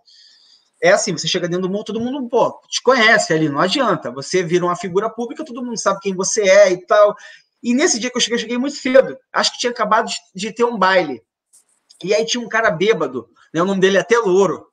[0.82, 4.12] é assim, você chega dentro do mundo, todo mundo, pô, te conhece ali, não adianta.
[4.12, 7.16] Você vira uma figura pública, todo mundo sabe quem você é e tal.
[7.62, 9.18] E nesse dia que eu cheguei, eu cheguei muito cedo.
[9.34, 11.22] Acho que tinha acabado de ter um baile.
[12.02, 13.62] E aí tinha um cara bêbado, né?
[13.62, 14.68] O nome dele é até Louro.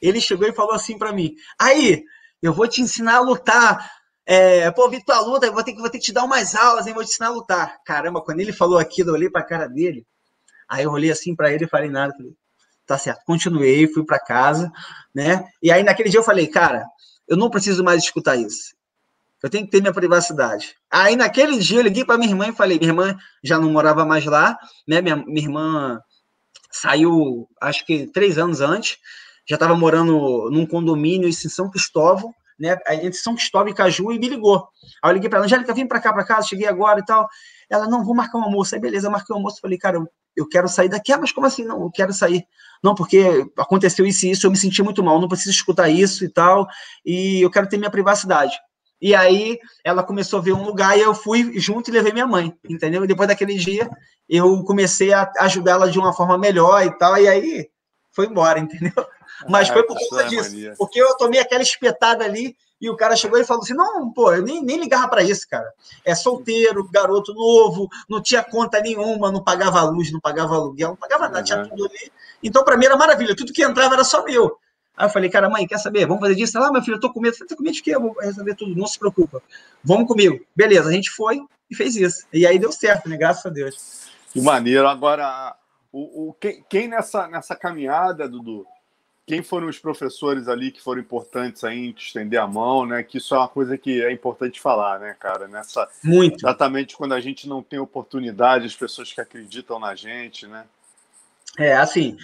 [0.00, 2.02] Ele chegou e falou assim para mim: "Aí,
[2.42, 3.90] eu vou te ensinar a lutar.
[4.26, 6.86] É, pô, Vitor, luta, eu vou ter que vou ter que te dar umas aulas,
[6.86, 6.94] hein?
[6.94, 7.78] Vou te ensinar a lutar".
[7.84, 10.06] Caramba, quando ele falou aquilo, eu olhei para a cara dele.
[10.68, 12.34] Aí eu olhei assim para ele e falei nada, falei:
[12.86, 13.22] tá certo.
[13.24, 14.70] Continuei, fui para casa,
[15.14, 15.44] né?
[15.62, 16.84] E aí naquele dia eu falei, cara,
[17.28, 18.74] eu não preciso mais escutar isso.
[19.42, 20.74] Eu tenho que ter minha privacidade.
[20.90, 24.04] Aí naquele dia eu liguei para minha irmã e falei, minha irmã já não morava
[24.04, 24.58] mais lá,
[24.88, 25.02] né?
[25.02, 26.00] Minha, minha irmã
[26.76, 28.98] saiu, acho que três anos antes,
[29.48, 32.76] já estava morando num condomínio em São Cristóvão, né?
[32.92, 34.68] Entre São Cristóvão e Caju e me ligou.
[35.02, 37.28] Aí eu liguei para ela, Angélica, vem para cá, para casa, cheguei agora e tal.
[37.68, 38.74] Ela, não, vou marcar um almoço.
[38.74, 39.60] Aí beleza, eu marquei um almoço.
[39.60, 41.12] Falei, cara, eu eu quero sair daqui.
[41.12, 41.64] Ah, mas como assim?
[41.64, 42.44] Não, eu quero sair.
[42.82, 46.24] Não, porque aconteceu isso e isso, eu me senti muito mal, não preciso escutar isso
[46.24, 46.66] e tal,
[47.04, 48.54] e eu quero ter minha privacidade.
[49.04, 52.26] E aí ela começou a ver um lugar e eu fui junto e levei minha
[52.26, 53.04] mãe, entendeu?
[53.04, 53.86] E depois daquele dia
[54.26, 57.68] eu comecei a ajudar ela de uma forma melhor e tal, e aí
[58.10, 58.94] foi embora, entendeu?
[59.46, 63.38] Mas foi por conta disso, porque eu tomei aquela espetada ali e o cara chegou
[63.38, 65.70] e falou assim: não, pô, eu nem, nem ligava para isso, cara.
[66.02, 70.96] É solteiro, garoto novo, não tinha conta nenhuma, não pagava luz, não pagava aluguel, não
[70.96, 71.44] pagava nada, uhum.
[71.44, 72.10] tinha tudo ali.
[72.42, 74.56] Então, para mim era maravilha, tudo que entrava era só meu.
[74.96, 76.06] Aí eu falei, cara, mãe, quer saber?
[76.06, 76.58] Vamos fazer disso?
[76.58, 77.36] Ah, meu filho, eu tô com medo.
[77.36, 77.94] Você tá com medo de quê?
[77.94, 79.42] Eu vou resolver tudo, não se preocupa.
[79.82, 80.40] Vamos comigo.
[80.54, 81.40] Beleza, a gente foi
[81.70, 82.26] e fez isso.
[82.32, 83.16] E aí deu certo, né?
[83.16, 84.06] Graças a Deus.
[84.32, 84.86] Que maneiro.
[84.86, 85.56] Agora,
[85.92, 88.66] o, o, quem, quem nessa, nessa caminhada, Dudu,
[89.26, 93.02] quem foram os professores ali que foram importantes aí em te estender a mão, né?
[93.02, 95.48] Que isso é uma coisa que é importante falar, né, cara?
[95.48, 96.36] Nessa, Muito.
[96.36, 100.66] Exatamente quando a gente não tem oportunidade, as pessoas que acreditam na gente, né?
[101.58, 102.16] É, assim,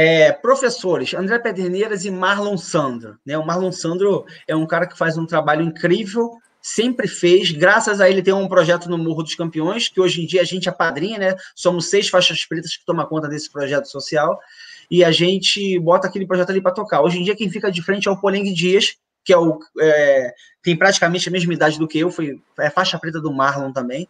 [0.00, 3.18] é, professores, André Pederneiras e Marlon Sandro.
[3.26, 3.36] Né?
[3.36, 7.50] O Marlon Sandro é um cara que faz um trabalho incrível sempre fez.
[7.50, 10.44] Graças a ele tem um projeto no Morro dos Campeões, que hoje em dia a
[10.44, 11.36] gente é padrinha, né?
[11.52, 14.38] Somos seis faixas pretas que tomam conta desse projeto social
[14.88, 17.02] e a gente bota aquele projeto ali para tocar.
[17.02, 18.94] Hoje em dia quem fica de frente é o Polengue Dias,
[19.24, 23.00] que é o é, tem praticamente a mesma idade do que eu, foi é faixa
[23.00, 24.06] preta do Marlon também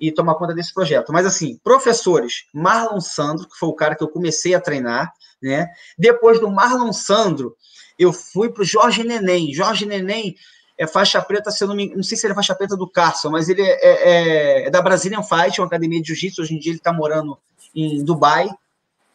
[0.00, 1.12] e toma conta desse projeto.
[1.12, 5.12] Mas assim, professores, Marlon Sandro, que foi o cara que eu comecei a treinar,
[5.42, 5.68] né?
[5.98, 7.56] Depois do Marlon Sandro,
[7.98, 9.52] eu fui para o Jorge Neném.
[9.52, 10.36] Jorge Neném
[10.78, 13.30] é faixa preta, se não, me, não sei se ele é faixa preta do Carson,
[13.30, 16.42] mas ele é, é, é da Brazilian Fight, uma academia de jiu-jitsu.
[16.42, 17.38] Hoje em dia ele está morando
[17.74, 18.48] em Dubai,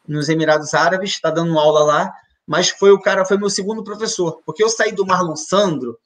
[0.08, 2.14] nos Emirados Árabes, está dando aula lá.
[2.48, 5.98] Mas foi o cara, foi meu segundo professor, porque eu saí do Marlon Sandro,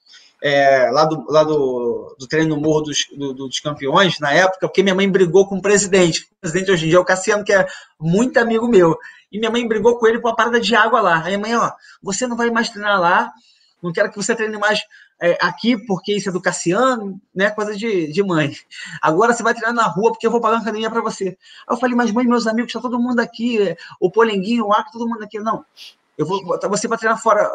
[0.48, 4.68] é, lá, do, lá do, do treino no Morro dos, do, dos Campeões, na época,
[4.68, 6.30] porque minha mãe brigou com o presidente.
[6.38, 7.66] O presidente hoje em dia é o Cassiano, que é
[8.00, 8.96] muito amigo meu.
[9.32, 11.24] E minha mãe brigou com ele por uma parada de água lá.
[11.24, 13.34] Aí mãe, ó, você não vai mais treinar lá,
[13.82, 14.84] não quero que você treine mais
[15.20, 17.50] é, aqui, porque isso é do Cassiano, né?
[17.50, 18.54] Coisa de, de mãe.
[19.02, 21.30] Agora você vai treinar na rua, porque eu vou pagar uma academia para você.
[21.68, 24.92] Aí eu falei, mas mãe, meus amigos, está todo mundo aqui, o Polenguinho, o Arco,
[24.92, 25.40] todo mundo aqui.
[25.40, 25.66] Não,
[26.16, 26.40] eu vou
[26.70, 27.50] você para treinar fora,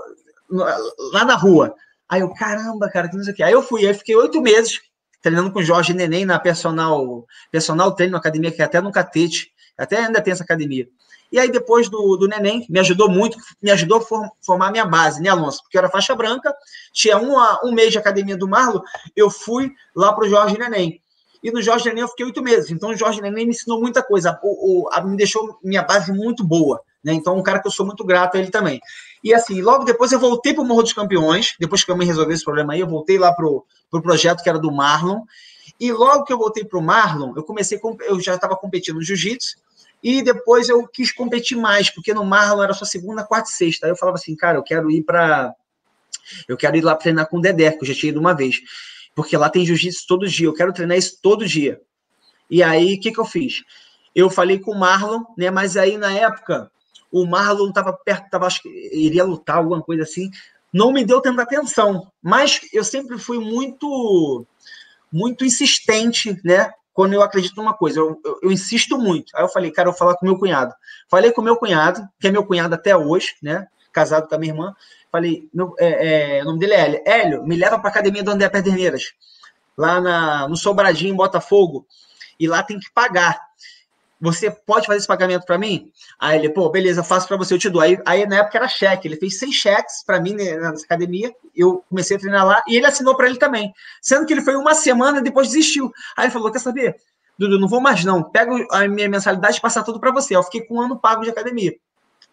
[1.12, 1.76] lá na rua.
[2.10, 3.42] Aí eu, caramba, cara, que não sei o que.
[3.42, 4.80] Aí eu fui, aí fiquei oito meses
[5.22, 9.52] treinando com o Jorge Neném na personal, personal treino, academia que é até no Catete,
[9.78, 10.88] até ainda tem essa academia.
[11.30, 14.84] E aí, depois do, do Neném, me ajudou muito, me ajudou a formar a minha
[14.84, 15.62] base, né, Alonso?
[15.62, 16.52] Porque eu era faixa branca,
[16.92, 18.82] tinha um, um mês de academia do Marlo,
[19.14, 21.00] eu fui lá para o Jorge Neném.
[21.42, 22.70] E no Jorge Neném eu fiquei oito meses.
[22.72, 26.12] Então, o Jorge Neném me ensinou muita coisa, o, o, a, me deixou minha base
[26.12, 26.82] muito boa.
[27.04, 27.12] Né?
[27.12, 28.80] Então, um cara que eu sou muito grato a ele também.
[29.22, 32.04] E assim, logo depois eu voltei para o Morro dos Campeões, depois que eu me
[32.04, 35.22] resolvi esse problema aí, eu voltei lá para o pro projeto que era do Marlon.
[35.78, 39.02] E logo que eu voltei para o Marlon, eu comecei, eu já estava competindo no
[39.02, 39.56] jiu-jitsu,
[40.02, 43.86] e depois eu quis competir mais, porque no Marlon era só segunda, quarta e sexta.
[43.86, 45.54] Aí eu falava assim, cara, eu quero ir para.
[46.48, 48.60] Eu quero ir lá treinar com o Dedé, que eu já tinha ido uma vez.
[49.14, 51.80] Porque lá tem jiu-jitsu todo dia, eu quero treinar isso todo dia.
[52.48, 53.62] E aí, o que, que eu fiz?
[54.14, 55.50] Eu falei com o Marlon, né?
[55.50, 56.70] Mas aí na época,
[57.10, 60.30] o Marlon estava perto, tava, acho que iria lutar, alguma coisa assim.
[60.72, 62.10] Não me deu tanta atenção.
[62.22, 64.46] Mas eu sempre fui muito
[65.12, 66.70] muito insistente, né?
[66.92, 69.34] quando eu acredito numa coisa, eu, eu, eu, insisto muito.
[69.34, 70.74] Aí eu falei, cara, eu vou falar com meu cunhado.
[71.08, 73.66] Falei com meu cunhado, que é meu cunhado até hoje, né?
[73.92, 74.74] Casado com a minha irmã.
[75.10, 77.02] Falei, meu, é, é, o nome dele é Hélio.
[77.06, 79.14] Hélio, me leva para a academia do André Pederneiras,
[79.76, 81.86] lá na, no Sobradinho, em Botafogo.
[82.38, 83.40] E lá tem que pagar
[84.20, 85.90] você pode fazer esse pagamento para mim?
[86.18, 87.80] Aí ele, pô, beleza, faço para você, eu te dou.
[87.80, 91.34] Aí, aí na época era cheque, ele fez seis cheques para mim né, nessa academia,
[91.56, 93.72] eu comecei a treinar lá e ele assinou para ele também.
[94.02, 95.90] Sendo que ele foi uma semana depois desistiu.
[96.16, 96.96] Aí ele falou: quer saber?
[97.38, 100.36] Dudu, não vou mais não, pega a minha mensalidade e passa tudo para você.
[100.36, 101.74] Eu fiquei com um ano pago de academia.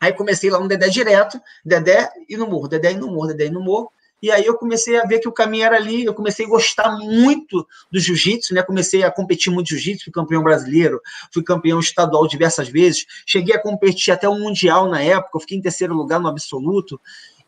[0.01, 3.45] Aí comecei lá no Dedé direto, Dedé e no morro, Dedé e no morro, Dedé
[3.45, 3.91] e no morro.
[4.21, 6.97] E aí eu comecei a ver que o caminho era ali, eu comecei a gostar
[6.97, 8.63] muito do jiu-jitsu, né?
[8.63, 10.99] Comecei a competir muito jiu-jitsu, fui campeão brasileiro,
[11.31, 15.61] fui campeão estadual diversas vezes, cheguei a competir até o mundial na época, fiquei em
[15.61, 16.99] terceiro lugar no absoluto.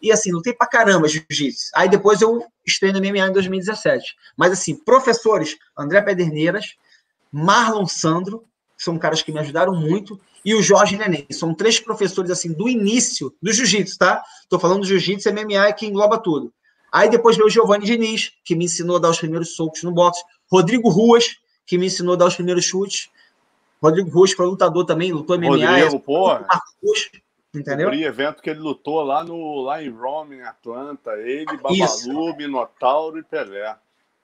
[0.01, 1.71] E assim, lutei pra caramba jiu-jitsu.
[1.75, 4.15] Aí depois eu estrei no MMA em 2017.
[4.37, 6.75] Mas assim, professores, André Pederneiras,
[7.31, 8.45] Marlon Sandro,
[8.77, 11.27] são caras que me ajudaram muito, e o Jorge Neném.
[11.31, 14.23] São três professores assim do início do jiu-jitsu, tá?
[14.47, 16.53] Tô falando do jiu-jitsu, MMA que engloba tudo.
[16.91, 19.91] Aí depois veio o Giovanni Diniz, que me ensinou a dar os primeiros socos no
[19.91, 20.23] boxe.
[20.51, 23.09] Rodrigo Ruas, que me ensinou a dar os primeiros chutes.
[23.81, 25.49] Rodrigo Ruas foi lutador também, lutou MMA.
[25.49, 26.31] Rodrigo, pô.
[27.53, 27.89] Entendeu?
[27.89, 31.11] O evento que ele lutou lá, no, lá em Rome, em Atlanta.
[31.13, 32.35] Ele, Babalu, Isso.
[32.37, 33.75] Minotauro e Pelé.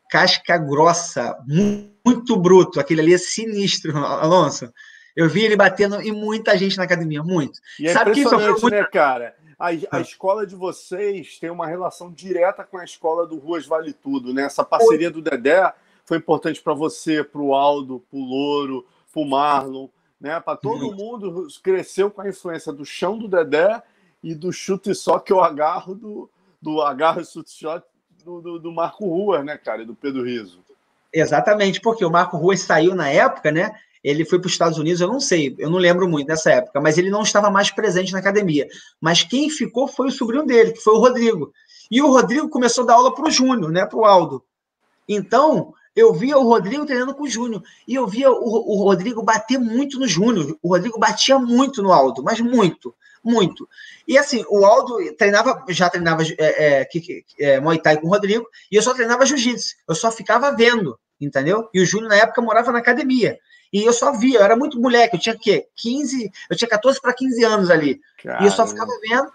[0.10, 2.80] Casca grossa, muito bruto.
[2.80, 4.72] Aquele ali é sinistro, Alonso.
[5.16, 7.60] Eu vi ele batendo em muita gente na academia, muito.
[7.80, 8.70] E é Sabe que isso muito...
[8.70, 9.36] né, cara?
[9.58, 10.02] A, a, ah.
[10.02, 14.44] escola de vocês tem uma relação direta com a escola do Ruas Vale Tudo, né?
[14.44, 15.74] Essa parceria do Dedé
[16.04, 19.88] foi importante para você, para o Aldo, para o Louro, para o Marlon,
[20.20, 20.40] né?
[20.40, 23.82] Para todo mundo cresceu com a influência do chão do Dedé
[24.22, 26.30] e do chute só que eu agarro do,
[26.62, 27.84] do agarro e chute shot
[28.24, 30.60] do, do, do, Marco Ruas, né, cara, e do Pedro Riso.
[31.14, 33.80] Exatamente, porque o Marco Ruas saiu na época, né?
[34.06, 36.80] Ele foi para os Estados Unidos, eu não sei, eu não lembro muito nessa época,
[36.80, 38.68] mas ele não estava mais presente na academia.
[39.02, 41.52] Mas quem ficou foi o sobrinho dele, que foi o Rodrigo.
[41.90, 44.44] E o Rodrigo começou a dar aula para o Júnior, né, para o Aldo.
[45.10, 47.64] Então, eu via o Rodrigo treinando com o Júnior.
[47.88, 50.56] E eu via o, o Rodrigo bater muito no Júnior.
[50.62, 53.68] O Rodrigo batia muito no Aldo, mas muito, muito.
[54.08, 56.90] E assim, o Aldo treinava, já treinava é, é,
[57.40, 59.78] é, Muay Thai com o Rodrigo, e eu só treinava Jiu-Jitsu.
[59.88, 61.68] Eu só ficava vendo, entendeu?
[61.74, 63.40] E o Júnior, na época, morava na academia.
[63.72, 65.68] E eu só via, eu era muito moleque, eu tinha o quê?
[65.76, 68.00] 15, eu tinha 14 para 15 anos ali.
[68.22, 68.44] Caramba.
[68.44, 69.32] E eu só ficava vendo.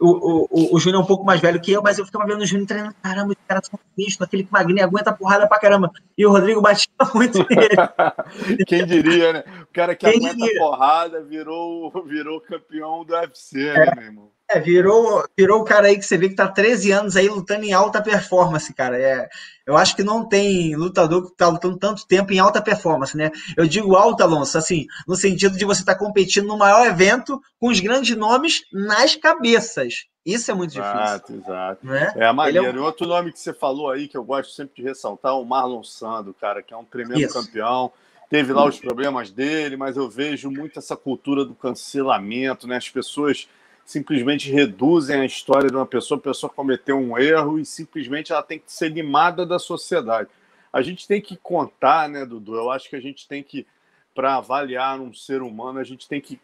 [0.00, 2.42] o, o, o Júnior é um pouco mais velho que eu, mas eu ficava vendo
[2.42, 5.90] o Júnior treinando, caramba, os caras são bicho, aquele magrinho aguenta porrada pra caramba.
[6.16, 7.76] E o Rodrigo batia muito nele.
[8.66, 9.44] Quem diria, né?
[9.62, 10.60] O cara que Quem aguenta diria?
[10.60, 13.86] porrada virou, virou campeão do UFC, é.
[13.86, 14.37] né, meu irmão?
[14.50, 17.64] É, virou, virou o cara aí que você vê que tá 13 anos aí lutando
[17.64, 18.98] em alta performance, cara.
[18.98, 19.28] É,
[19.66, 23.30] eu acho que não tem lutador que tá lutando tanto tempo em alta performance, né?
[23.56, 27.38] Eu digo alta, Alonso, assim, no sentido de você estar tá competindo no maior evento
[27.60, 30.06] com os grandes nomes nas cabeças.
[30.24, 30.94] Isso é muito difícil.
[30.94, 31.86] Exato, exato.
[31.86, 32.12] Né?
[32.16, 32.68] É a maneira.
[32.68, 32.84] É um...
[32.84, 35.82] Outro nome que você falou aí, que eu gosto sempre de ressaltar, é o Marlon
[35.82, 37.34] Sando, cara, que é um tremendo Isso.
[37.34, 37.92] campeão.
[38.30, 42.76] Teve lá os problemas dele, mas eu vejo muito essa cultura do cancelamento, né?
[42.76, 43.48] As pessoas
[43.88, 48.42] simplesmente reduzem a história de uma pessoa, a pessoa cometeu um erro e simplesmente ela
[48.42, 50.28] tem que ser limada da sociedade.
[50.70, 52.54] A gente tem que contar, né, Dudu?
[52.54, 53.66] Eu acho que a gente tem que,
[54.14, 56.38] para avaliar um ser humano, a gente tem que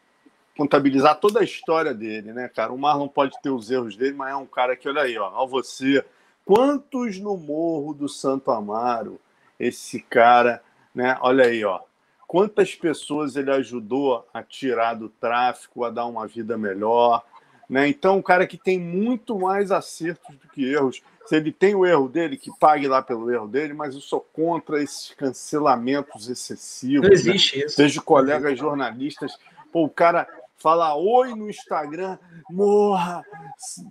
[0.57, 2.73] contabilizar toda a história dele, né, cara?
[2.73, 5.47] O Marlon pode ter os erros dele, mas é um cara que, olha aí, ó,
[5.47, 6.03] você,
[6.47, 9.21] quantos no Morro do Santo Amaro
[9.61, 10.63] esse cara,
[10.95, 11.19] né?
[11.21, 11.81] Olha aí, ó,
[12.27, 17.23] quantas pessoas ele ajudou a tirar do tráfico, a dar uma vida melhor,
[17.69, 17.89] né?
[17.89, 21.03] Então, um cara que tem muito mais acertos do que erros.
[21.27, 24.21] Se ele tem o erro dele, que pague lá pelo erro dele, mas eu sou
[24.21, 27.03] contra esses cancelamentos excessivos.
[27.03, 27.15] Não né?
[27.15, 27.65] existe né?
[27.65, 27.77] isso.
[27.79, 29.39] Desde colegas jornalistas.
[29.73, 30.29] Pô, o cara
[30.59, 32.19] fala oi no Instagram,
[32.51, 33.25] morra,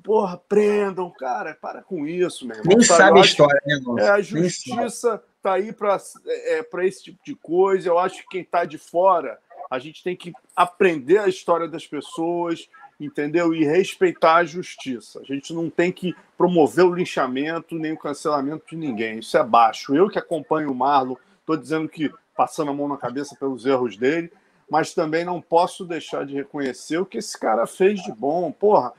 [0.03, 1.11] porra, prendam.
[1.11, 2.77] Cara, para com isso, meu irmão.
[2.77, 3.99] Nem sabe a história, né, irmão?
[3.99, 7.89] É, a justiça tá aí para é, é esse tipo de coisa.
[7.89, 9.37] Eu acho que quem está de fora,
[9.69, 13.53] a gente tem que aprender a história das pessoas, entendeu?
[13.53, 15.19] E respeitar a justiça.
[15.19, 19.19] A gente não tem que promover o linchamento nem o cancelamento de ninguém.
[19.19, 19.95] Isso é baixo.
[19.95, 23.97] Eu que acompanho o Marlon, estou dizendo que passando a mão na cabeça pelos erros
[23.97, 24.31] dele,
[24.69, 28.51] mas também não posso deixar de reconhecer o que esse cara fez de bom.
[28.51, 28.93] Porra,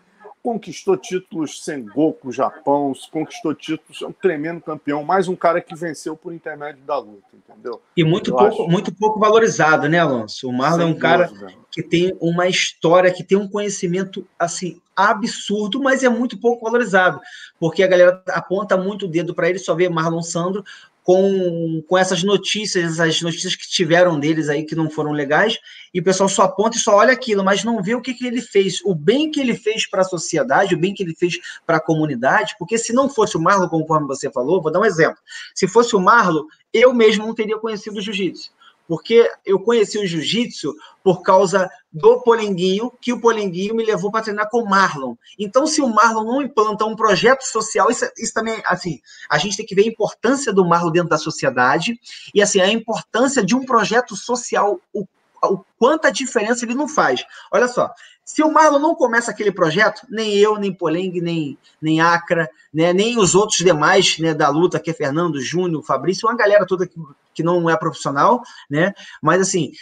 [0.44, 5.74] conquistou títulos sem Goku, Japão, conquistou títulos, é um tremendo campeão, mais um cara que
[5.74, 7.80] venceu por intermédio da luta, entendeu?
[7.96, 8.68] E muito pouco, acho...
[8.68, 10.46] muito pouco valorizado, né, Alonso?
[10.46, 11.32] O Marlon é um cara
[11.70, 17.18] que tem uma história, que tem um conhecimento assim absurdo, mas é muito pouco valorizado,
[17.58, 20.62] porque a galera aponta muito o dedo para ele, só vê Marlon Sandro
[21.04, 25.58] com, com essas notícias, as notícias que tiveram deles aí que não foram legais,
[25.92, 28.26] e o pessoal só aponta e só olha aquilo, mas não vê o que, que
[28.26, 31.38] ele fez, o bem que ele fez para a sociedade, o bem que ele fez
[31.66, 34.84] para a comunidade, porque se não fosse o Marlon, conforme você falou, vou dar um
[34.84, 35.18] exemplo.
[35.54, 38.50] Se fosse o Marlon, eu mesmo não teria conhecido o jiu-jitsu
[38.86, 44.22] porque eu conheci o jiu-jitsu por causa do Polenguinho, que o Polenguinho me levou para
[44.22, 45.14] treinar com o Marlon.
[45.38, 49.00] Então, se o Marlon não implanta um projeto social, isso, isso, também, assim,
[49.30, 51.98] a gente tem que ver a importância do Marlon dentro da sociedade
[52.34, 55.06] e, assim, a importância de um projeto social, o,
[55.42, 57.24] o quanta diferença ele não faz.
[57.52, 57.90] Olha só,
[58.24, 62.92] se o Marlon não começa aquele projeto, nem eu, nem Poleng, nem, nem Acra, né,
[62.92, 66.86] nem os outros demais né, da luta, que é Fernando, Júnior, Fabrício, uma galera toda
[66.86, 66.98] que,
[67.34, 68.94] que não é profissional, né?
[69.20, 69.72] Mas assim,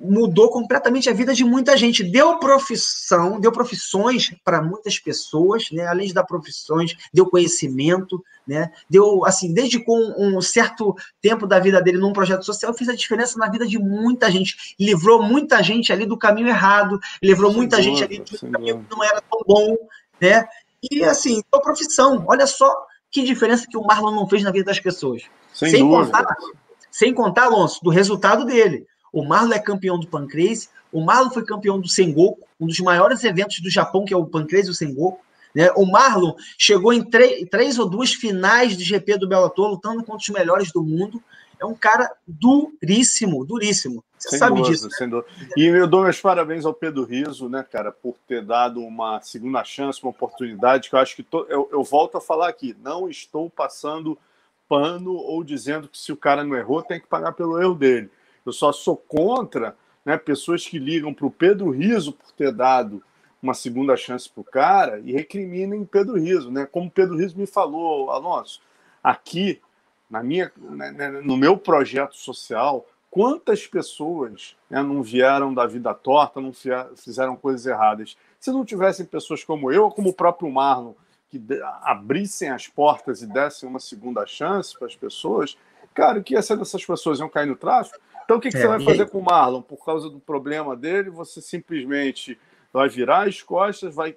[0.00, 5.86] mudou completamente a vida de muita gente, deu profissão, deu profissões para muitas pessoas, né?
[5.86, 8.72] Além de dar profissões, deu conhecimento, né?
[8.88, 12.96] Deu assim, desde com um certo tempo da vida dele num projeto social, fez a
[12.96, 17.76] diferença na vida de muita gente, livrou muita gente ali do caminho errado, livrou muita
[17.76, 19.76] boa, gente ali do caminho que não era tão bom,
[20.20, 20.44] né?
[20.90, 22.24] E assim, deu profissão.
[22.26, 22.74] Olha só
[23.10, 25.22] que diferença que o Marlon não fez na vida das pessoas.
[25.52, 26.36] Sem, sem contar,
[26.90, 28.86] sem contar, Alonso, do resultado dele.
[29.12, 33.24] O Marlon é campeão do Pancrase, o Marlon foi campeão do Sengoku, um dos maiores
[33.24, 35.20] eventos do Japão, que é o Pancrase e o Sengoku.
[35.54, 35.70] Né?
[35.76, 40.28] O Marlon chegou em três ou duas finais de GP do Bellator, lutando contra os
[40.28, 41.22] melhores do mundo.
[41.58, 44.02] É um cara duríssimo, duríssimo.
[44.16, 44.90] Você sem sabe dúvida, disso.
[44.92, 45.30] Sem dúvida.
[45.56, 49.62] E eu dou meus parabéns ao Pedro Riso, né, cara, por ter dado uma segunda
[49.64, 51.46] chance, uma oportunidade, que eu acho que to...
[51.48, 54.18] eu, eu volto a falar aqui, não estou passando
[54.68, 58.10] pano ou dizendo que se o cara não errou, tem que pagar pelo erro dele.
[58.44, 63.02] Eu só sou contra né, pessoas que ligam para o Pedro Riso por ter dado
[63.42, 66.50] uma segunda chance para o cara e recriminem Pedro Riso.
[66.50, 66.66] Né?
[66.66, 68.60] Como Pedro Riso me falou, Alonso,
[69.02, 69.60] aqui
[70.10, 75.94] na minha, né, né no meu projeto social, quantas pessoas né, não vieram da vida
[75.94, 76.52] torta, não
[76.96, 78.16] fizeram coisas erradas?
[78.38, 80.94] Se não tivessem pessoas como eu, ou como o próprio Marlon,
[81.30, 81.40] que
[81.82, 85.56] abrissem as portas e dessem uma segunda chance para as pessoas,
[85.94, 87.20] cara, o que ia ser dessas pessoas?
[87.20, 87.98] Iam cair no tráfico?
[88.30, 89.60] Então, o que, que é, você vai fazer com o Marlon?
[89.60, 92.38] Por causa do problema dele, você simplesmente
[92.72, 94.16] vai virar as costas, vai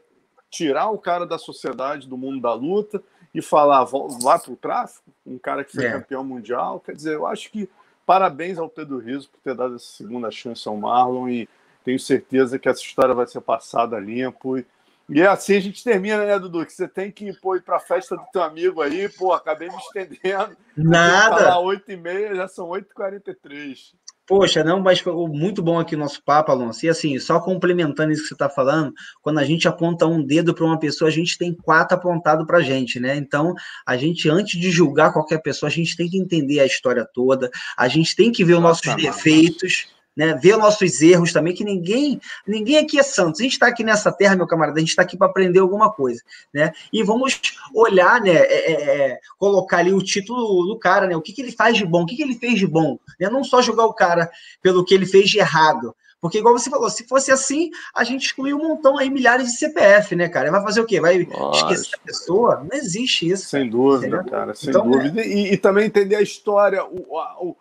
[0.52, 3.02] tirar o cara da sociedade, do mundo da luta
[3.34, 5.10] e falar, vá para o tráfico?
[5.26, 5.94] Um cara que foi é.
[5.94, 6.80] campeão mundial?
[6.80, 7.68] Quer dizer, eu acho que
[8.06, 11.49] parabéns ao Pedro Riso por ter dado essa segunda chance ao Marlon e
[11.84, 14.65] tenho certeza que essa história vai ser passada limpo e,
[15.10, 16.64] E é assim a gente termina, né, Dudu?
[16.64, 19.69] Que você tem que pô, ir para a festa do teu amigo aí, pô, acabei
[19.69, 20.56] me estendendo.
[20.77, 21.45] Nada.
[21.45, 24.02] Tá 8h30, já são 8h43.
[24.25, 26.85] Poxa, não, mas foi muito bom aqui o nosso papo, Alonso.
[26.85, 30.53] E assim, só complementando isso que você está falando, quando a gente aponta um dedo
[30.53, 33.17] para uma pessoa, a gente tem quatro apontado para a gente, né?
[33.17, 33.53] Então,
[33.85, 37.49] a gente, antes de julgar qualquer pessoa, a gente tem que entender a história toda,
[37.77, 40.34] a gente tem que ver os nossos defeitos, né?
[40.35, 43.40] Ver nossos erros também, que ninguém ninguém aqui é santo.
[43.40, 45.91] A gente está aqui nessa terra, meu camarada, a gente está aqui para aprender alguma
[45.91, 46.22] coisa,
[46.53, 46.72] né?
[46.91, 47.40] E vamos
[47.73, 48.31] olhar, né?
[48.31, 51.15] É, é, é, colocar ali o título do cara, né?
[51.15, 53.30] O que, que ele faz de bom, o que, que ele fez de bom, né?
[53.30, 54.30] Não só jogar o cara
[54.61, 55.95] pelo que ele fez de errado.
[56.23, 59.57] Porque, igual você falou, se fosse assim, a gente excluiu um montão aí, milhares de
[59.57, 60.49] CPF, né, cara?
[60.49, 61.02] Vai fazer o quê?
[61.02, 61.60] Vai Nossa.
[61.60, 62.64] esquecer a pessoa?
[62.64, 63.49] Não existe isso.
[63.49, 64.31] Sem dúvida, entendeu?
[64.31, 65.19] cara, sem então, dúvida.
[65.19, 65.27] É...
[65.27, 67.03] E, e, também entender a história, o,
[67.41, 67.56] o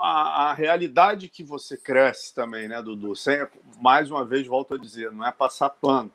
[0.00, 3.14] a, a, realidade que você cresce também, né, Dudu?
[3.16, 3.46] Sem,
[3.80, 6.10] mais uma vez, volto a dizer, não é passar pano,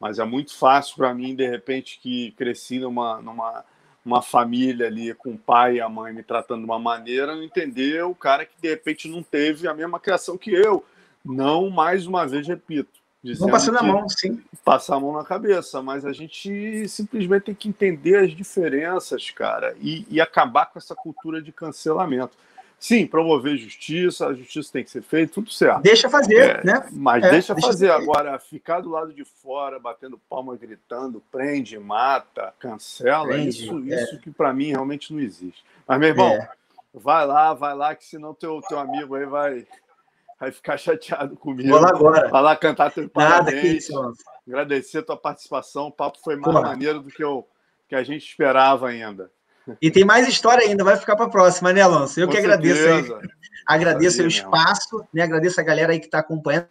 [0.00, 3.64] mas é muito fácil para mim, de repente, que cresci numa, numa
[4.04, 7.42] uma família ali com o pai e a mãe me tratando de uma maneira, não
[7.42, 10.84] entender o cara que de repente não teve a mesma criação que eu.
[11.24, 13.00] Não, mais uma vez, repito.
[13.22, 14.42] Não passando a mão, sim.
[14.64, 19.76] Passar a mão na cabeça, mas a gente simplesmente tem que entender as diferenças, cara,
[19.80, 22.36] e, e acabar com essa cultura de cancelamento.
[22.82, 25.82] Sim, promover justiça, a justiça tem que ser feita, tudo certo.
[25.82, 26.88] Deixa fazer, é, né?
[26.90, 27.86] Mas é, deixa, deixa fazer.
[27.86, 28.02] fazer.
[28.02, 34.02] Agora, ficar do lado de fora, batendo palma, gritando, prende, mata, cancela, prende, isso, é.
[34.02, 35.64] isso que para mim realmente não existe.
[35.86, 36.50] Mas, meu irmão, é.
[36.92, 39.64] vai lá, vai lá, que senão teu, teu amigo aí vai,
[40.40, 41.68] vai ficar chateado comigo.
[41.68, 42.28] Vou lá agora.
[42.30, 44.12] Vai lá cantar teu Nada, que isso,
[44.44, 45.86] Agradecer a tua participação.
[45.86, 46.60] O papo foi mais Pô.
[46.60, 47.46] maneiro do que, eu,
[47.88, 49.30] que a gente esperava ainda.
[49.80, 52.18] E tem mais história ainda, vai ficar para a próxima, né, Alonso?
[52.18, 53.30] Eu Com que agradeço aí.
[53.66, 55.22] Agradeço o espaço, né?
[55.22, 56.66] Agradeço a galera aí que está acompanhando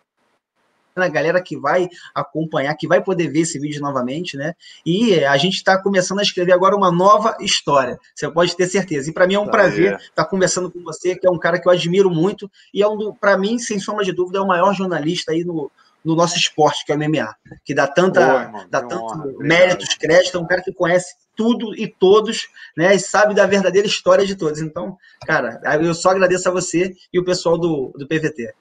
[0.95, 4.53] a galera que vai acompanhar, que vai poder ver esse vídeo novamente, né?
[4.85, 9.09] E a gente está começando a escrever agora uma nova história, você pode ter certeza.
[9.09, 11.39] E para mim é um tá prazer estar tá conversando com você, que é um
[11.39, 14.41] cara que eu admiro muito e é um, para mim, sem sombra de dúvida, é
[14.41, 15.72] o maior jornalista aí no,
[16.03, 19.93] no nosso esporte, que é o MMA, que dá tanta, Boa, irmão, dá tanto méritos,
[19.95, 24.25] crédito, é um cara que conhece tudo e todos, né, e sabe da verdadeira história
[24.25, 24.59] de todos.
[24.59, 28.53] Então, cara, eu só agradeço a você e o pessoal do, do PVT.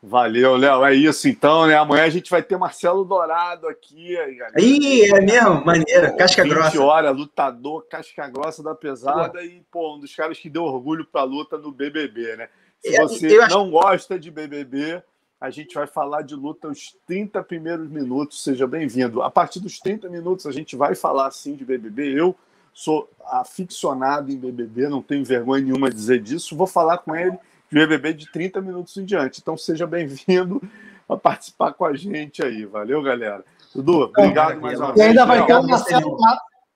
[0.00, 0.84] Valeu, Léo.
[0.84, 1.76] É isso então, né?
[1.76, 4.14] Amanhã a gente vai ter Marcelo Dourado aqui.
[4.14, 4.60] Galera.
[4.60, 5.64] Ih, é mesmo?
[5.64, 6.16] Maneira.
[6.16, 6.82] Casca 20 grossa.
[6.82, 11.24] horas, lutador, casca grossa da pesada e, pô, um dos caras que deu orgulho pra
[11.24, 12.48] luta no BBB, né?
[12.80, 13.70] Se você eu não acho...
[13.70, 15.02] gosta de BBB,
[15.40, 18.42] a gente vai falar de luta os 30 primeiros minutos.
[18.42, 19.22] Seja bem-vindo.
[19.22, 22.18] A partir dos 30 minutos, a gente vai falar sim de BBB.
[22.18, 22.34] Eu
[22.74, 26.56] sou aficionado em BBB, não tenho vergonha nenhuma de dizer disso.
[26.56, 27.38] Vou falar com ele
[27.70, 29.40] de BBB de 30 minutos em diante.
[29.40, 30.60] Então, seja bem-vindo
[31.08, 32.64] a participar com a gente aí.
[32.64, 33.44] Valeu, galera.
[33.74, 34.98] Dudu, obrigado mais uma vez.
[34.98, 36.16] E ainda vai ter o Marcelo,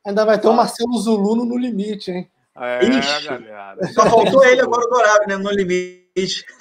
[0.07, 2.31] ainda vai ter o Marcelo Zulu no limite, hein?
[2.55, 3.87] É, Ixi, galera.
[3.89, 5.37] Só faltou ele agora, o Dourado, né?
[5.37, 6.02] No limite.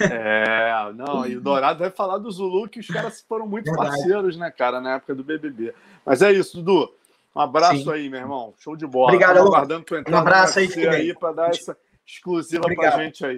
[0.00, 3.90] É, não, e o Dourado vai falar do Zulu, que os caras foram muito Verdade.
[3.90, 5.74] parceiros, né, cara, na época do BBB.
[6.04, 6.92] Mas é isso, Dudu.
[7.34, 7.92] Um abraço Sim.
[7.92, 8.54] aí, meu irmão.
[8.58, 9.12] Show de bola.
[9.12, 11.76] Obrigado, aguardando tu entrar um abraço aí, aí para dar essa
[12.06, 12.94] exclusiva Obrigado.
[12.94, 13.30] pra gente aí.